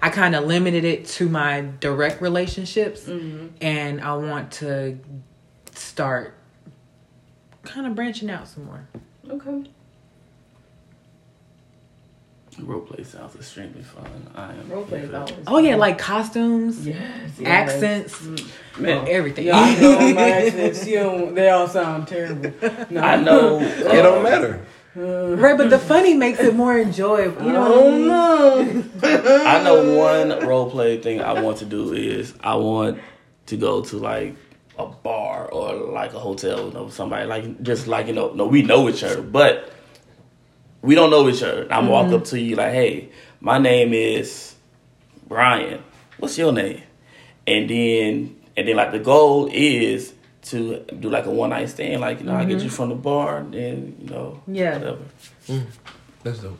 I 0.00 0.08
kind 0.08 0.34
of 0.34 0.44
limited 0.46 0.84
it 0.84 1.04
to 1.08 1.28
my 1.28 1.66
direct 1.80 2.22
relationships, 2.22 3.06
and 3.60 4.00
I 4.00 4.14
want 4.14 4.52
to 4.52 4.98
start 5.74 6.34
kind 7.68 7.86
of 7.86 7.94
branching 7.94 8.30
out 8.30 8.48
some 8.48 8.64
more. 8.64 8.88
Okay. 9.30 9.64
Role 12.60 12.80
play 12.80 13.04
sounds 13.04 13.36
extremely 13.36 13.82
fun. 13.82 14.04
I 14.34 14.52
am. 14.52 14.68
Role 14.68 14.84
play 14.84 15.00
is. 15.02 15.14
Oh 15.46 15.58
yeah, 15.58 15.76
like 15.76 15.96
costumes, 15.96 16.84
Yes. 16.86 16.98
yes. 17.38 17.46
accents, 17.46 18.20
mm. 18.20 18.80
Man, 18.80 18.98
oh, 18.98 19.04
everything. 19.04 19.46
Yeah, 19.46 19.56
I 19.60 19.80
know 19.80 20.14
my 20.14 20.30
accents. 20.30 20.84
You 20.86 20.96
don't, 20.98 21.34
they 21.36 21.50
all 21.50 21.68
sound 21.68 22.08
terrible. 22.08 22.52
No. 22.90 23.00
I 23.00 23.16
know. 23.16 23.60
It 23.62 24.02
don't 24.02 24.24
matter. 24.24 24.60
Uh, 24.96 25.36
right? 25.36 25.56
But 25.56 25.70
the 25.70 25.78
funny 25.78 26.14
makes 26.14 26.40
it 26.40 26.56
more 26.56 26.76
enjoyable. 26.76 27.46
You 27.46 27.52
know 27.52 27.62
I 27.62 27.68
Oh 27.76 27.92
mean? 27.92 28.08
no. 28.08 28.84
I 29.46 29.62
know 29.62 29.96
one 29.96 30.44
role 30.44 30.68
play 30.68 31.00
thing 31.00 31.20
I 31.20 31.40
want 31.40 31.58
to 31.58 31.64
do 31.64 31.92
is 31.92 32.34
I 32.40 32.56
want 32.56 32.98
to 33.46 33.56
go 33.56 33.82
to 33.84 33.96
like 33.98 34.34
a 34.78 34.86
bar 34.86 35.48
or 35.50 35.74
like 35.92 36.14
a 36.14 36.18
hotel 36.18 36.66
with 36.66 36.74
know, 36.74 36.88
somebody 36.88 37.26
like 37.26 37.62
just 37.62 37.86
like 37.86 38.06
you 38.06 38.12
know 38.12 38.32
no 38.32 38.46
we 38.46 38.62
know 38.62 38.88
each 38.88 39.02
other 39.02 39.22
but 39.22 39.72
we 40.80 40.94
don't 40.94 41.10
know 41.10 41.28
each 41.28 41.42
other. 41.42 41.66
I'm 41.72 41.88
walk 41.88 42.06
up 42.06 42.22
mm-hmm. 42.22 42.22
to 42.24 42.40
you 42.40 42.56
like 42.56 42.72
hey 42.72 43.10
my 43.40 43.58
name 43.58 43.92
is 43.92 44.54
Brian. 45.26 45.82
What's 46.18 46.38
your 46.38 46.52
name? 46.52 46.82
And 47.46 47.68
then 47.68 48.36
and 48.56 48.68
then 48.68 48.76
like 48.76 48.92
the 48.92 48.98
goal 49.00 49.48
is 49.52 50.14
to 50.42 50.84
do 51.00 51.10
like 51.10 51.26
a 51.26 51.30
one 51.30 51.50
night 51.50 51.68
stand 51.68 52.00
like 52.00 52.20
you 52.20 52.26
know 52.26 52.34
I 52.34 52.44
get 52.44 52.60
you 52.60 52.66
mm-hmm. 52.66 52.68
from 52.68 52.88
the 52.90 52.94
bar 52.94 53.38
and 53.38 53.52
then 53.52 53.96
you 54.00 54.10
know 54.10 54.40
Yeah. 54.46 54.78
whatever. 54.78 55.04
Mm, 55.48 55.66
that's 56.22 56.38
dope. 56.38 56.58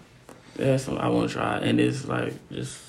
That's 0.56 0.84
something 0.84 1.02
I 1.02 1.08
want 1.08 1.28
to 1.28 1.34
try 1.34 1.58
and 1.58 1.80
it's 1.80 2.06
like 2.06 2.34
just 2.50 2.80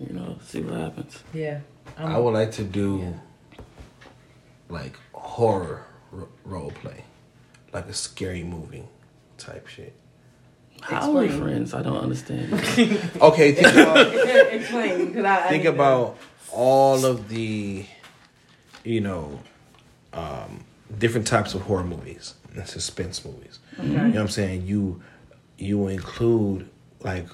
you 0.00 0.12
know 0.12 0.38
see 0.44 0.60
what 0.60 0.80
happens. 0.80 1.22
Yeah. 1.32 1.60
I 1.96 2.18
would 2.18 2.34
like 2.34 2.50
to 2.52 2.64
do 2.64 3.14
like 4.70 4.94
horror 5.12 5.84
r- 6.12 6.28
role 6.44 6.70
play, 6.70 7.04
like 7.72 7.86
a 7.86 7.94
scary 7.94 8.42
movie 8.44 8.84
type 9.38 9.66
shit. 9.66 9.94
How 10.82 11.14
are 11.16 11.22
we 11.22 11.28
friends? 11.28 11.74
I 11.74 11.82
don't 11.82 11.98
understand. 11.98 12.52
Okay, 13.20 13.52
think 13.52 13.66
about 13.68 14.14
Explain, 14.52 15.26
I, 15.26 15.44
I 15.44 15.48
think 15.48 15.64
need 15.64 15.70
to- 15.70 15.74
about 15.74 16.16
all 16.52 17.04
of 17.04 17.28
the, 17.28 17.84
you 18.84 19.00
know, 19.00 19.40
um, 20.12 20.64
different 20.98 21.26
types 21.26 21.54
of 21.54 21.62
horror 21.62 21.84
movies 21.84 22.34
and 22.54 22.66
suspense 22.66 23.24
movies. 23.24 23.58
You 23.80 23.88
know 23.90 24.08
what 24.08 24.16
I'm 24.16 24.28
saying? 24.28 24.66
You 24.66 25.02
you 25.58 25.86
include 25.88 26.68
like 27.02 27.26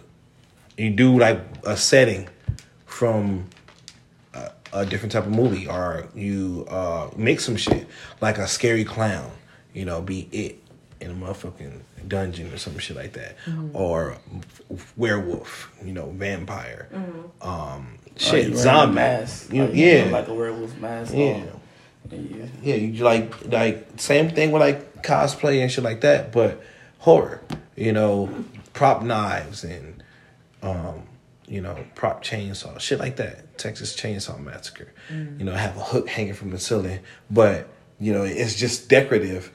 you 0.76 0.90
do 0.90 1.18
like 1.18 1.40
a 1.64 1.76
setting 1.76 2.28
from 2.84 3.46
a, 4.76 4.80
a 4.80 4.86
different 4.86 5.12
type 5.12 5.24
of 5.26 5.32
movie, 5.32 5.66
or 5.66 6.06
you 6.14 6.66
uh, 6.68 7.10
make 7.16 7.40
some 7.40 7.56
shit 7.56 7.86
like 8.20 8.38
a 8.38 8.46
scary 8.48 8.84
clown. 8.84 9.30
You 9.74 9.84
know, 9.84 10.00
be 10.00 10.28
it 10.32 10.58
in 11.00 11.10
a 11.10 11.14
motherfucking 11.14 11.80
dungeon 12.08 12.52
or 12.52 12.56
some 12.56 12.78
shit 12.78 12.96
like 12.96 13.12
that, 13.14 13.36
or 13.72 14.16
werewolf. 14.96 15.70
You 15.84 15.92
know, 15.92 16.10
vampire. 16.10 16.88
Um, 17.42 17.98
shit, 18.16 18.48
Like, 18.50 18.56
zombie. 18.56 18.94
mask. 18.94 19.52
You- 19.52 19.64
Like, 19.66 19.74
you 19.74 19.86
yeah, 19.86 20.04
know, 20.06 20.12
like 20.12 20.28
a 20.28 20.34
werewolf 20.34 20.76
mask. 20.78 21.12
yeah. 21.14 21.34
on. 21.34 21.60
And 22.10 22.30
you- 22.30 22.50
Yeah, 22.62 22.74
you 22.76 23.04
like 23.04 23.32
like 23.50 23.86
same 23.96 24.30
thing 24.30 24.52
with 24.52 24.60
like 24.62 25.02
cosplay 25.02 25.60
and 25.62 25.70
shit 25.70 25.84
like 25.84 26.00
that, 26.02 26.32
but 26.32 26.62
horror. 26.98 27.40
You 27.76 27.92
know, 27.92 28.30
prop 28.72 29.02
knives 29.02 29.64
and 29.64 30.02
um, 30.62 31.02
you 31.48 31.60
know, 31.60 31.76
prop 31.94 32.24
chainsaw, 32.24 32.78
shit 32.80 32.98
like 32.98 33.16
that. 33.16 33.56
Texas 33.58 33.94
Chainsaw 33.96 34.38
Massacre. 34.42 34.92
You 35.10 35.44
know, 35.44 35.52
have 35.52 35.76
a 35.76 35.80
hook 35.80 36.08
hanging 36.08 36.34
from 36.34 36.50
the 36.50 36.58
ceiling, 36.58 37.00
but 37.30 37.68
you 38.00 38.12
know, 38.12 38.22
it's 38.24 38.54
just 38.54 38.88
decorative. 38.88 39.50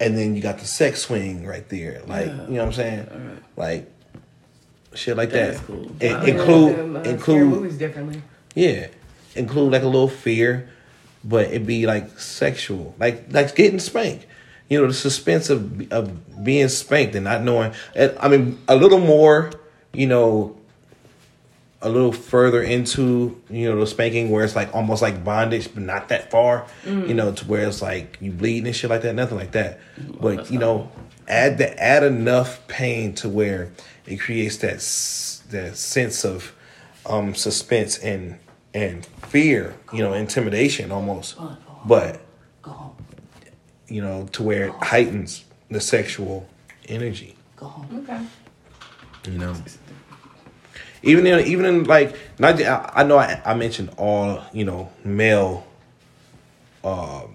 And 0.00 0.16
then 0.18 0.34
you 0.34 0.42
got 0.42 0.58
the 0.58 0.64
sex 0.66 1.02
swing 1.02 1.46
right 1.46 1.68
there, 1.68 2.02
like 2.06 2.26
Yeah. 2.26 2.46
you 2.46 2.52
know 2.54 2.60
what 2.60 2.66
I'm 2.66 2.72
saying, 2.72 3.08
Alright. 3.10 3.42
like 3.56 3.90
shit 4.94 5.16
like 5.16 5.30
That's 5.30 5.58
that. 5.58 5.66
cool. 5.66 5.90
In- 6.00 6.14
I 6.14 6.24
include 6.26 6.96
uh, 6.96 7.00
include 7.10 7.48
movies 7.48 7.78
differently. 7.78 8.22
yeah, 8.54 8.88
include 9.34 9.72
like 9.72 9.82
a 9.82 9.86
little 9.86 10.08
fear, 10.08 10.68
but 11.24 11.52
it 11.52 11.66
be 11.66 11.86
like 11.86 12.18
sexual, 12.18 12.94
like 12.98 13.26
like 13.32 13.54
getting 13.54 13.78
spanked. 13.80 14.26
You 14.68 14.80
know, 14.80 14.86
the 14.86 14.94
suspense 14.94 15.50
of 15.50 15.92
of 15.92 16.44
being 16.44 16.68
spanked 16.68 17.14
and 17.14 17.24
not 17.24 17.42
knowing. 17.42 17.72
I 17.96 18.28
mean, 18.28 18.58
a 18.68 18.76
little 18.76 19.00
more. 19.00 19.50
You 19.92 20.06
know, 20.08 20.56
a 21.84 21.88
little 21.88 22.12
further 22.12 22.62
into 22.62 23.40
you 23.50 23.70
know 23.70 23.78
the 23.78 23.86
spanking 23.86 24.30
where 24.30 24.42
it's 24.42 24.56
like 24.56 24.74
almost 24.74 25.02
like 25.02 25.22
bondage, 25.22 25.72
but 25.72 25.82
not 25.82 26.08
that 26.08 26.30
far. 26.30 26.66
You 26.86 27.14
know, 27.14 27.32
to 27.32 27.44
where 27.46 27.68
it's 27.68 27.82
like 27.82 28.16
you 28.20 28.32
bleeding 28.32 28.66
and 28.66 28.74
shit 28.74 28.90
like 28.90 29.02
that. 29.02 29.14
Nothing 29.14 29.36
like 29.38 29.52
that. 29.52 29.78
But 30.20 30.50
you 30.50 30.58
know, 30.58 30.90
add 31.28 31.58
the 31.58 31.80
add 31.80 32.02
enough 32.02 32.66
pain 32.66 33.14
to 33.16 33.28
where 33.28 33.70
it 34.06 34.16
creates 34.16 34.56
that 34.58 34.78
that 35.50 35.76
sense 35.76 36.24
of 36.24 36.54
um 37.06 37.34
suspense 37.34 37.98
and 37.98 38.38
and 38.72 39.04
fear. 39.04 39.76
You 39.92 40.02
know, 40.02 40.14
intimidation 40.14 40.90
almost. 40.90 41.36
But 41.84 42.20
you 43.88 44.00
know, 44.00 44.26
to 44.32 44.42
where 44.42 44.68
it 44.68 44.74
heightens 44.82 45.44
the 45.70 45.80
sexual 45.80 46.48
energy. 46.88 47.36
Go 47.56 47.66
home. 47.66 48.04
Okay. 48.04 48.24
You 49.30 49.38
know, 49.38 49.54
even 51.04 51.26
in 51.26 51.40
even 51.46 51.64
in 51.66 51.84
like 51.84 52.16
not 52.38 52.60
I, 52.62 52.90
I 52.94 53.04
know 53.04 53.18
I, 53.18 53.40
I 53.44 53.54
mentioned 53.54 53.90
all 53.96 54.42
you 54.52 54.64
know 54.64 54.90
male 55.04 55.66
um 56.82 57.34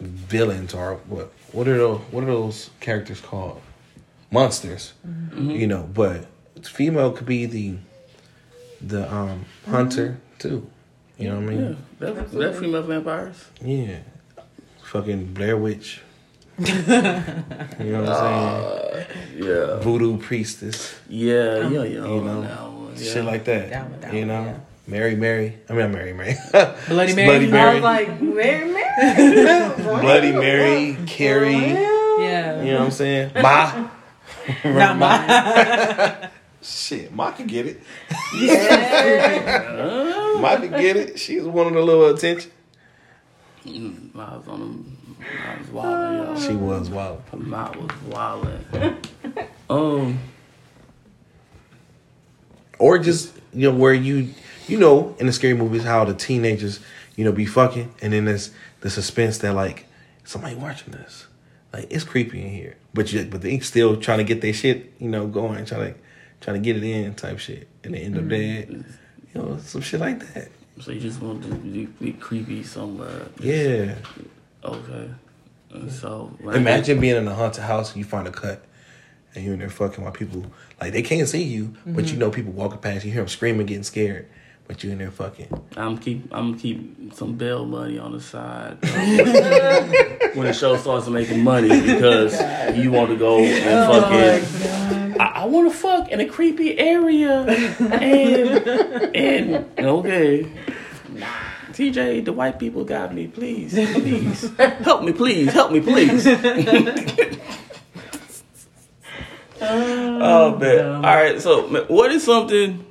villains 0.00 0.74
or 0.74 0.94
what 1.06 1.32
what 1.52 1.66
are 1.68 1.76
those 1.76 2.00
what 2.10 2.24
are 2.24 2.28
those 2.28 2.70
characters 2.80 3.20
called? 3.20 3.60
Monsters 4.30 4.92
you 5.36 5.66
know 5.66 5.88
but 5.94 6.26
female 6.62 7.12
could 7.12 7.26
be 7.26 7.46
the 7.46 7.76
the 8.82 9.10
um 9.12 9.46
hunter 9.66 10.18
too 10.38 10.68
you 11.16 11.28
know 11.30 11.40
what 11.40 11.48
I 11.48 11.52
Yeah, 11.54 11.58
mean 11.60 11.76
that, 12.00 12.30
that 12.32 12.56
female 12.56 12.82
vampires. 12.82 13.46
yeah, 13.62 14.00
fucking 14.82 15.32
Blair 15.34 15.56
Witch 15.56 16.02
you 16.66 16.74
know 16.74 18.02
what 18.02 18.08
I'm 18.08 18.92
saying 18.92 19.06
Yeah, 19.36 19.78
voodoo 19.80 20.18
priestess 20.18 20.94
yeah, 21.08 21.68
yeah, 21.68 21.82
yeah. 21.82 21.84
you 21.84 22.00
know, 22.00 22.42
that 22.90 23.00
yeah. 23.00 23.12
shit 23.12 23.24
like 23.24 23.44
that. 23.44 23.70
That 23.70 23.90
one, 23.90 24.00
that 24.00 24.12
you 24.14 24.24
know, 24.26 24.44
yeah. 24.44 24.58
Mary, 24.88 25.14
Mary. 25.16 25.58
I 25.68 25.72
mean, 25.72 25.80
not 25.82 25.90
Mary, 25.90 26.12
Mary. 26.14 26.34
Bloody 26.88 27.14
Mary. 27.14 27.26
Bloody 27.28 27.46
I 27.46 27.50
Mary. 27.50 27.74
was 27.74 27.82
like, 27.84 28.20
Mary, 28.22 28.72
Mary. 28.72 29.74
Bloody 30.00 30.32
Mary, 30.32 30.96
Carrie. 31.06 31.52
Yeah. 31.54 32.62
You 32.62 32.72
know 32.72 32.78
what 32.78 32.84
I'm 32.86 32.90
saying? 32.90 33.30
Ma. 33.34 33.88
Not 34.64 34.96
mine. 34.98 36.30
Shit, 36.62 37.12
Ma 37.12 37.30
can 37.32 37.46
get 37.46 37.66
it. 37.66 37.80
Uh, 39.38 40.38
Ma 40.40 40.56
can 40.56 40.70
get 40.70 40.96
it. 40.96 41.18
She 41.18 41.38
was 41.38 41.46
wanting 41.48 41.76
a 41.76 41.80
little 41.80 42.06
attention. 42.06 42.50
mm, 43.64 44.16
I 44.16 44.36
was 44.38 44.48
on 44.48 44.60
them. 44.60 44.97
I 45.20 45.58
was 45.58 45.68
wilding, 45.70 46.18
y'all. 46.18 46.40
She 46.40 46.54
was 46.56 46.90
wild. 46.90 47.22
Mouth 47.32 47.76
was 47.76 48.02
wilding. 48.02 48.64
um, 49.70 50.18
Or 52.78 52.98
just 52.98 53.34
you 53.52 53.70
know 53.70 53.76
where 53.76 53.94
you 53.94 54.34
you 54.66 54.78
know 54.78 55.16
in 55.18 55.26
the 55.26 55.32
scary 55.32 55.54
movies 55.54 55.84
how 55.84 56.04
the 56.04 56.14
teenagers 56.14 56.80
you 57.16 57.24
know 57.24 57.32
be 57.32 57.46
fucking 57.46 57.92
and 58.02 58.12
then 58.12 58.26
there's 58.26 58.50
the 58.80 58.90
suspense 58.90 59.38
that 59.38 59.54
like 59.54 59.86
somebody 60.24 60.54
watching 60.54 60.92
this 60.92 61.26
like 61.72 61.86
it's 61.90 62.04
creepy 62.04 62.42
in 62.42 62.50
here 62.50 62.76
but 62.94 63.12
you 63.12 63.24
but 63.24 63.42
they 63.42 63.58
still 63.60 63.96
trying 63.96 64.18
to 64.18 64.24
get 64.24 64.40
their 64.42 64.52
shit 64.52 64.92
you 64.98 65.08
know 65.08 65.26
going 65.26 65.64
trying 65.64 65.92
to 65.92 65.98
trying 66.40 66.62
to 66.62 66.64
get 66.64 66.76
it 66.76 66.84
in 66.84 67.14
type 67.14 67.38
shit 67.38 67.66
and 67.82 67.94
they 67.94 68.00
end 68.00 68.16
up 68.16 68.28
dead 68.28 68.68
you 69.34 69.40
know 69.40 69.58
some 69.58 69.80
shit 69.80 69.98
like 69.98 70.20
that 70.34 70.48
so 70.80 70.92
you 70.92 71.00
just 71.00 71.20
want 71.20 71.42
to 71.42 71.52
be, 71.56 71.86
be 71.86 72.12
creepy 72.12 72.62
somewhere. 72.62 73.26
yeah 73.40 73.94
Okay. 74.74 75.10
And 75.70 75.92
so 75.92 76.32
when 76.40 76.54
I 76.54 76.58
imagine 76.58 77.00
being 77.00 77.16
in 77.16 77.28
a 77.28 77.34
haunted 77.34 77.64
house 77.64 77.90
and 77.90 77.98
you 77.98 78.04
find 78.04 78.26
a 78.26 78.30
cut 78.30 78.64
and 79.34 79.44
you're 79.44 79.54
in 79.54 79.60
there 79.60 79.68
fucking 79.68 80.02
while 80.02 80.12
people 80.12 80.46
like 80.80 80.92
they 80.92 81.02
can't 81.02 81.28
see 81.28 81.42
you 81.42 81.74
but 81.86 82.04
you 82.04 82.12
mm-hmm. 82.12 82.20
know 82.20 82.30
people 82.30 82.52
walking 82.52 82.78
past 82.78 83.04
you 83.04 83.12
hear 83.12 83.20
them 83.20 83.28
screaming 83.28 83.66
getting 83.66 83.82
scared 83.82 84.26
but 84.66 84.82
you're 84.82 84.92
in 84.92 84.98
there 84.98 85.10
fucking 85.10 85.48
I'm 85.76 85.98
keep 85.98 86.28
I'm 86.32 86.58
keep 86.58 87.14
some 87.14 87.34
bail 87.34 87.66
money 87.66 87.98
on 87.98 88.12
the 88.12 88.20
side 88.20 88.78
when 90.34 90.46
the 90.46 90.52
show 90.52 90.76
starts 90.76 91.08
making 91.08 91.44
money 91.44 91.68
because 91.68 92.40
you 92.76 92.90
want 92.90 93.10
to 93.10 93.16
go 93.16 93.38
and 93.38 93.68
oh 93.68 94.00
fucking. 94.00 95.20
I, 95.20 95.42
I 95.42 95.44
want 95.46 95.70
to 95.70 95.76
fuck 95.76 96.10
in 96.10 96.20
a 96.20 96.26
creepy 96.26 96.78
area 96.78 97.42
and 97.42 99.16
and 99.16 99.66
okay. 99.78 100.46
TJ, 101.78 102.24
the 102.24 102.32
white 102.32 102.58
people 102.58 102.84
got 102.84 103.14
me. 103.14 103.28
Please, 103.28 103.72
please 103.72 104.52
help 104.58 105.04
me. 105.04 105.12
Please 105.12 105.52
help 105.52 105.70
me. 105.70 105.80
Please. 105.80 106.26
oh 109.60 110.58
man! 110.58 110.94
All 110.96 111.02
right. 111.02 111.40
So, 111.40 111.84
what 111.84 112.10
is 112.10 112.24
something 112.24 112.84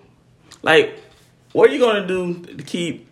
like? 0.62 0.98
What 1.52 1.70
are 1.70 1.74
you 1.74 1.80
gonna 1.80 2.08
do 2.08 2.42
to 2.46 2.64
keep 2.64 3.10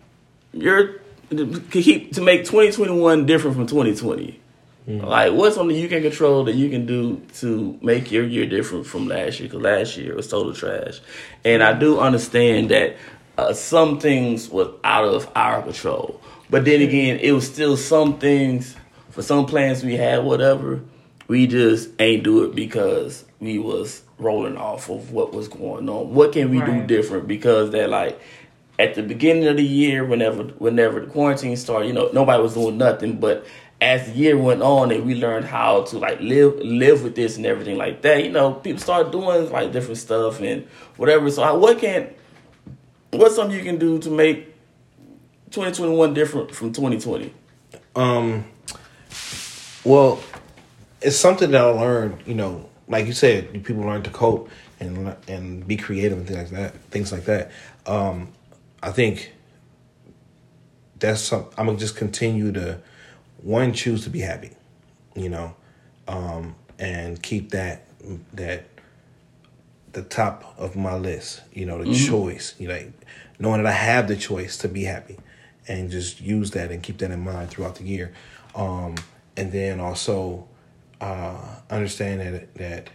your 0.54 1.02
to 1.32 1.60
keep 1.70 2.14
to 2.14 2.22
make 2.22 2.46
2021 2.46 3.26
different 3.26 3.58
from 3.58 3.68
2020? 3.68 4.40
Hmm. 4.86 5.00
Like, 5.00 5.34
what's 5.34 5.56
something 5.56 5.76
you 5.76 5.90
can 5.90 6.04
control 6.04 6.46
that 6.46 6.56
you 6.56 6.70
can 6.70 6.86
do 6.86 7.22
to 7.40 7.78
make 7.82 8.14
your 8.14 8.24
year 8.24 8.46
different 8.46 8.86
from 8.86 9.10
last 9.10 9.42
year? 9.42 9.50
Because 9.50 9.62
last 9.62 9.98
year 9.98 10.16
was 10.16 10.30
total 10.30 10.54
trash, 10.54 11.02
and 11.44 11.62
I 11.62 11.78
do 11.78 12.00
understand 12.00 12.70
that 12.70 12.96
uh, 13.38 13.54
some 13.54 14.00
things 14.00 14.50
was 14.50 14.70
out 14.84 15.06
of 15.06 15.30
our 15.36 15.62
control, 15.62 16.20
but 16.50 16.66
then 16.66 16.82
again, 16.82 17.20
it 17.20 17.32
was 17.32 17.46
still 17.46 17.76
some 17.78 18.18
things 18.20 18.76
for 19.10 19.22
some 19.22 19.46
plans 19.46 19.84
we 19.84 19.96
had, 19.96 20.24
whatever. 20.24 20.82
We 21.28 21.48
just 21.48 21.90
ain't 22.00 22.24
do 22.24 22.44
it 22.44 22.56
because 22.56 23.26
we 23.40 23.58
was 23.60 24.04
rolling 24.20 24.58
off 24.58 24.90
of 24.90 25.12
what 25.12 25.34
was 25.34 25.48
going 25.48 25.90
on. 25.90 26.14
What 26.14 26.34
can 26.34 26.50
we 26.50 26.60
do 26.62 26.86
different? 26.88 27.28
Because 27.28 27.72
that 27.72 27.90
like 27.90 28.20
at 28.78 28.94
the 28.96 29.02
beginning 29.04 29.48
of 29.48 29.58
the 29.58 29.64
year, 29.64 30.06
whenever 30.06 30.44
whenever 30.44 31.00
the 31.00 31.08
quarantine 31.08 31.58
started, 31.58 31.88
you 31.88 31.94
know, 31.94 32.10
nobody 32.14 32.42
was 32.44 32.54
doing 32.54 32.78
nothing. 32.78 33.20
But 33.20 33.46
as 33.82 34.06
the 34.06 34.12
year 34.18 34.38
went 34.38 34.62
on 34.62 34.92
and 34.92 35.06
we 35.06 35.16
learned 35.16 35.46
how 35.46 35.82
to 35.84 35.98
like 35.98 36.20
live 36.22 36.58
live 36.60 37.04
with 37.04 37.16
this 37.16 37.38
and 37.38 37.46
everything 37.46 37.78
like 37.78 38.04
that, 38.04 38.24
you 38.24 38.32
know, 38.32 38.54
people 38.54 38.80
started 38.80 39.12
doing 39.12 39.50
like 39.52 39.72
different 39.72 39.98
stuff 39.98 40.40
and 40.42 40.68
whatever. 40.98 41.30
So 41.32 41.44
how- 41.44 41.58
what 41.58 41.80
can 41.80 42.10
what's 43.18 43.36
something 43.36 43.56
you 43.56 43.64
can 43.64 43.78
do 43.78 44.00
to 44.00 44.10
make 44.10 44.56
2021 45.52 46.14
different 46.14 46.54
from 46.54 46.72
2020? 46.74 47.34
Um, 47.96 48.46
well, 49.84 50.22
it's 51.02 51.18
something 51.18 51.52
that 51.52 51.62
I 51.62 51.66
learned. 51.66 52.24
You 52.26 52.36
know, 52.36 52.70
like 52.88 53.06
you 53.06 53.14
said, 53.14 53.64
people 53.64 53.84
learn 53.84 54.04
to 54.04 54.10
cope 54.10 54.50
and 54.80 55.16
and 55.28 55.68
be 55.68 55.78
creative 55.78 56.18
and 56.18 56.28
things 56.28 56.52
like 56.52 56.62
that. 56.62 56.82
Things 56.92 57.12
like 57.12 57.26
that. 57.26 57.52
Um, 57.86 58.30
I 58.82 58.92
think 58.92 59.32
that's 61.00 61.22
something 61.22 61.54
I'm 61.58 61.68
gonna 61.68 61.78
just 61.78 61.96
continue 61.96 62.52
to 62.54 62.80
one 63.38 63.74
choose 63.74 64.04
to 64.04 64.10
be 64.10 64.20
happy. 64.20 64.52
You 65.16 65.30
know, 65.30 65.56
um, 66.08 66.56
and 66.80 67.22
keep 67.22 67.52
that 67.52 67.86
that 68.34 68.66
the 69.96 70.04
top 70.04 70.54
of 70.58 70.76
my 70.76 70.96
list. 70.96 71.42
You 71.54 71.66
know, 71.66 71.84
the 71.84 71.90
choice. 71.96 72.54
You 72.60 72.68
know, 72.68 72.76
like, 72.76 72.92
knowing 73.40 73.64
that 73.64 73.70
I 73.70 73.76
have 73.76 74.08
the 74.08 74.16
choice 74.16 74.58
to 74.60 74.68
be 74.68 74.84
happy, 74.84 75.18
and 75.68 75.90
just 75.90 76.22
use 76.22 76.52
that 76.52 76.72
and 76.72 76.84
keep 76.84 77.00
that 77.00 77.10
in 77.12 77.22
mind 77.22 77.50
throughout 77.50 77.76
the 77.76 77.86
year. 77.86 78.14
Um, 78.54 78.96
and 79.36 79.52
then 79.52 79.80
also 79.80 80.48
uh, 81.02 81.38
understand 81.70 82.22
that 82.22 82.54
that 82.56 82.90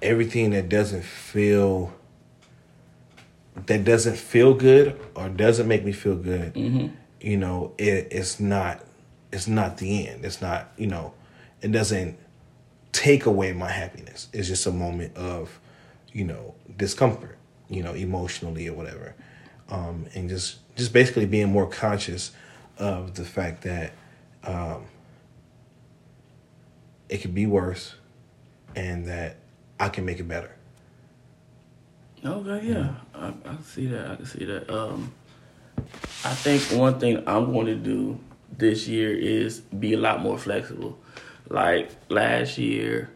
everything 0.00 0.50
that 0.50 0.68
doesn't 0.68 1.04
feel 1.04 1.92
that 3.66 3.84
doesn't 3.84 4.16
feel 4.16 4.54
good 4.54 4.98
or 5.16 5.28
doesn't 5.28 5.66
make 5.66 5.84
me 5.84 5.90
feel 5.92 6.14
good, 6.16 6.56
you 7.20 7.36
know, 7.36 7.72
it, 7.76 8.08
it's 8.12 8.38
not 8.40 8.84
it's 9.32 9.48
not 9.48 9.78
the 9.78 10.08
end. 10.08 10.24
It's 10.24 10.40
not 10.40 10.72
you 10.76 10.86
know, 10.86 11.12
it 11.60 11.72
doesn't 11.72 12.16
take 12.98 13.26
away 13.26 13.52
my 13.52 13.70
happiness. 13.70 14.28
It's 14.32 14.48
just 14.48 14.66
a 14.66 14.72
moment 14.72 15.16
of, 15.16 15.60
you 16.12 16.24
know, 16.24 16.54
discomfort, 16.76 17.38
you 17.68 17.82
know, 17.82 17.94
emotionally 17.94 18.66
or 18.68 18.74
whatever. 18.74 19.14
Um, 19.68 20.06
and 20.14 20.28
just 20.28 20.58
just 20.76 20.92
basically 20.92 21.26
being 21.26 21.48
more 21.48 21.68
conscious 21.68 22.32
of 22.76 23.14
the 23.14 23.24
fact 23.24 23.62
that 23.62 23.92
um, 24.42 24.86
it 27.08 27.18
could 27.18 27.34
be 27.34 27.46
worse 27.46 27.94
and 28.74 29.06
that 29.06 29.36
I 29.78 29.88
can 29.90 30.04
make 30.04 30.18
it 30.18 30.26
better. 30.26 30.50
Okay, 32.24 32.66
yeah, 32.66 32.94
I, 33.14 33.28
I 33.28 33.32
can 33.54 33.62
see 33.62 33.86
that. 33.86 34.10
I 34.10 34.16
can 34.16 34.26
see 34.26 34.44
that. 34.44 34.68
Um, 34.70 35.12
I 36.24 36.34
think 36.34 36.62
one 36.76 36.98
thing 36.98 37.22
I'm 37.28 37.52
going 37.52 37.66
to 37.66 37.76
do 37.76 38.18
this 38.56 38.88
year 38.88 39.16
is 39.16 39.60
be 39.60 39.92
a 39.92 39.98
lot 39.98 40.20
more 40.20 40.36
flexible. 40.36 40.98
Like 41.48 41.90
last 42.08 42.58
year, 42.58 43.10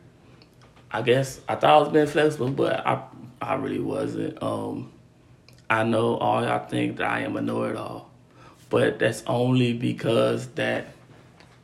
I 0.91 1.03
guess 1.03 1.41
I 1.49 1.55
thought 1.57 1.71
I 1.71 1.81
was 1.81 1.89
being 1.91 2.07
flexible, 2.07 2.51
but 2.51 2.87
I 2.87 3.03
I 3.41 3.55
really 3.57 3.81
wasn't. 3.81 4.43
Um, 4.43 4.93
I 5.69 5.85
know 5.85 6.17
all 6.17 6.43
y'all 6.43 6.67
think 6.67 6.99
that 6.99 7.11
I 7.11 7.21
am 7.21 7.37
a 7.37 7.41
know-it-all, 7.43 8.11
but 8.71 8.99
that's 8.99 9.23
only 9.27 9.73
because 9.73 10.47
that 10.55 10.87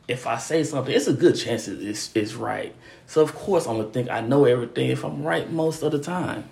if 0.07 0.25
I 0.27 0.37
say 0.37 0.63
something, 0.63 0.93
it's 0.93 1.07
a 1.07 1.13
good 1.13 1.35
chance 1.35 1.67
it- 1.67 1.81
it's 1.81 2.11
it's 2.15 2.33
right. 2.33 2.75
So 3.07 3.21
of 3.21 3.33
course 3.35 3.65
I'm 3.67 3.77
gonna 3.77 3.89
think 3.89 4.09
I 4.09 4.21
know 4.21 4.45
everything 4.45 4.89
if 4.89 5.03
I'm 5.03 5.23
right 5.23 5.49
most 5.51 5.81
of 5.83 5.91
the 5.91 5.99
time. 5.99 6.43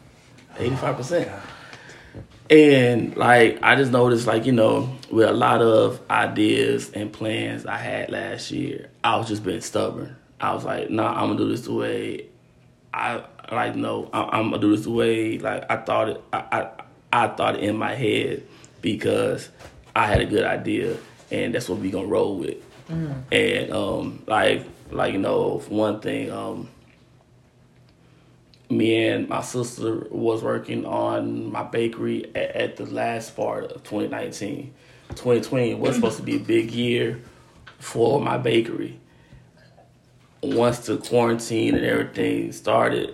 eighty 0.59 0.75
five 0.75 0.95
percent. 0.97 1.29
And 2.49 3.15
like 3.17 3.59
I 3.61 3.75
just 3.75 3.91
noticed, 3.91 4.25
like 4.25 4.45
you 4.45 4.53
know, 4.53 4.89
with 5.11 5.27
a 5.27 5.33
lot 5.33 5.61
of 5.61 5.99
ideas 6.09 6.89
and 6.91 7.11
plans 7.11 7.65
I 7.65 7.77
had 7.77 8.09
last 8.09 8.51
year, 8.51 8.89
I 9.07 9.15
was 9.15 9.29
just 9.29 9.45
being 9.45 9.61
stubborn. 9.61 10.17
I 10.41 10.53
was 10.53 10.65
like, 10.65 10.89
nah, 10.89 11.13
I'm 11.13 11.29
gonna 11.29 11.37
do 11.37 11.47
this 11.47 11.61
the 11.61 11.71
way 11.71 12.25
I 12.93 13.23
like. 13.49 13.73
No, 13.73 14.09
I, 14.11 14.37
am 14.37 14.49
gonna 14.49 14.59
do 14.59 14.75
this 14.75 14.83
the 14.83 14.91
way 14.91 15.39
like 15.39 15.63
I 15.71 15.77
thought 15.77 16.09
it. 16.09 16.23
I, 16.33 16.37
I 16.51 16.69
I 17.13 17.27
thought 17.29 17.55
it 17.55 17.63
in 17.63 17.77
my 17.77 17.95
head 17.95 18.43
because 18.81 19.47
I 19.95 20.07
had 20.07 20.19
a 20.19 20.25
good 20.25 20.43
idea, 20.43 20.97
and 21.31 21.55
that's 21.55 21.69
what 21.69 21.79
we 21.79 21.89
gonna 21.89 22.05
roll 22.05 22.37
with. 22.37 22.57
Mm. 22.89 23.21
And 23.31 23.71
um, 23.71 24.23
like 24.27 24.65
like 24.91 25.13
you 25.13 25.19
know, 25.19 25.59
one 25.69 26.01
thing, 26.01 26.29
um, 26.29 26.67
me 28.69 29.07
and 29.07 29.29
my 29.29 29.41
sister 29.41 30.05
was 30.11 30.43
working 30.43 30.85
on 30.85 31.49
my 31.49 31.63
bakery 31.63 32.25
at, 32.35 32.55
at 32.57 32.75
the 32.75 32.85
last 32.85 33.37
part 33.37 33.71
of 33.71 33.85
2019. 33.85 34.73
2020 35.11 35.75
was 35.75 35.95
supposed 35.95 36.17
to 36.17 36.23
be 36.23 36.35
a 36.35 36.39
big 36.39 36.71
year 36.71 37.21
for 37.79 38.19
my 38.19 38.37
bakery. 38.37 38.99
Once 40.41 40.79
the 40.79 40.97
quarantine 40.97 41.75
and 41.75 41.85
everything 41.85 42.51
started, 42.51 43.13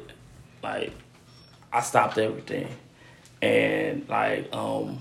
like 0.61 0.91
I 1.71 1.81
stopped 1.81 2.17
everything. 2.17 2.67
And 3.41 4.07
like 4.07 4.53
um 4.53 4.99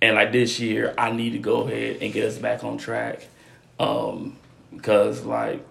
and 0.00 0.14
like 0.14 0.32
this 0.32 0.60
year 0.60 0.94
I 0.96 1.10
need 1.10 1.30
to 1.30 1.38
go 1.38 1.62
ahead 1.62 1.98
and 2.02 2.12
get 2.12 2.24
us 2.24 2.38
back 2.38 2.64
on 2.64 2.78
track. 2.78 3.26
Um 3.78 4.36
because 4.74 5.24
like 5.24 5.64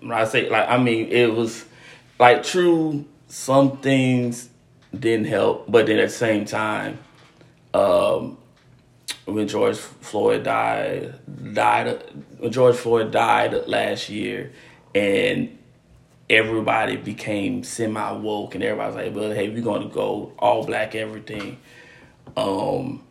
when 0.00 0.12
I 0.12 0.24
say 0.24 0.48
like 0.48 0.68
I 0.68 0.78
mean 0.78 1.08
it 1.08 1.32
was 1.32 1.64
like 2.18 2.42
true 2.42 3.04
some 3.30 3.76
things 3.78 4.48
didn't 4.96 5.26
help, 5.26 5.70
but 5.70 5.86
then 5.86 5.98
at 5.98 6.08
the 6.08 6.14
same 6.14 6.44
time, 6.44 6.98
um, 7.72 8.36
when 9.24 9.48
George 9.48 9.76
Floyd 9.76 10.44
died, 10.44 11.14
died 11.54 12.02
when 12.38 12.52
George 12.52 12.76
Floyd 12.76 13.10
died 13.10 13.66
last 13.66 14.08
year, 14.08 14.52
and 14.94 15.56
everybody 16.28 16.96
became 16.96 17.64
semi 17.64 18.12
woke, 18.12 18.54
and 18.54 18.64
everybody 18.64 18.86
was 18.86 18.96
like, 18.96 19.14
"Well, 19.14 19.32
hey, 19.32 19.48
we're 19.48 19.62
going 19.62 19.82
to 19.82 19.94
go 19.94 20.32
all 20.38 20.64
black 20.64 20.94
everything." 20.94 21.58
Um, 22.36 23.02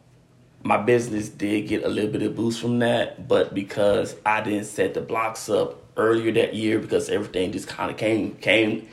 my 0.63 0.77
business 0.77 1.29
did 1.29 1.67
get 1.67 1.83
a 1.83 1.89
little 1.89 2.11
bit 2.11 2.21
of 2.21 2.35
boost 2.35 2.61
from 2.61 2.79
that, 2.79 3.27
but 3.27 3.53
because 3.53 4.15
I 4.25 4.41
didn't 4.41 4.65
set 4.65 4.93
the 4.93 5.01
blocks 5.01 5.49
up 5.49 5.81
earlier 5.95 6.31
that 6.33 6.53
year 6.53 6.79
because 6.79 7.09
everything 7.09 7.51
just 7.51 7.67
kind 7.67 7.91
of 7.91 7.97
came 7.97 8.35
came 8.35 8.87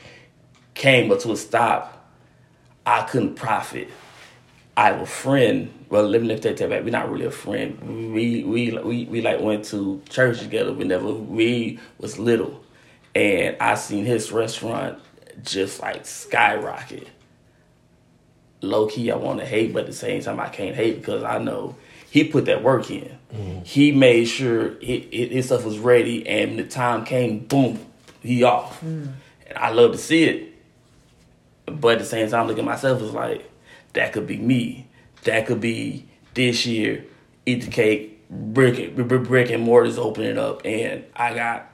came 0.73 1.09
but 1.09 1.19
to 1.21 1.31
a 1.31 1.37
stop. 1.37 1.93
I 2.85 3.03
couldn't 3.03 3.35
profit. 3.35 3.89
I 4.77 4.87
have 4.87 5.01
a 5.01 5.05
friend. 5.05 5.73
Well, 5.89 6.07
let 6.07 6.21
me 6.21 6.37
take 6.37 6.57
that 6.57 6.69
back. 6.69 6.83
We're 6.83 6.89
not 6.89 7.09
really 7.09 7.25
a 7.25 7.31
friend. 7.31 8.13
We 8.13 8.43
we 8.43 8.71
we 8.71 9.05
we 9.05 9.21
like 9.21 9.39
went 9.39 9.65
to 9.65 10.01
church 10.09 10.39
together. 10.39 10.73
Whenever 10.73 11.13
we 11.13 11.79
was 11.97 12.19
little, 12.19 12.63
and 13.15 13.55
I 13.59 13.75
seen 13.75 14.05
his 14.05 14.31
restaurant 14.31 14.99
just 15.43 15.81
like 15.81 16.05
skyrocket. 16.05 17.07
Low 18.61 18.87
key, 18.87 19.11
I 19.11 19.15
want 19.15 19.39
to 19.39 19.45
hate, 19.45 19.71
but 19.71 19.81
at 19.81 19.85
the 19.85 19.93
same 19.93 20.21
time, 20.21 20.39
I 20.39 20.49
can't 20.49 20.75
hate 20.75 20.97
because 20.97 21.23
I 21.23 21.37
know 21.37 21.75
he 22.09 22.23
put 22.23 22.45
that 22.45 22.63
work 22.63 22.89
in. 22.89 23.17
Mm-hmm. 23.33 23.63
He 23.63 23.91
made 23.91 24.25
sure 24.25 24.77
it, 24.81 25.07
it, 25.11 25.31
his 25.31 25.45
stuff 25.45 25.63
was 25.63 25.77
ready, 25.77 26.27
and 26.27 26.57
the 26.57 26.63
time 26.63 27.05
came, 27.05 27.39
boom, 27.39 27.79
he 28.21 28.43
off. 28.43 28.81
Mm. 28.81 29.13
And 29.47 29.57
I 29.57 29.69
love 29.69 29.91
to 29.91 29.97
see 29.97 30.23
it, 30.23 30.53
but 31.65 31.93
at 31.93 31.99
the 31.99 32.05
same 32.05 32.29
time, 32.29 32.47
look 32.47 32.57
at 32.57 32.65
myself 32.65 33.01
as 33.01 33.11
like 33.11 33.49
that 33.93 34.13
could 34.13 34.25
be 34.25 34.37
me. 34.37 34.86
That 35.27 35.45
could 35.45 35.59
be 35.59 36.05
this 36.35 36.65
year. 36.65 37.03
Eat 37.45 37.63
the 37.63 37.71
cake, 37.71 38.29
brick 38.29 38.95
brick 38.95 39.49
and 39.51 39.61
mortars 39.61 39.97
opening 39.97 40.37
up, 40.37 40.65
and 40.65 41.03
I 41.13 41.33
got 41.33 41.69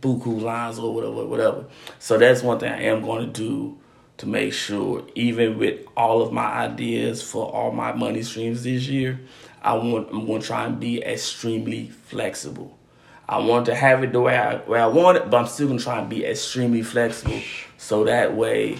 buku 0.00 0.40
lines 0.40 0.78
or 0.78 0.94
whatever, 0.94 1.26
whatever. 1.26 1.64
So 1.98 2.16
that's 2.16 2.42
one 2.42 2.60
thing 2.60 2.72
I 2.72 2.82
am 2.82 3.02
going 3.02 3.26
to 3.26 3.32
do 3.32 3.78
to 4.18 4.26
make 4.28 4.52
sure, 4.52 5.04
even 5.16 5.58
with 5.58 5.80
all 5.96 6.22
of 6.22 6.32
my 6.32 6.46
ideas 6.46 7.22
for 7.22 7.46
all 7.46 7.72
my 7.72 7.92
money 7.92 8.22
streams 8.22 8.62
this 8.62 8.86
year, 8.86 9.20
I 9.62 9.74
want 9.74 10.08
I'm 10.12 10.24
going 10.24 10.40
to 10.40 10.46
try 10.46 10.64
and 10.64 10.78
be 10.78 11.02
extremely 11.02 11.88
flexible. 11.88 12.78
I 13.28 13.38
want 13.38 13.66
to 13.66 13.74
have 13.74 14.04
it 14.04 14.12
the 14.12 14.20
way 14.20 14.38
I 14.38 14.62
way 14.62 14.78
I 14.78 14.86
want 14.86 15.16
it, 15.16 15.28
but 15.28 15.38
I'm 15.38 15.48
still 15.48 15.66
going 15.66 15.78
to 15.78 15.84
try 15.84 15.98
and 15.98 16.08
be 16.08 16.24
extremely 16.24 16.82
flexible, 16.82 17.40
so 17.78 18.04
that 18.04 18.36
way, 18.36 18.78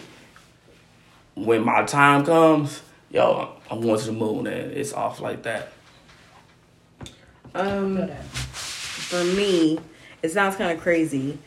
when 1.34 1.64
my 1.64 1.82
time 1.82 2.24
comes, 2.24 2.82
yo, 3.10 3.55
I'm 3.70 3.80
going 3.80 3.98
to 3.98 4.06
the 4.06 4.12
moon 4.12 4.46
and 4.46 4.72
it's 4.72 4.92
off 4.92 5.20
like 5.20 5.42
that. 5.42 5.72
Um, 7.54 8.08
for 8.08 9.24
me, 9.24 9.78
it 10.22 10.30
sounds 10.30 10.56
kind 10.56 10.76
of 10.76 10.82
crazy, 10.82 11.38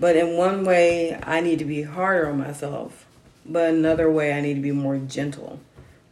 but 0.00 0.16
in 0.16 0.36
one 0.36 0.64
way, 0.64 1.18
I 1.22 1.40
need 1.40 1.58
to 1.60 1.64
be 1.64 1.82
harder 1.82 2.28
on 2.28 2.38
myself, 2.38 3.06
but 3.46 3.70
another 3.70 4.10
way, 4.10 4.32
I 4.32 4.40
need 4.40 4.54
to 4.54 4.60
be 4.60 4.72
more 4.72 4.96
gentle 4.98 5.60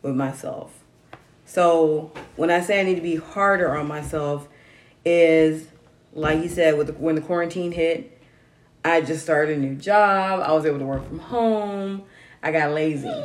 with 0.02 0.14
myself. 0.14 0.80
So 1.44 2.12
when 2.36 2.50
I 2.50 2.60
say 2.60 2.80
I 2.80 2.84
need 2.84 2.94
to 2.94 3.00
be 3.00 3.16
harder 3.16 3.76
on 3.76 3.88
myself, 3.88 4.48
is 5.04 5.66
like 6.12 6.42
you 6.42 6.48
said, 6.48 6.76
with 6.76 6.88
the, 6.88 6.92
when 6.94 7.14
the 7.14 7.20
quarantine 7.20 7.72
hit, 7.72 8.18
I 8.84 9.00
just 9.00 9.22
started 9.22 9.58
a 9.58 9.60
new 9.60 9.74
job. 9.74 10.40
I 10.44 10.52
was 10.52 10.64
able 10.64 10.78
to 10.78 10.84
work 10.84 11.06
from 11.06 11.18
home. 11.18 12.04
I 12.42 12.52
got 12.52 12.72
lazy. 12.72 13.24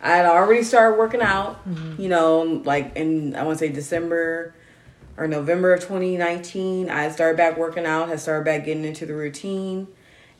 I 0.00 0.16
had 0.16 0.26
already 0.26 0.62
started 0.62 0.98
working 0.98 1.20
out, 1.20 1.68
mm-hmm. 1.68 2.00
you 2.00 2.08
know, 2.08 2.62
like 2.64 2.94
in 2.96 3.34
I 3.34 3.42
want 3.42 3.58
to 3.58 3.66
say 3.66 3.72
December 3.72 4.54
or 5.16 5.26
November 5.26 5.72
of 5.72 5.80
2019. 5.80 6.88
I 6.88 7.10
started 7.10 7.36
back 7.36 7.58
working 7.58 7.84
out, 7.84 8.08
had 8.08 8.20
started 8.20 8.44
back 8.44 8.64
getting 8.64 8.84
into 8.84 9.06
the 9.06 9.14
routine, 9.14 9.88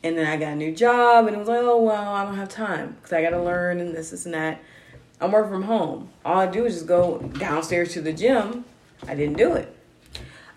and 0.03 0.17
then 0.17 0.25
I 0.25 0.37
got 0.37 0.53
a 0.53 0.55
new 0.55 0.73
job, 0.73 1.27
and 1.27 1.35
it 1.35 1.39
was 1.39 1.49
like, 1.49 1.59
oh 1.59 1.81
well, 1.81 2.13
I 2.13 2.23
don't 2.23 2.35
have 2.35 2.49
time 2.49 2.95
because 2.95 3.11
I 3.11 3.21
got 3.21 3.31
to 3.31 3.41
learn 3.41 3.79
and 3.79 3.93
this, 3.93 4.11
this, 4.11 4.25
and 4.25 4.33
that. 4.33 4.61
I'm 5.21 5.33
working 5.33 5.51
from 5.51 5.63
home. 5.63 6.09
All 6.23 6.39
I 6.39 6.47
do 6.47 6.65
is 6.65 6.75
just 6.75 6.87
go 6.87 7.19
downstairs 7.19 7.91
to 7.93 8.01
the 8.01 8.13
gym. 8.13 8.63
I 9.05 9.15
didn't 9.15 9.37
do 9.37 9.53
it. 9.53 9.75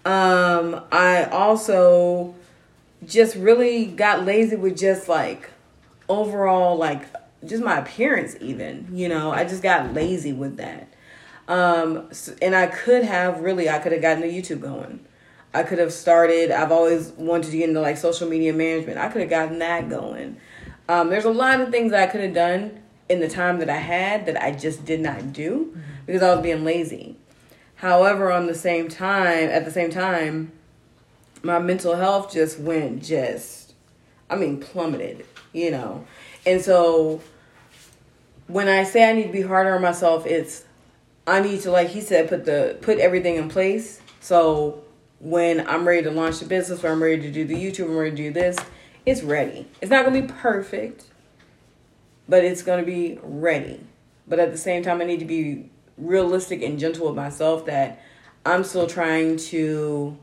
Um, 0.05 0.83
I 0.93 1.25
also 1.25 2.35
just 3.05 3.35
really 3.35 3.87
got 3.87 4.25
lazy 4.25 4.57
with 4.57 4.79
just 4.79 5.09
like 5.09 5.51
overall 6.09 6.77
like 6.77 7.09
just 7.45 7.62
my 7.62 7.78
appearance 7.78 8.36
even 8.40 8.86
you 8.93 9.09
know 9.09 9.30
i 9.30 9.45
just 9.45 9.62
got 9.62 9.93
lazy 9.95 10.32
with 10.32 10.57
that 10.57 10.93
um 11.49 12.09
and 12.40 12.55
i 12.55 12.66
could 12.66 13.05
have 13.05 13.40
really 13.40 13.68
i 13.68 13.78
could 13.78 13.93
have 13.93 14.03
gotten 14.03 14.20
the 14.20 14.28
youtube 14.28 14.61
going 14.61 15.05
i 15.55 15.62
could 15.62 15.78
have 15.78 15.93
started 15.93 16.51
i've 16.51 16.72
always 16.72 17.11
wanted 17.12 17.51
to 17.51 17.57
get 17.57 17.68
into 17.68 17.80
like 17.80 17.97
social 17.97 18.28
media 18.28 18.53
management 18.53 18.99
i 18.99 19.09
could 19.09 19.20
have 19.20 19.30
gotten 19.30 19.59
that 19.59 19.88
going 19.88 20.36
um 20.88 21.11
there's 21.11 21.24
a 21.24 21.30
lot 21.30 21.61
of 21.61 21.70
things 21.70 21.90
that 21.90 22.09
i 22.09 22.11
could 22.11 22.20
have 22.20 22.34
done 22.34 22.82
in 23.12 23.20
the 23.20 23.28
time 23.28 23.59
that 23.59 23.68
I 23.68 23.76
had 23.76 24.26
that 24.26 24.43
I 24.43 24.53
just 24.53 24.84
did 24.84 25.01
not 25.01 25.32
do 25.32 25.66
mm-hmm. 25.66 25.80
because 26.07 26.22
I 26.22 26.34
was 26.34 26.43
being 26.43 26.64
lazy. 26.64 27.16
However, 27.76 28.32
on 28.32 28.47
the 28.47 28.55
same 28.55 28.88
time, 28.88 29.51
at 29.51 29.64
the 29.64 29.70
same 29.70 29.90
time, 29.90 30.53
my 31.43 31.59
mental 31.59 31.97
health 31.97 32.32
just 32.32 32.59
went 32.59 33.03
just, 33.03 33.74
I 34.30 34.36
mean, 34.36 34.61
plummeted, 34.61 35.26
you 35.53 35.70
know. 35.70 36.07
And 36.47 36.62
so 36.62 37.20
when 38.53 38.69
I 38.69 38.85
say 38.85 39.09
I 39.09 39.13
need 39.13 39.27
to 39.27 39.33
be 39.33 39.43
harder 39.43 39.75
on 39.75 39.83
myself, 39.83 40.27
it's 40.27 40.65
I 41.27 41.41
need 41.41 41.61
to, 41.63 41.71
like 41.71 41.89
he 41.89 42.01
said, 42.01 42.29
put 42.29 42.45
the 42.45 42.79
put 42.81 42.99
everything 42.99 43.37
in 43.37 43.49
place. 43.49 44.01
So 44.21 44.85
when 45.21 45.67
I'm 45.69 45.87
ready 45.87 46.03
to 46.03 46.11
launch 46.11 46.41
the 46.41 46.47
business, 46.47 46.85
or 46.85 46.89
I'm 46.89 47.03
ready 47.03 47.23
to 47.23 47.31
do 47.31 47.45
the 47.45 47.55
YouTube, 47.55 47.87
I'm 47.87 47.97
ready 47.97 48.11
to 48.11 48.17
do 48.17 48.33
this, 48.33 48.57
it's 49.07 49.23
ready. 49.23 49.67
It's 49.81 49.91
not 49.91 50.05
gonna 50.05 50.21
be 50.21 50.29
perfect 50.29 51.07
but 52.29 52.45
it's 52.45 52.63
to 52.63 52.83
be 52.83 53.19
ready. 53.23 53.81
But 54.27 54.39
at 54.39 54.53
the 54.53 54.59
same 54.59 54.83
time, 54.83 55.01
I 55.01 55.05
need 55.05 55.21
to 55.21 55.27
be 55.27 55.69
realistic 55.99 56.63
and 56.63 56.79
gentle 56.79 57.07
with 57.07 57.17
myself 57.17 57.67
that 57.67 58.01
I'm 58.47 58.65
still 58.65 58.87
trying 58.87 59.37
to 59.37 60.17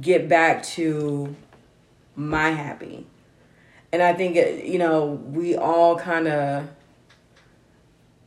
get 0.00 0.28
back 0.28 0.62
to 0.62 1.34
my 2.14 2.50
happy. 2.50 3.06
And 3.92 4.02
I 4.02 4.14
think, 4.14 4.36
you 4.36 4.78
know, 4.78 5.20
we 5.26 5.56
all 5.56 5.98
kind 5.98 6.28
of, 6.28 6.68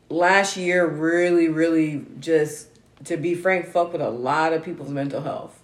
last 0.10 0.58
year 0.58 0.86
really, 0.88 1.48
really 1.48 2.06
just, 2.20 2.68
to 3.06 3.16
be 3.16 3.36
frank, 3.36 3.68
fuck 3.68 3.94
with 3.94 4.02
a 4.02 4.10
lot 4.10 4.54
of 4.54 4.64
people's 4.64 4.90
mental 4.90 5.22
health. 5.22 5.62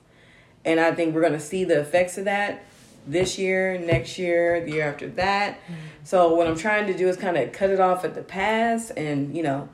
And 0.63 0.79
I 0.79 0.93
think 0.93 1.13
we're 1.13 1.21
going 1.21 1.33
to 1.33 1.39
see 1.39 1.63
the 1.63 1.79
effects 1.79 2.17
of 2.17 2.25
that 2.25 2.65
this 3.07 3.37
year, 3.37 3.77
next 3.77 4.17
year, 4.17 4.63
the 4.65 4.71
year 4.71 4.89
after 4.89 5.07
that. 5.09 5.59
Mm-hmm. 5.61 5.73
So 6.03 6.33
what 6.33 6.47
I'm 6.47 6.57
trying 6.57 6.87
to 6.87 6.97
do 6.97 7.07
is 7.07 7.17
kind 7.17 7.37
of 7.37 7.51
cut 7.51 7.69
it 7.69 7.79
off 7.79 8.03
at 8.03 8.15
the 8.15 8.23
past 8.23 8.91
and, 8.97 9.35
you 9.35 9.43
know, 9.43 9.69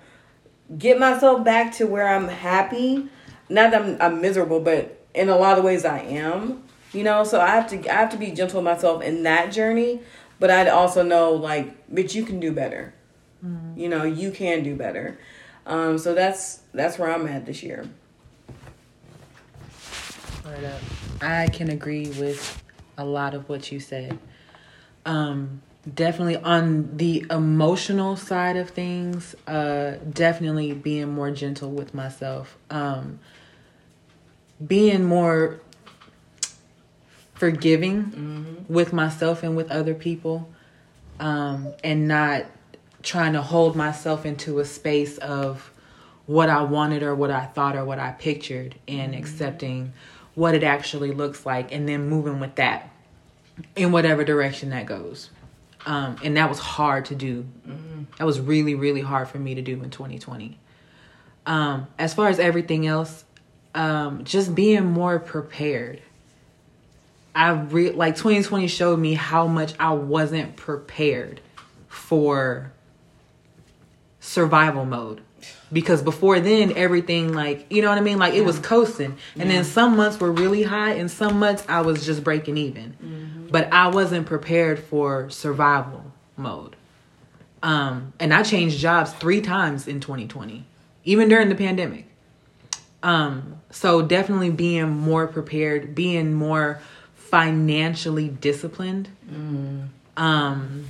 get 0.77 0.99
myself 0.99 1.43
back 1.45 1.73
to 1.75 1.85
where 1.87 2.07
I'm 2.07 2.27
happy. 2.27 3.07
Not 3.49 3.71
that 3.71 3.81
I'm, 3.81 3.97
I'm 4.01 4.21
miserable, 4.21 4.59
but 4.59 5.05
in 5.13 5.29
a 5.29 5.37
lot 5.37 5.57
of 5.57 5.63
ways 5.63 5.85
I 5.85 5.99
am. 5.99 6.63
You 6.93 7.03
know, 7.03 7.23
so 7.23 7.39
I 7.39 7.47
have 7.51 7.69
to 7.69 7.89
I 7.89 7.93
have 7.93 8.09
to 8.09 8.17
be 8.17 8.31
gentle 8.31 8.61
with 8.61 8.65
myself 8.65 9.01
in 9.01 9.23
that 9.23 9.53
journey. 9.53 10.01
but 10.41 10.49
I'd 10.49 10.67
also 10.67 11.03
know 11.03 11.33
like, 11.33 11.87
bitch, 11.93 12.15
you 12.15 12.25
can 12.25 12.39
do 12.39 12.51
better. 12.51 12.95
You 13.75 13.89
know, 13.89 14.03
you 14.03 14.31
can 14.31 14.63
do 14.63 14.75
better. 14.75 15.17
Um, 15.65 15.97
so 15.97 16.13
that's 16.13 16.61
that's 16.73 16.97
where 16.97 17.11
I'm 17.11 17.27
at 17.27 17.45
this 17.45 17.63
year. 17.63 17.87
Word 20.45 20.63
up. 20.63 20.81
I 21.21 21.47
can 21.47 21.69
agree 21.69 22.07
with 22.07 22.63
a 22.97 23.05
lot 23.05 23.33
of 23.33 23.47
what 23.47 23.71
you 23.71 23.79
said. 23.79 24.19
Um, 25.05 25.61
definitely 25.93 26.37
on 26.37 26.97
the 26.97 27.25
emotional 27.29 28.15
side 28.15 28.57
of 28.57 28.69
things, 28.69 29.35
uh, 29.47 29.97
definitely 30.11 30.73
being 30.73 31.09
more 31.09 31.31
gentle 31.31 31.71
with 31.71 31.93
myself. 31.93 32.57
Um, 32.69 33.19
being 34.65 35.03
more 35.03 35.59
forgiving 37.33 38.65
with 38.69 38.93
myself 38.93 39.41
and 39.41 39.55
with 39.55 39.71
other 39.71 39.95
people. 39.95 40.49
Um, 41.19 41.73
and 41.83 42.07
not 42.07 42.45
trying 43.03 43.33
to 43.33 43.41
hold 43.41 43.75
myself 43.75 44.25
into 44.25 44.59
a 44.59 44.65
space 44.65 45.17
of 45.17 45.71
what 46.25 46.49
I 46.49 46.61
wanted 46.63 47.03
or 47.03 47.15
what 47.15 47.31
I 47.31 47.45
thought 47.45 47.75
or 47.75 47.83
what 47.83 47.99
I 47.99 48.11
pictured 48.11 48.75
and 48.87 49.15
accepting 49.15 49.93
what 50.35 50.55
it 50.55 50.63
actually 50.63 51.11
looks 51.11 51.45
like 51.45 51.71
and 51.71 51.87
then 51.87 52.07
moving 52.07 52.39
with 52.39 52.55
that 52.55 52.89
in 53.75 53.91
whatever 53.91 54.23
direction 54.23 54.69
that 54.69 54.85
goes. 54.85 55.29
Um, 55.85 56.15
and 56.23 56.37
that 56.37 56.47
was 56.47 56.59
hard 56.59 57.05
to 57.05 57.15
do. 57.15 57.45
That 58.17 58.25
was 58.25 58.39
really, 58.39 58.75
really 58.75 59.01
hard 59.01 59.27
for 59.27 59.39
me 59.39 59.55
to 59.55 59.61
do 59.61 59.81
in 59.81 59.89
2020. 59.89 60.57
Um, 61.45 61.87
as 61.97 62.13
far 62.13 62.29
as 62.29 62.39
everything 62.39 62.85
else, 62.85 63.25
um, 63.73 64.23
just 64.23 64.53
being 64.53 64.85
more 64.85 65.19
prepared. 65.19 66.01
I 67.33 67.51
re- 67.51 67.91
like 67.91 68.15
2020 68.15 68.67
showed 68.67 68.99
me 68.99 69.13
how 69.13 69.47
much 69.47 69.73
I 69.79 69.93
wasn't 69.93 70.55
prepared 70.55 71.41
for 71.87 72.71
survival 74.21 74.85
mode. 74.85 75.19
Because 75.73 76.01
before 76.01 76.39
then 76.39 76.73
everything 76.75 77.33
like 77.33 77.65
you 77.69 77.81
know 77.81 77.89
what 77.89 77.97
i 77.97 78.01
mean? 78.01 78.19
Like 78.19 78.33
it 78.35 78.45
was 78.45 78.59
coasting. 78.59 79.17
And 79.37 79.49
then 79.49 79.65
some 79.65 79.97
months 79.97 80.19
were 80.19 80.31
really 80.31 80.63
high 80.63 80.91
and 80.93 81.09
some 81.11 81.39
months 81.39 81.65
i 81.67 81.81
was 81.81 82.05
just 82.05 82.23
breaking 82.23 82.57
even. 82.57 83.47
But 83.51 83.71
i 83.73 83.87
wasn't 83.87 84.27
prepared 84.27 84.79
for 84.79 85.29
survival 85.29 86.13
mode. 86.37 86.75
Um 87.63 88.13
and 88.19 88.33
i 88.33 88.43
changed 88.43 88.77
jobs 88.79 89.11
three 89.13 89.41
times 89.41 89.87
in 89.87 89.99
2020 89.99 90.65
even 91.03 91.27
during 91.27 91.49
the 91.49 91.55
pandemic. 91.55 92.05
Um 93.01 93.55
so 93.71 94.01
definitely 94.03 94.51
being 94.51 94.89
more 94.89 95.25
prepared 95.25 95.95
being 95.95 96.33
more 96.33 96.79
financially 97.15 98.27
disciplined. 98.29 99.09
Um 100.17 100.85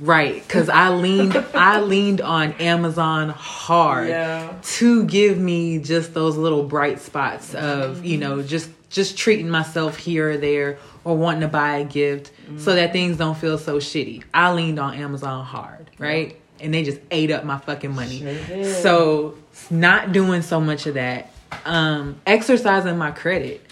right 0.00 0.42
because 0.46 0.68
i 0.68 0.88
leaned 0.88 1.36
i 1.54 1.80
leaned 1.80 2.20
on 2.20 2.52
amazon 2.54 3.28
hard 3.28 4.08
Yeah. 4.08 4.52
to 4.62 5.04
give 5.04 5.38
me 5.38 5.78
just 5.78 6.14
those 6.14 6.36
little 6.36 6.62
bright 6.64 7.00
spots 7.00 7.54
of 7.54 8.04
you 8.04 8.18
know 8.18 8.42
just 8.42 8.70
just 8.90 9.16
treating 9.16 9.48
myself 9.48 9.96
here 9.96 10.30
or 10.32 10.36
there 10.36 10.78
or 11.04 11.16
wanting 11.16 11.40
to 11.42 11.48
buy 11.48 11.78
a 11.78 11.84
gift 11.84 12.30
so 12.58 12.74
that 12.74 12.92
things 12.92 13.16
don't 13.16 13.36
feel 13.38 13.56
so 13.58 13.78
shitty. 13.78 14.22
I 14.34 14.52
leaned 14.52 14.78
on 14.78 14.94
amazon 14.94 15.44
hard 15.44 15.90
right? 15.98 16.38
And 16.60 16.72
they 16.74 16.82
just 16.84 17.00
ate 17.10 17.30
up 17.30 17.44
my 17.44 17.58
fucking 17.58 17.94
money. 17.94 18.20
Did. 18.20 18.82
so 18.82 19.36
not 19.70 20.12
doing 20.12 20.42
so 20.42 20.60
much 20.60 20.86
of 20.86 20.94
that. 20.94 21.32
Um 21.64 22.20
exercising 22.26 22.96
my 22.98 23.10
credit 23.10 23.64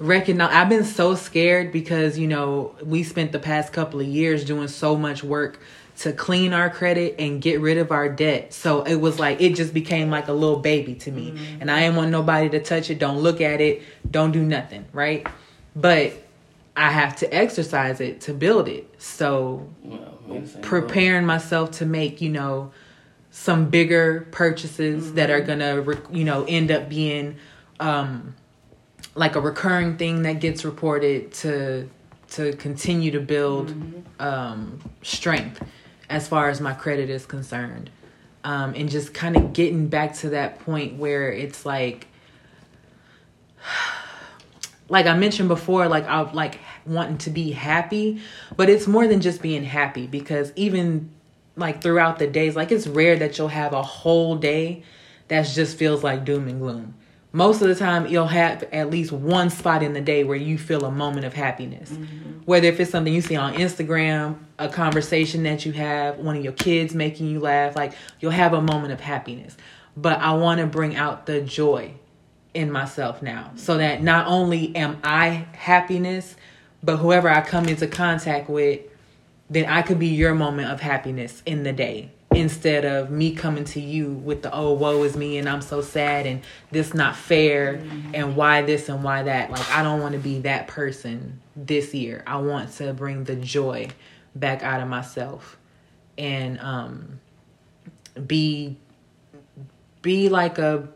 recognize 0.00 0.52
I've 0.52 0.68
been 0.68 0.84
so 0.84 1.14
scared 1.14 1.70
because 1.72 2.18
you 2.18 2.26
know 2.26 2.74
we 2.82 3.02
spent 3.04 3.32
the 3.32 3.38
past 3.38 3.72
couple 3.72 4.00
of 4.00 4.06
years 4.06 4.44
doing 4.44 4.66
so 4.68 4.96
much 4.96 5.22
work 5.22 5.60
to 5.98 6.12
clean 6.14 6.54
our 6.54 6.70
credit 6.70 7.16
and 7.18 7.42
get 7.42 7.60
rid 7.60 7.76
of 7.76 7.92
our 7.92 8.08
debt. 8.08 8.54
So 8.54 8.82
it 8.82 8.94
was 8.96 9.18
like 9.18 9.40
it 9.42 9.54
just 9.54 9.74
became 9.74 10.10
like 10.10 10.28
a 10.28 10.32
little 10.32 10.58
baby 10.58 10.94
to 10.96 11.12
me. 11.12 11.38
And 11.60 11.70
I 11.70 11.80
didn't 11.80 11.96
want 11.96 12.10
nobody 12.10 12.48
to 12.50 12.60
touch 12.60 12.88
it, 12.88 12.98
don't 12.98 13.18
look 13.18 13.40
at 13.42 13.60
it, 13.60 13.82
don't 14.10 14.32
do 14.32 14.42
nothing, 14.42 14.86
right? 14.94 15.26
But 15.76 16.14
I 16.74 16.90
have 16.90 17.16
to 17.16 17.32
exercise 17.34 18.00
it 18.00 18.22
to 18.22 18.32
build 18.32 18.66
it. 18.68 18.88
So 18.96 19.68
Well, 19.82 20.18
we 20.26 20.36
in 20.36 20.42
the 20.44 20.48
same 20.48 20.62
boat. 20.62 20.68
preparing 20.68 21.26
myself 21.26 21.72
to 21.72 21.86
make 21.86 22.22
you 22.22 22.30
know 22.30 22.72
some 23.30 23.68
bigger 23.68 24.26
purchases 24.30 25.12
that 25.14 25.28
are 25.30 25.40
gonna 25.42 25.84
you 26.10 26.24
know 26.24 26.44
end 26.48 26.70
up 26.70 26.88
being 26.88 27.36
um 27.78 28.34
like 29.20 29.36
a 29.36 29.40
recurring 29.40 29.98
thing 29.98 30.22
that 30.22 30.40
gets 30.40 30.64
reported 30.64 31.30
to 31.30 31.86
to 32.28 32.54
continue 32.54 33.10
to 33.10 33.20
build 33.20 33.74
um 34.18 34.80
strength 35.02 35.62
as 36.08 36.26
far 36.26 36.48
as 36.48 36.58
my 36.58 36.72
credit 36.72 37.10
is 37.10 37.26
concerned 37.26 37.90
um 38.44 38.72
and 38.74 38.88
just 38.88 39.12
kind 39.12 39.36
of 39.36 39.52
getting 39.52 39.88
back 39.88 40.14
to 40.14 40.30
that 40.30 40.58
point 40.60 40.96
where 40.96 41.30
it's 41.30 41.66
like 41.66 42.06
like 44.88 45.06
I 45.06 45.16
mentioned 45.16 45.48
before, 45.48 45.86
like 45.86 46.06
I 46.06 46.20
like 46.32 46.58
wanting 46.84 47.18
to 47.18 47.30
be 47.30 47.52
happy, 47.52 48.20
but 48.56 48.68
it's 48.68 48.88
more 48.88 49.06
than 49.06 49.20
just 49.20 49.40
being 49.40 49.62
happy 49.62 50.08
because 50.08 50.52
even 50.56 51.10
like 51.54 51.80
throughout 51.80 52.18
the 52.18 52.26
days, 52.26 52.56
like 52.56 52.72
it's 52.72 52.86
rare 52.86 53.16
that 53.16 53.38
you'll 53.38 53.48
have 53.48 53.72
a 53.72 53.82
whole 53.82 54.34
day 54.34 54.82
that 55.28 55.46
just 55.46 55.76
feels 55.76 56.02
like 56.02 56.24
doom 56.24 56.48
and 56.48 56.60
gloom. 56.60 56.94
Most 57.32 57.62
of 57.62 57.68
the 57.68 57.76
time, 57.76 58.06
you'll 58.06 58.26
have 58.26 58.64
at 58.72 58.90
least 58.90 59.12
one 59.12 59.50
spot 59.50 59.82
in 59.82 59.92
the 59.92 60.00
day 60.00 60.24
where 60.24 60.36
you 60.36 60.58
feel 60.58 60.84
a 60.84 60.90
moment 60.90 61.24
of 61.24 61.32
happiness. 61.32 61.90
Mm-hmm. 61.90 62.40
Whether 62.44 62.66
if 62.66 62.80
it's 62.80 62.90
something 62.90 63.12
you 63.12 63.20
see 63.20 63.36
on 63.36 63.54
Instagram, 63.54 64.36
a 64.58 64.68
conversation 64.68 65.44
that 65.44 65.64
you 65.64 65.72
have, 65.72 66.18
one 66.18 66.36
of 66.36 66.42
your 66.42 66.52
kids 66.52 66.92
making 66.94 67.28
you 67.28 67.38
laugh, 67.38 67.76
like 67.76 67.92
you'll 68.18 68.32
have 68.32 68.52
a 68.52 68.60
moment 68.60 68.92
of 68.92 69.00
happiness. 69.00 69.56
But 69.96 70.18
I 70.18 70.32
want 70.34 70.60
to 70.60 70.66
bring 70.66 70.96
out 70.96 71.26
the 71.26 71.40
joy 71.40 71.92
in 72.52 72.72
myself 72.72 73.22
now 73.22 73.52
so 73.54 73.76
that 73.76 74.02
not 74.02 74.26
only 74.26 74.74
am 74.74 74.98
I 75.04 75.46
happiness, 75.52 76.34
but 76.82 76.96
whoever 76.96 77.28
I 77.28 77.42
come 77.42 77.68
into 77.68 77.86
contact 77.86 78.50
with, 78.50 78.80
then 79.48 79.66
I 79.66 79.82
could 79.82 80.00
be 80.00 80.08
your 80.08 80.34
moment 80.34 80.70
of 80.70 80.80
happiness 80.80 81.42
in 81.46 81.62
the 81.62 81.72
day 81.72 82.10
instead 82.34 82.84
of 82.84 83.10
me 83.10 83.34
coming 83.34 83.64
to 83.64 83.80
you 83.80 84.12
with 84.12 84.42
the 84.42 84.54
oh 84.54 84.72
woe 84.72 85.02
is 85.02 85.16
me 85.16 85.38
and 85.38 85.48
I'm 85.48 85.62
so 85.62 85.80
sad 85.80 86.26
and 86.26 86.42
this 86.70 86.94
not 86.94 87.16
fair 87.16 87.82
and 88.14 88.36
why 88.36 88.62
this 88.62 88.88
and 88.88 89.02
why 89.02 89.24
that. 89.24 89.50
Like 89.50 89.68
I 89.70 89.82
don't 89.82 90.00
want 90.00 90.12
to 90.12 90.20
be 90.20 90.40
that 90.40 90.68
person 90.68 91.40
this 91.56 91.92
year. 91.92 92.22
I 92.26 92.36
want 92.36 92.72
to 92.74 92.92
bring 92.92 93.24
the 93.24 93.36
joy 93.36 93.88
back 94.34 94.62
out 94.62 94.80
of 94.80 94.88
myself 94.88 95.58
and 96.16 96.60
um 96.60 97.20
be 98.26 98.76
be 100.02 100.28
like 100.28 100.58
a 100.58 100.88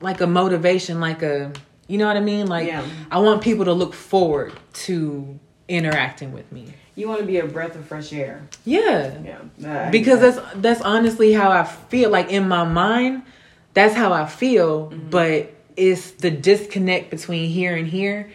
like 0.00 0.20
a 0.20 0.26
motivation, 0.26 1.00
like 1.00 1.22
a 1.22 1.52
you 1.86 1.96
know 1.96 2.06
what 2.06 2.16
I 2.18 2.20
mean? 2.20 2.48
Like 2.48 2.66
Yeah. 2.66 2.86
I 3.10 3.18
want 3.18 3.40
people 3.40 3.64
to 3.64 3.72
look 3.72 3.94
forward 3.94 4.52
to 4.74 5.38
interacting 5.68 6.32
with 6.32 6.50
me. 6.52 6.74
You 6.96 7.08
want 7.08 7.20
to 7.20 7.26
be 7.26 7.38
a 7.38 7.46
breath 7.46 7.74
of 7.74 7.84
fresh 7.86 8.12
air. 8.12 8.46
Yeah. 8.64 9.40
Yeah. 9.58 9.90
Because 9.90 10.20
that's 10.20 10.54
that's 10.56 10.80
honestly 10.80 11.32
how 11.32 11.50
I 11.50 11.64
feel. 11.64 12.10
Like 12.10 12.30
in 12.30 12.48
my 12.48 12.64
mind, 12.64 13.22
that's 13.72 13.94
how 13.94 14.12
I 14.12 14.26
feel, 14.26 14.90
mm-hmm. 14.90 15.10
but 15.10 15.52
it's 15.76 16.12
the 16.12 16.30
disconnect 16.30 17.10
between 17.10 17.50
here 17.50 17.74
and 17.74 17.88
here 17.88 18.30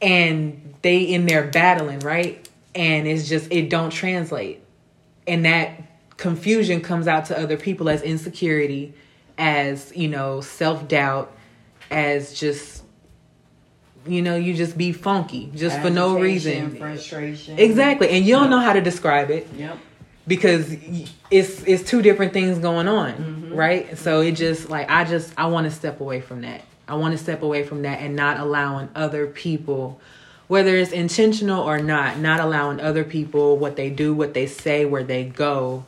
and 0.00 0.74
they 0.82 1.02
in 1.02 1.26
there 1.26 1.44
battling, 1.44 2.00
right? 2.00 2.48
And 2.74 3.06
it's 3.06 3.28
just 3.28 3.50
it 3.52 3.70
don't 3.70 3.90
translate. 3.90 4.62
And 5.26 5.44
that 5.44 5.82
confusion 6.16 6.80
comes 6.80 7.06
out 7.06 7.26
to 7.26 7.38
other 7.38 7.56
people 7.56 7.88
as 7.88 8.02
insecurity, 8.02 8.94
as, 9.38 9.94
you 9.96 10.08
know, 10.08 10.40
self-doubt, 10.40 11.34
as 11.90 12.38
just 12.38 12.73
you 14.06 14.22
know, 14.22 14.36
you 14.36 14.54
just 14.54 14.76
be 14.76 14.92
funky 14.92 15.50
just 15.54 15.80
for 15.80 15.90
no 15.90 16.18
reason. 16.18 16.76
Frustration. 16.76 17.58
Exactly. 17.58 18.10
And 18.10 18.24
you 18.24 18.34
don't 18.34 18.50
know 18.50 18.60
how 18.60 18.72
to 18.72 18.80
describe 18.80 19.30
it 19.30 19.48
Yep. 19.56 19.78
because 20.26 20.76
it's 21.30 21.62
it's 21.64 21.82
two 21.88 22.02
different 22.02 22.32
things 22.32 22.58
going 22.58 22.88
on, 22.88 23.50
right? 23.54 23.96
So 23.98 24.20
it 24.20 24.32
just 24.32 24.68
like 24.68 24.90
I 24.90 25.04
just 25.04 25.32
I 25.36 25.46
want 25.46 25.64
to 25.66 25.70
step 25.70 26.00
away 26.00 26.20
from 26.20 26.42
that. 26.42 26.62
I 26.86 26.96
want 26.96 27.12
to 27.16 27.18
step 27.22 27.42
away 27.42 27.64
from 27.64 27.82
that 27.82 28.00
and 28.00 28.14
not 28.14 28.38
allowing 28.38 28.88
other 28.94 29.26
people 29.26 30.00
whether 30.46 30.76
it's 30.76 30.92
intentional 30.92 31.62
or 31.62 31.78
not, 31.78 32.18
not 32.18 32.38
allowing 32.38 32.78
other 32.78 33.02
people 33.02 33.56
what 33.56 33.76
they 33.76 33.88
do, 33.88 34.12
what 34.12 34.34
they 34.34 34.46
say, 34.46 34.84
where 34.84 35.02
they 35.02 35.24
go 35.24 35.86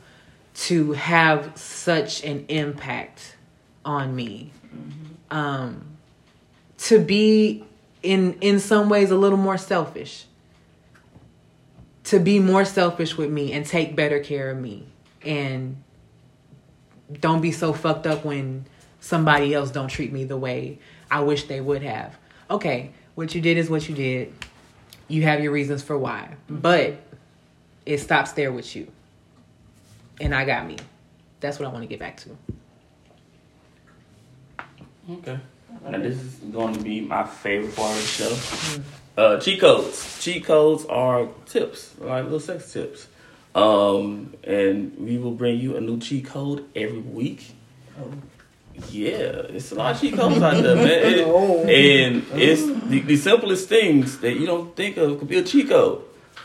to 0.55 0.93
have 0.93 1.55
such 1.55 2.23
an 2.23 2.43
impact 2.47 3.35
on 3.85 4.15
me. 4.15 4.51
Um 5.29 5.83
to 6.79 6.99
be 6.99 7.63
in 8.07 8.37
in 8.39 8.59
some 8.59 8.87
ways 8.87 9.11
a 9.11 9.17
little 9.17 9.37
more 9.37 9.57
selfish 9.57 10.25
to 12.05 12.19
be 12.19 12.39
more 12.39 12.63
selfish 12.63 13.17
with 13.17 13.29
me 13.29 13.51
and 13.51 13.65
take 13.65 13.97
better 13.97 14.21
care 14.21 14.49
of 14.49 14.57
me 14.57 14.87
and 15.23 15.83
don't 17.19 17.41
be 17.41 17.51
so 17.51 17.73
fucked 17.73 18.07
up 18.07 18.23
when 18.23 18.65
somebody 19.01 19.53
else 19.53 19.71
don't 19.71 19.89
treat 19.89 20.13
me 20.13 20.23
the 20.23 20.37
way 20.37 20.79
I 21.11 21.19
wish 21.19 21.43
they 21.43 21.59
would 21.59 21.83
have. 21.83 22.17
Okay, 22.49 22.91
what 23.15 23.35
you 23.35 23.41
did 23.41 23.57
is 23.57 23.69
what 23.69 23.89
you 23.89 23.95
did. 23.95 24.33
You 25.09 25.23
have 25.23 25.41
your 25.41 25.51
reasons 25.51 25.83
for 25.83 25.97
why, 25.97 26.29
mm-hmm. 26.45 26.57
but 26.59 26.95
it 27.85 27.97
stops 27.97 28.31
there 28.31 28.53
with 28.53 28.73
you. 28.73 28.89
And 30.21 30.33
I 30.33 30.45
got 30.45 30.65
me. 30.65 30.77
That's 31.41 31.59
what 31.59 31.67
I 31.67 31.71
want 31.71 31.83
to 31.83 31.87
get 31.87 31.99
back 31.99 32.17
to. 32.21 32.37
Okay. 35.11 35.39
Now 35.83 35.97
this 35.99 36.15
is 36.21 36.33
going 36.51 36.73
to 36.75 36.81
be 36.81 37.01
my 37.01 37.23
favorite 37.23 37.75
part 37.75 37.91
of 37.91 37.97
the 37.97 38.07
show. 38.07 38.81
Uh, 39.21 39.39
cheat 39.39 39.59
codes. 39.59 40.21
Cheat 40.23 40.45
codes 40.45 40.85
are 40.85 41.27
tips, 41.45 41.93
like 41.99 42.23
little 42.25 42.39
sex 42.39 42.71
tips. 42.73 43.07
Um, 43.55 44.33
and 44.43 44.95
we 44.99 45.17
will 45.17 45.31
bring 45.31 45.59
you 45.59 45.75
a 45.77 45.81
new 45.81 45.99
cheat 45.99 46.25
code 46.25 46.65
every 46.75 46.99
week. 46.99 47.51
Yeah, 48.91 49.47
it's 49.49 49.71
a 49.71 49.75
lot 49.75 49.95
of 49.95 50.01
cheat 50.01 50.13
codes 50.15 50.39
out 50.41 50.61
there, 50.61 50.75
man. 50.75 50.85
It- 50.87 51.27
Oh. 51.27 51.63
and 51.63 52.23
it's 52.33 52.61
the, 52.89 52.99
the 53.01 53.17
simplest 53.17 53.67
things 53.67 54.19
that 54.19 54.33
you 54.39 54.45
don't 54.45 54.75
think 54.75 54.97
of 54.97 55.17
could 55.17 55.27
be 55.27 55.37
a 55.39 55.43
cheat 55.43 55.69
code. 55.69 56.03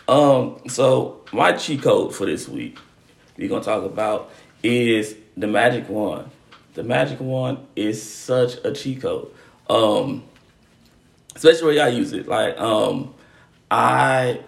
Um, 0.09 0.61
so 0.69 1.21
my 1.33 1.53
cheat 1.53 1.83
code 1.83 2.15
for 2.15 2.25
this 2.27 2.49
week 2.49 2.79
we're 3.37 3.49
gonna 3.49 3.63
talk 3.63 3.85
about 3.85 4.31
is 4.63 5.15
the 5.37 5.47
magic 5.47 5.89
wand. 5.91 6.31
The 6.75 6.83
magic 6.83 7.21
wand 7.21 7.59
is 7.77 8.03
such 8.03 8.55
a 8.65 8.73
cheat 8.73 9.03
code. 9.03 9.31
Um, 9.69 10.25
especially 11.35 11.69
when 11.69 11.77
y'all 11.77 11.89
use 11.89 12.13
it. 12.13 12.27
Like, 12.29 12.59
um, 12.59 13.15
I 13.71 14.41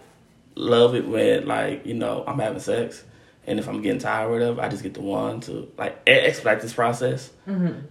love 0.55 0.95
it 0.95 1.07
when 1.07 1.47
like, 1.47 1.87
you 1.87 1.95
know, 1.95 2.25
I'm 2.27 2.39
having 2.39 2.61
sex 2.61 3.05
and 3.47 3.59
if 3.59 3.69
I'm 3.69 3.83
getting 3.83 4.01
tired 4.01 4.29
or 4.29 4.33
whatever, 4.33 4.63
I 4.63 4.69
just 4.69 4.83
get 4.83 4.95
the 4.95 5.03
wand 5.03 5.45
to 5.45 5.71
like 5.77 6.01
expedite 6.07 6.61
this 6.61 6.73
process 6.73 7.31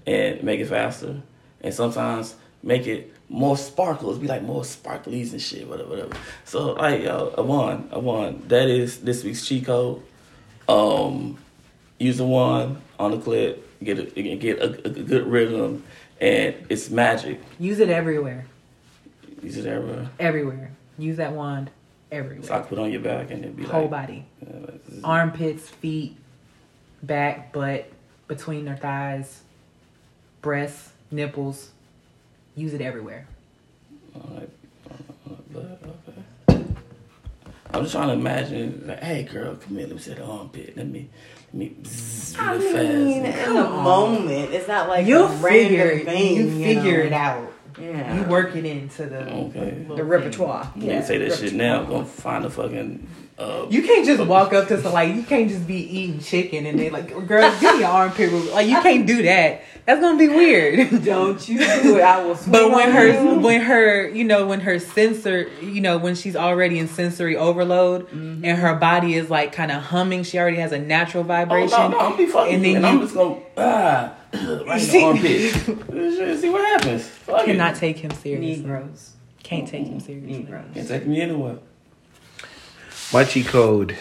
and 0.05 0.43
make 0.43 0.59
it 0.59 0.67
faster. 0.67 1.21
And 1.61 1.73
sometimes 1.73 2.35
make 2.61 2.87
it 2.87 3.13
more 3.29 3.57
sparkles, 3.57 4.17
be 4.17 4.27
like 4.27 4.41
more 4.43 4.61
sparklies 4.63 5.31
and 5.31 5.41
shit, 5.41 5.67
whatever, 5.67 5.89
whatever. 5.89 6.15
So 6.45 6.73
like 6.73 7.03
yo, 7.03 7.33
a 7.37 7.43
wand, 7.43 7.89
a 7.91 7.99
wand. 7.99 8.45
That 8.49 8.67
is 8.67 9.01
this 9.01 9.23
week's 9.23 9.45
cheat 9.45 9.65
code. 9.65 10.01
Um, 10.67 11.37
use 11.99 12.17
the 12.17 12.25
wand 12.25 12.81
on 12.99 13.11
the 13.11 13.19
clip, 13.19 13.72
get 13.83 13.99
a 13.99 14.35
get 14.35 14.59
a, 14.59 14.69
a 14.85 14.89
good 14.89 15.27
rhythm, 15.27 15.83
and 16.21 16.55
it's 16.69 16.89
magic. 16.89 17.41
Use 17.59 17.79
it 17.79 17.89
everywhere. 17.89 18.45
Use 19.41 19.57
it 19.57 19.65
everywhere. 19.65 20.09
Everywhere. 20.19 20.71
Use 20.97 21.17
that 21.17 21.33
wand 21.33 21.69
So 22.11 22.15
I 22.15 22.19
everywhere. 22.19 22.61
put 22.63 22.79
on 22.79 22.91
your 22.91 23.01
back 23.01 23.31
and 23.31 23.43
it'd 23.43 23.57
be 23.57 23.63
Whole 23.63 23.81
like, 23.83 23.89
body. 23.91 24.25
yeah, 24.41 24.59
like, 24.59 24.81
Armpits, 25.03 25.67
feet, 25.69 26.15
back, 27.01 27.51
butt, 27.51 27.91
between 28.27 28.63
their 28.65 28.77
thighs, 28.77 29.41
breasts, 30.41 30.91
nipples. 31.11 31.71
Use 32.55 32.73
it 32.73 32.81
everywhere. 32.81 33.27
Okay. 34.15 34.47
I'm 37.73 37.81
just 37.81 37.93
trying 37.93 38.09
to 38.09 38.13
imagine, 38.13 38.83
like, 38.85 39.01
hey 39.01 39.23
girl, 39.23 39.55
come 39.55 39.77
here, 39.77 39.87
let 39.87 39.95
me 39.95 40.01
see 40.01 40.13
the 40.13 40.23
armpit. 40.23 40.77
Let 40.77 40.87
me, 40.87 41.09
bzzz, 41.55 42.39
I 42.39 42.55
really 42.55 43.05
mean, 43.05 43.23
fast. 43.23 43.47
in 43.47 43.53
the 43.55 43.63
moment, 43.63 44.53
it's 44.53 44.67
not 44.67 44.89
like 44.89 45.05
You'll 45.05 45.25
a 45.25 45.29
figure 45.29 45.77
random 45.85 45.99
it. 45.99 46.05
thing. 46.05 46.35
you 46.59 46.63
figure 46.65 46.97
know? 46.99 47.05
it 47.05 47.13
out. 47.13 47.53
Yeah. 47.79 48.15
You 48.15 48.23
work 48.29 48.55
it 48.55 48.65
into 48.65 49.05
the 49.05 49.31
Okay. 49.31 49.85
the 49.87 49.95
thing. 49.95 50.03
repertoire. 50.03 50.71
You 50.75 50.87
can 50.89 51.03
say 51.03 51.17
that 51.19 51.37
shit 51.37 51.53
now, 51.53 51.83
gonna 51.83 52.05
find 52.05 52.45
a 52.45 52.49
fucking, 52.49 53.07
uh, 53.37 53.65
You 53.69 53.81
can't 53.83 54.05
just 54.05 54.23
walk 54.25 54.53
up 54.53 54.67
to 54.69 54.81
some 54.81 54.93
like 54.93 55.15
you 55.15 55.23
can't 55.23 55.49
just 55.49 55.65
be 55.67 55.75
eating 55.77 56.19
chicken 56.19 56.65
and 56.65 56.79
they 56.79 56.89
like 56.89 57.09
girl 57.27 57.49
give 57.59 57.73
me 57.75 57.79
your 57.81 57.89
armpit 57.89 58.31
root. 58.31 58.51
like 58.51 58.67
you 58.67 58.79
can't 58.81 59.05
do 59.07 59.23
that. 59.23 59.61
That's 59.85 59.99
gonna 59.99 60.17
be 60.17 60.29
weird. 60.29 61.03
Don't 61.03 61.45
you 61.49 61.57
do 61.59 61.97
it. 61.97 62.03
I 62.03 62.23
will 62.23 62.37
But 62.47 62.71
when 62.71 62.91
her 62.91 63.07
you. 63.07 63.39
when 63.39 63.61
her 63.61 64.07
you 64.07 64.23
know 64.23 64.45
when 64.47 64.61
her 64.61 64.79
sensor 64.79 65.49
you 65.61 65.81
know 65.81 65.97
when 65.97 66.15
she's 66.15 66.35
already 66.35 66.79
in 66.79 66.87
sensory 66.87 67.35
overload 67.35 68.03
Mm-hmm. 68.09 68.45
and 68.45 68.57
her 68.59 68.75
body 68.75 69.15
is 69.15 69.29
like 69.29 69.51
kind 69.51 69.71
of 69.71 69.81
humming 69.81 70.23
she 70.23 70.37
already 70.39 70.57
has 70.57 70.71
a 70.71 70.79
natural 70.79 71.23
oh, 71.23 71.27
vibration 71.27 71.77
no, 71.77 71.87
no, 71.89 71.99
I'm 71.99 72.17
be 72.17 72.25
fucking 72.27 72.55
and 72.55 72.65
you, 72.65 72.73
then 72.73 72.77
and 72.77 72.85
I'm 72.85 72.95
you 72.95 73.01
just 73.03 73.15
gonna, 73.15 73.39
ah, 73.57 74.15
right 74.33 74.81
in 74.81 74.89
the 74.89 75.03
armpit. 75.03 76.39
see 76.39 76.49
what 76.49 76.65
happens. 76.65 77.05
Fuck 77.07 77.41
it. 77.41 77.45
cannot 77.47 77.75
take 77.75 77.97
him 77.97 78.11
seriously. 78.11 78.63
Negroes. 78.63 79.13
Can't 79.43 79.67
take 79.67 79.87
him 79.87 79.99
seriously. 79.99 80.39
Negroes. 80.39 80.65
Can't 80.73 80.87
take 80.87 81.05
me 81.07 81.21
anywhere. 81.21 81.57
My 83.13 83.23
cheat 83.23 83.45
code 83.45 83.95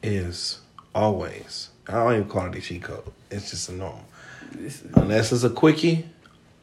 is 0.00 0.60
always. 0.94 1.70
I 1.88 1.94
don't 1.94 2.14
even 2.14 2.28
call 2.28 2.46
it 2.46 2.54
a 2.54 2.60
cheat 2.60 2.84
code. 2.84 3.02
It's 3.32 3.50
just 3.50 3.68
a 3.68 3.72
normal. 3.72 4.04
This 4.52 4.82
is, 4.84 4.92
Unless 4.94 5.32
it's 5.32 5.42
a 5.42 5.50
quickie, 5.50 6.08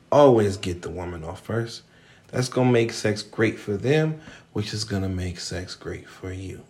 always 0.10 0.56
get 0.56 0.84
the 0.84 0.90
woman 0.90 1.26
off 1.26 1.42
first. 1.42 1.82
That's 2.30 2.48
gonna 2.48 2.72
make 2.72 2.94
sex 2.94 3.24
great 3.24 3.60
for 3.60 3.76
them, 3.76 4.22
which 4.54 4.74
is 4.74 4.86
gonna 4.86 5.10
make 5.10 5.42
sex 5.42 5.76
great 5.76 6.08
for 6.08 6.32
you. 6.32 6.62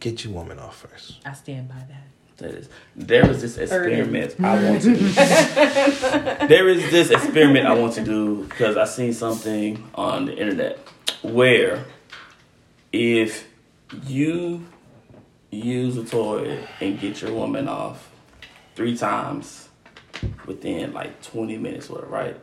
Get 0.00 0.24
your 0.24 0.32
woman 0.32 0.58
off 0.58 0.78
first. 0.78 1.18
I 1.26 1.34
stand 1.34 1.68
by 1.68 1.74
that. 1.74 2.06
That 2.38 2.54
is, 2.54 2.70
there 2.94 3.30
is 3.30 3.42
this 3.42 3.58
experiment 3.58 4.36
I 4.40 4.70
want 4.70 4.82
to 4.82 4.96
do. 4.96 5.08
there 6.48 6.68
is 6.70 6.90
this 6.90 7.10
experiment 7.10 7.66
I 7.66 7.74
want 7.74 7.92
to 7.94 8.04
do 8.04 8.44
because 8.44 8.78
I 8.78 8.86
seen 8.86 9.12
something 9.12 9.86
on 9.94 10.24
the 10.24 10.34
internet 10.34 10.78
where 11.22 11.84
if 12.96 13.46
you 14.06 14.66
use 15.50 15.96
a 15.96 16.04
toy 16.04 16.58
and 16.80 16.98
get 16.98 17.20
your 17.22 17.32
woman 17.32 17.68
off 17.68 18.10
three 18.74 18.96
times 18.96 19.68
within 20.46 20.92
like 20.92 21.22
20 21.22 21.58
minutes, 21.58 21.90
or 21.90 22.04
right? 22.06 22.36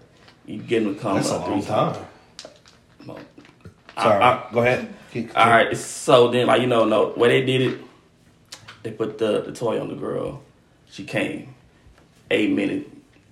You 0.45 0.60
get 0.60 0.84
them 0.84 0.95
to 0.95 1.01
come 1.01 1.18
up 1.18 1.45
three 1.45 1.62
times. 1.62 1.97
Well, 3.06 3.20
Sorry. 3.95 4.24
I- 4.24 4.47
Go 4.51 4.62
ahead. 4.62 4.93
Keep- 5.12 5.38
all 5.38 5.47
right, 5.47 5.78
so 5.78 6.30
then 6.30 6.47
like 6.47 6.62
you 6.62 6.68
know, 6.68 6.86
no 6.86 7.14
way 7.16 7.30
they 7.30 7.45
did 7.45 7.62
it. 7.74 7.80
They 8.82 8.91
put 8.91 9.18
the, 9.18 9.41
the 9.41 9.51
toy 9.51 9.80
on 9.80 9.89
the 9.89 9.95
girl. 9.95 10.41
She 10.89 11.06
came. 11.06 11.54
Eight 12.32 12.51
minutes. 12.51 12.89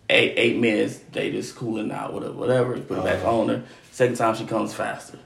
Eight 0.09 0.33
eight 0.37 0.57
minutes. 0.57 0.99
They 1.11 1.31
just 1.31 1.55
cooling 1.55 1.91
out, 1.91 2.13
whatever, 2.13 2.33
whatever. 2.33 2.79
Put 2.79 2.99
it 2.99 3.03
back 3.03 3.23
oh. 3.23 3.41
on 3.41 3.49
her. 3.49 3.63
Second 3.91 4.15
time 4.17 4.35
she 4.35 4.45
comes 4.45 4.73
faster. 4.73 5.17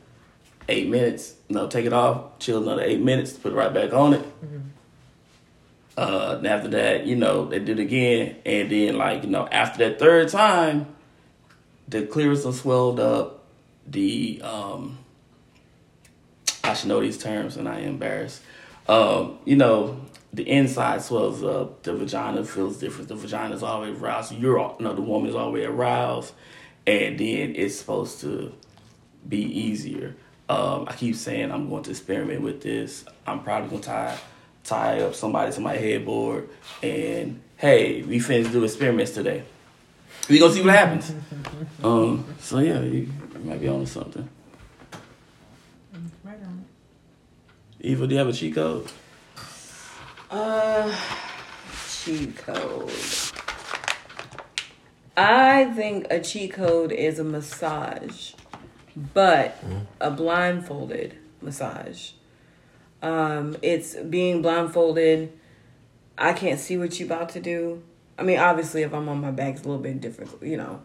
Eight 0.68 0.88
minutes. 0.89 1.36
No, 1.49 1.68
take 1.68 1.86
it 1.86 1.93
off. 1.93 2.39
Chill 2.39 2.61
another 2.63 2.82
eight 2.82 3.01
minutes. 3.01 3.34
Put 3.34 3.53
it 3.53 3.55
right 3.55 3.74
back 3.74 3.93
on 3.93 4.13
it. 4.16 4.26
Uh, 5.97 6.36
and 6.38 6.47
after 6.47 6.68
that, 6.70 7.05
you 7.05 7.16
know, 7.16 7.45
they 7.45 7.59
did 7.59 7.80
it 7.80 7.84
again, 7.84 8.36
and 8.45 8.70
then 8.70 8.97
like 8.97 9.24
you 9.24 9.30
know, 9.30 9.47
after 9.47 9.88
that 9.88 9.97
third 9.99 10.28
time, 10.28 10.88
the 11.88 12.05
clearance 12.05 12.43
done 12.43 12.51
swelled 12.53 12.99
up. 12.99 13.43
The 13.88 14.41
um, 14.43 14.97
I 16.63 16.74
should 16.74 16.89
know 16.89 16.99
these 16.99 17.18
terms, 17.18 17.55
and 17.55 17.70
I 17.70 17.80
am 17.80 17.89
embarrassed. 17.91 18.41
Um, 18.89 19.38
you 19.45 19.55
know, 19.55 20.01
the 20.34 20.49
inside 20.49 21.01
swells 21.01 21.43
up. 21.43 21.84
The 21.84 21.93
vagina 21.95 22.43
feels 22.43 22.78
different. 22.78 23.07
The 23.07 23.16
vagina 23.16 23.55
is 23.55 23.63
always 23.63 23.97
aroused. 23.97 24.34
You're, 24.34 24.59
all- 24.59 24.76
you 24.80 24.86
know, 24.86 24.93
the 24.93 25.01
woman 25.01 25.30
is 25.30 25.36
always 25.36 25.66
aroused, 25.66 26.34
and 26.86 27.18
then 27.18 27.55
it's 27.55 27.76
supposed 27.78 28.20
to 28.22 28.51
be 29.30 29.41
easier. 29.43 30.16
Um, 30.48 30.86
I 30.88 30.93
keep 30.93 31.16
saying 31.16 31.52
I'm 31.52 31.70
going 31.70 31.84
to 31.84 31.91
experiment 31.91 32.41
with 32.41 32.62
this. 32.62 33.06
I'm 33.26 33.43
probably 33.43 33.70
gonna 33.70 33.82
tie 33.82 34.18
tie 34.64 35.02
up 35.02 35.16
somebody 35.16 35.52
to 35.54 35.62
my 35.62 35.76
headboard, 35.76 36.50
and 36.84 37.41
hey, 37.58 38.02
we 38.04 38.20
finished 38.20 38.52
do 38.52 38.64
experiments 38.64 39.12
today. 39.12 39.43
We 40.30 40.39
gonna 40.39 40.54
see 40.54 40.62
what 40.62 40.74
happens. 40.74 41.14
um, 41.84 42.26
so 42.39 42.60
yeah, 42.60 42.80
you, 42.82 43.10
you 43.34 43.39
might 43.43 43.62
be 43.62 43.68
on 43.68 43.82
to 43.82 43.88
something. 43.88 44.30
Right 46.24 46.38
on. 46.43 46.66
Eva, 47.80 48.08
do 48.08 48.14
you 48.14 48.20
have 48.20 48.30
a 48.30 48.34
cheat 48.34 48.56
code? 48.56 48.88
Uh, 50.30 50.96
cheat 51.89 52.38
code. 52.38 52.91
I 55.18 55.66
think 55.74 56.08
a 56.10 56.20
cheat 56.20 56.54
code 56.54 56.91
is 56.91 57.20
a 57.20 57.24
massage, 57.24 58.34
but 58.96 59.58
a 60.00 60.12
blindfolded 60.12 61.18
massage. 61.41 62.12
Um, 63.02 63.58
it's 63.62 63.96
being 63.96 64.41
blindfolded. 64.41 65.32
I 66.18 66.34
can't 66.34 66.60
see 66.60 66.78
what 66.78 67.00
you're 67.00 67.08
about 67.08 67.30
to 67.30 67.39
do. 67.39 67.84
I 68.18 68.24
mean, 68.24 68.39
obviously, 68.39 68.84
if 68.84 68.93
I'm 68.93 69.10
on 69.10 69.20
my 69.20 69.32
back, 69.32 69.56
it's 69.56 69.64
a 69.64 69.68
little 69.68 69.84
bit 69.84 70.00
different, 70.00 70.41
you 70.41 70.58
know. 70.58 70.82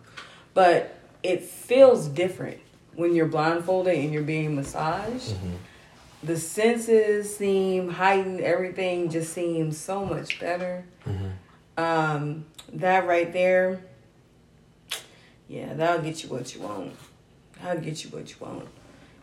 But 0.54 0.96
it 1.22 1.42
feels 1.44 2.08
different 2.08 2.58
when 2.96 3.14
you're 3.14 3.26
blindfolded 3.26 3.96
and 3.96 4.12
you're 4.12 4.22
being 4.22 4.56
massaged. 4.56 5.34
The 6.22 6.36
senses 6.36 7.34
seem 7.34 7.88
heightened. 7.90 8.40
Everything 8.40 9.08
just 9.08 9.32
seems 9.32 9.78
so 9.78 10.04
much 10.04 10.40
better. 10.40 10.84
Um, 11.78 12.44
that 12.72 13.06
right 13.06 13.32
there, 13.32 13.84
yeah, 15.48 15.72
that'll 15.74 16.02
get 16.02 16.22
you 16.22 16.28
what 16.28 16.54
you 16.54 16.60
want. 16.60 16.92
That'll 17.62 17.82
get 17.82 18.04
you 18.04 18.10
what 18.10 18.28
you 18.30 18.36
want. 18.40 18.68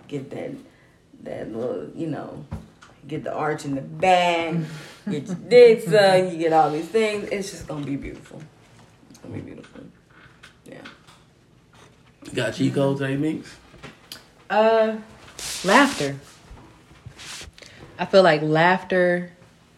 Get 0.08 0.30
that, 0.32 0.52
that 1.24 1.54
little, 1.54 1.90
you 1.96 2.08
know, 2.08 2.46
get 3.08 3.24
the 3.24 3.34
arch 3.34 3.66
in 3.66 3.76
the 3.76 3.82
back, 3.82 4.56
get 5.10 5.28
your 5.28 5.36
dick 5.50 5.84
sucked, 5.84 6.32
you 6.32 6.38
get 6.38 6.54
all 6.54 6.72
these 6.72 6.88
things. 6.88 7.30
It's 7.30 7.52
just 7.52 7.68
gonna 7.68 7.86
be 7.86 7.96
beautiful. 7.96 8.42
It's 9.10 9.20
gonna 9.20 9.36
be 9.36 9.42
beautiful. 9.42 9.82
Yeah. 10.66 10.82
You 12.26 12.32
got 12.34 12.54
cheat 12.54 12.74
codes, 12.74 13.02
A 13.02 13.16
Minx? 13.16 13.56
Uh, 14.50 14.98
laughter. 15.64 16.18
I 18.00 18.06
feel 18.06 18.24
like 18.24 18.42
laughter 18.42 19.32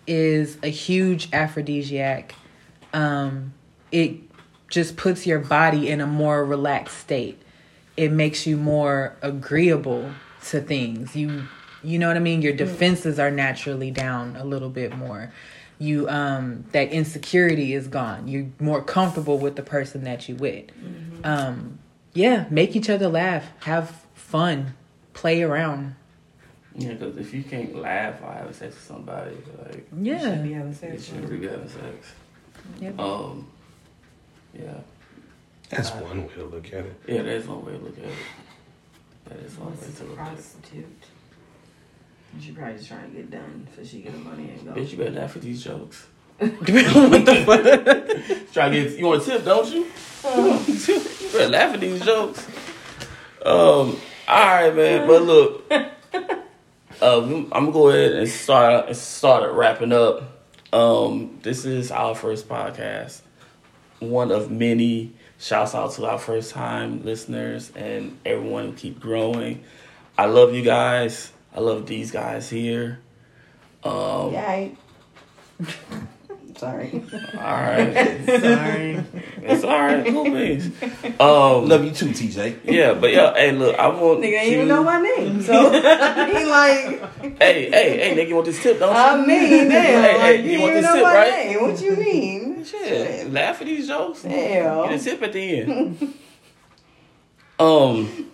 is 0.06 0.58
a 0.64 0.68
huge 0.68 1.30
aphrodisiac. 1.32 2.36
Um, 2.94 3.54
it 3.92 4.18
just 4.70 4.98
puts 4.98 5.26
your 5.26 5.40
body 5.40 5.90
in 5.90 6.02
a 6.02 6.08
more 6.08 6.44
relaxed 6.44 6.98
state. 6.98 7.42
It 8.00 8.12
makes 8.14 8.48
you 8.48 8.56
more 8.56 9.16
agreeable 9.22 10.12
to 10.50 10.62
things. 10.62 11.16
You 11.16 11.44
you 11.84 12.00
know 12.00 12.08
what 12.08 12.16
I 12.18 12.22
mean? 12.22 12.42
Your 12.42 12.54
defenses 12.54 13.20
are 13.20 13.32
naturally 13.32 13.92
down 13.92 14.36
a 14.38 14.44
little 14.46 14.70
bit 14.70 14.96
more. 14.96 15.32
You 15.80 16.08
um 16.10 16.64
that 16.72 16.92
insecurity 16.92 17.74
is 17.74 17.88
gone. 17.88 18.28
You're 18.30 18.48
more 18.60 18.82
comfortable 18.82 19.38
with 19.38 19.56
the 19.58 19.64
person 19.64 20.04
that 20.06 20.30
you 20.30 20.36
with. 20.36 20.66
Um 21.26 21.80
yeah, 22.14 22.46
make 22.50 22.76
each 22.76 22.90
other 22.90 23.08
laugh, 23.10 23.46
have 23.62 23.92
fun, 24.16 24.74
play 25.14 25.42
around. 25.44 25.96
Yeah, 26.76 26.94
because 26.94 27.18
if 27.18 27.34
you 27.34 27.44
can't 27.44 27.76
laugh 27.76 28.22
while 28.22 28.32
having 28.34 28.54
sex 28.54 28.76
with 28.76 28.84
somebody, 28.86 29.36
like 29.66 29.88
You 30.02 30.18
should 30.20 30.44
be 30.44 30.50
Yeah. 30.50 30.56
having 30.58 30.70
you 30.70 30.74
sex. 30.74 31.06
shouldn't 31.06 31.30
be 31.42 31.48
having 31.48 31.68
sex. 31.68 32.14
Yep. 32.80 33.00
Um, 33.00 33.48
yeah, 34.58 34.80
That's 35.70 35.92
one 35.92 36.24
way 36.28 36.34
to 36.36 36.46
look 36.46 36.68
at 36.68 36.86
it. 36.86 37.02
yeah, 37.08 37.22
that's 37.22 37.46
one 37.48 37.64
way 37.66 37.74
to 37.74 37.78
look 37.78 37.98
at 37.98 38.04
it. 38.06 38.12
That 39.26 39.40
is 39.40 39.56
one 39.58 39.70
way 39.72 39.78
Unless 39.82 39.98
to 40.00 40.04
a 40.04 40.08
look 40.08 40.20
at 40.20 40.28
it. 40.28 40.34
prostitute. 40.34 41.04
She 42.40 42.52
probably 42.52 42.74
just 42.78 42.88
trying 42.88 43.10
to 43.12 43.16
get 43.18 43.32
done 43.32 43.68
so 43.76 43.84
she 43.84 44.02
get 44.02 44.12
the 44.14 44.20
money 44.20 44.50
and 44.50 44.66
go. 44.66 44.74
Bitch, 44.74 44.92
you 44.92 44.98
better 44.98 45.12
laugh 45.12 45.36
at 45.36 45.42
these 45.42 45.64
jokes. 45.64 46.08
what 46.38 46.60
the 46.66 47.44
fuck? 47.46 48.54
Try 48.54 48.70
to 48.70 48.84
get 48.90 48.98
you 49.00 49.06
want 49.08 49.22
a 49.24 49.26
tip, 49.26 49.46
don't 49.46 49.68
you? 49.74 49.80
you 50.24 51.00
better 51.34 51.50
laugh 51.50 51.74
at 51.74 51.80
these 51.82 52.02
jokes. 52.06 52.48
Um, 53.46 53.98
all 54.28 54.46
right, 54.46 54.76
man. 54.76 55.08
But 55.08 55.22
look, 55.24 55.72
uh, 55.72 55.86
I'm 57.02 57.50
gonna 57.50 57.72
go 57.72 57.90
ahead 57.90 58.14
and 58.14 58.30
start 58.30 58.88
and 58.88 58.96
start 58.96 59.52
wrapping 59.54 59.92
up. 59.92 60.24
Um, 60.72 61.40
this 61.42 61.66
is 61.66 61.92
our 61.92 62.14
first 62.16 62.48
podcast, 62.48 63.22
one 64.00 64.32
of 64.32 64.50
many. 64.52 65.14
Shouts 65.40 65.74
out 65.74 65.92
to 65.94 66.06
our 66.06 66.20
first 66.20 66.52
time 66.52 67.04
listeners 67.06 67.72
and 67.76 68.18
everyone 68.26 68.66
who 68.68 68.74
keep 68.74 69.00
growing. 69.00 69.64
I 70.18 70.26
love 70.26 70.54
you 70.54 70.64
guys. 70.64 71.32
I 71.56 71.62
love 71.62 71.88
these 71.88 72.12
guys 72.12 72.50
here. 72.50 73.00
Um, 73.84 74.34
Yeah. 74.34 74.46
I- 74.48 74.72
Sorry. 76.58 77.02
all 77.38 77.42
right. 77.42 77.94
Sorry. 78.26 79.04
It's 79.44 79.64
all 79.64 79.80
right. 79.80 80.06
Cool 80.06 80.26
beans. 80.26 80.66
Um, 81.18 81.70
Love 81.70 81.86
you 81.86 81.92
too, 81.92 82.08
TJ. 82.10 82.60
yeah, 82.66 82.94
but 82.96 83.14
yeah, 83.14 83.34
hey, 83.34 83.54
look, 83.54 83.80
I 83.80 83.88
want 83.88 84.20
Nigga 84.20 84.34
ain't 84.42 84.48
you. 84.52 84.56
even 84.58 84.68
know 84.68 84.84
my 84.84 85.00
name, 85.02 85.42
so 85.44 85.72
he 85.72 86.46
like, 86.46 87.40
Hey, 87.42 87.70
hey, 87.72 87.98
hey, 87.98 88.14
nigga, 88.18 88.28
you 88.28 88.36
want 88.36 88.48
this 88.48 88.62
tip, 88.62 88.78
don't 88.78 88.90
you? 88.94 89.00
I 89.00 89.26
mean, 89.26 89.70
damn, 89.70 89.72
Hey, 89.72 89.96
like, 90.18 90.22
hey, 90.22 90.42
you, 90.44 90.52
you 90.52 90.60
want 90.60 90.72
even 90.72 90.82
this 90.84 90.92
know 90.92 90.96
tip, 90.96 91.04
my 91.04 91.14
right? 91.14 91.32
name. 91.48 91.62
What 91.62 91.82
you 91.82 91.96
mean? 91.96 92.49
Shit, 92.70 93.32
laugh 93.32 93.60
at 93.62 93.68
these 93.68 93.88
jokes. 93.88 94.24
Get 94.24 94.32
a 94.32 94.64
Hell. 94.64 95.00
tip 95.00 95.22
at 95.24 95.34
the 95.34 95.60
end. 95.62 96.14
um. 97.60 98.26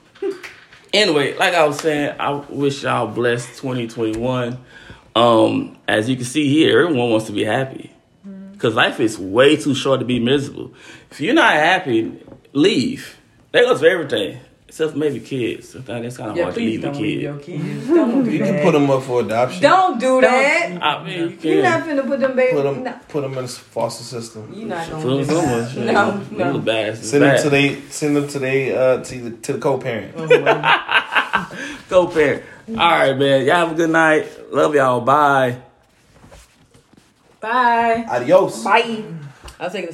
Anyway, 0.93 1.35
like 1.37 1.53
I 1.53 1.65
was 1.65 1.79
saying, 1.79 2.15
I 2.19 2.31
wish 2.49 2.83
y'all 2.83 3.07
blessed 3.07 3.49
2021. 3.59 4.57
Um, 5.15 5.77
as 5.87 6.07
you 6.09 6.15
can 6.15 6.25
see 6.25 6.47
here, 6.47 6.83
everyone 6.83 7.09
wants 7.09 7.25
to 7.27 7.31
be 7.33 7.43
happy 7.43 7.91
because 8.53 8.75
life 8.75 8.99
is 9.01 9.17
way 9.19 9.55
too 9.57 9.75
short 9.75 9.99
to 9.99 10.05
be 10.05 10.19
miserable. 10.19 10.73
If 11.11 11.19
you're 11.19 11.33
not 11.33 11.53
happy, 11.53 12.17
leave. 12.53 13.17
That 13.51 13.63
goes 13.65 13.81
for 13.81 13.87
everything, 13.87 14.39
except 14.67 14.91
for 14.93 14.97
maybe 14.97 15.19
kids. 15.19 15.69
Sometimes 15.69 16.05
it's 16.07 16.17
kind 16.17 16.31
of 16.31 16.37
Yeah, 16.37 16.43
hard 16.43 16.55
to 16.55 16.59
please 16.61 16.71
leave 16.71 16.83
a 16.83 16.87
don't 16.87 17.01
leave 17.01 17.21
your 17.21 17.37
kids. 17.37 17.87
Don't 17.87 18.23
do 18.23 18.31
You 18.31 18.39
that. 18.39 18.45
can 18.47 18.63
put 18.63 18.71
them 18.73 18.89
up 18.89 19.03
for 19.03 19.21
adoption. 19.21 19.61
Don't 19.61 19.99
do 19.99 20.21
that. 20.21 20.79
I 20.81 21.03
mean, 21.03 21.37
you 21.41 21.51
You're 21.51 21.63
not 21.63 21.83
finna 21.83 22.05
put 22.07 22.19
them 22.19 22.35
baby. 22.35 22.53
Put 22.55 22.63
them, 22.63 22.83
No, 22.83 22.99
put 23.07 23.21
them 23.21 23.33
in 23.37 23.43
the 23.43 23.47
foster 23.47 24.03
system. 24.03 24.51
You're 24.53 24.67
not 24.67 24.89
gonna 24.89 25.01
Feel 25.03 25.17
do 25.19 25.25
so 25.25 25.41
that. 25.41 25.75
much. 25.75 26.31
No, 26.31 26.51
no. 26.51 26.59
bad. 26.59 26.89
It's 26.89 27.07
Send 27.09 27.23
them 27.23 27.35
bad. 27.35 27.43
to 27.43 27.49
they, 27.49 27.81
send 27.89 28.15
them 28.17 28.27
to 28.27 28.39
they, 28.39 28.75
uh, 28.75 29.03
to 29.03 29.21
the, 29.21 29.31
to 29.37 29.53
the 29.53 29.59
co-parent. 29.59 30.15
Go 31.89 32.07
pair. 32.13 32.43
All 32.69 32.75
right, 32.75 33.15
man. 33.17 33.45
Y'all 33.45 33.55
have 33.55 33.71
a 33.71 33.75
good 33.75 33.91
night. 33.91 34.27
Love 34.51 34.73
y'all. 34.73 35.01
Bye. 35.01 35.57
Bye. 37.39 38.05
Adios. 38.09 38.63
Bye. 38.63 39.03
I'll 39.59 39.69
take 39.69 39.83
it 39.85 39.89
a 39.89 39.93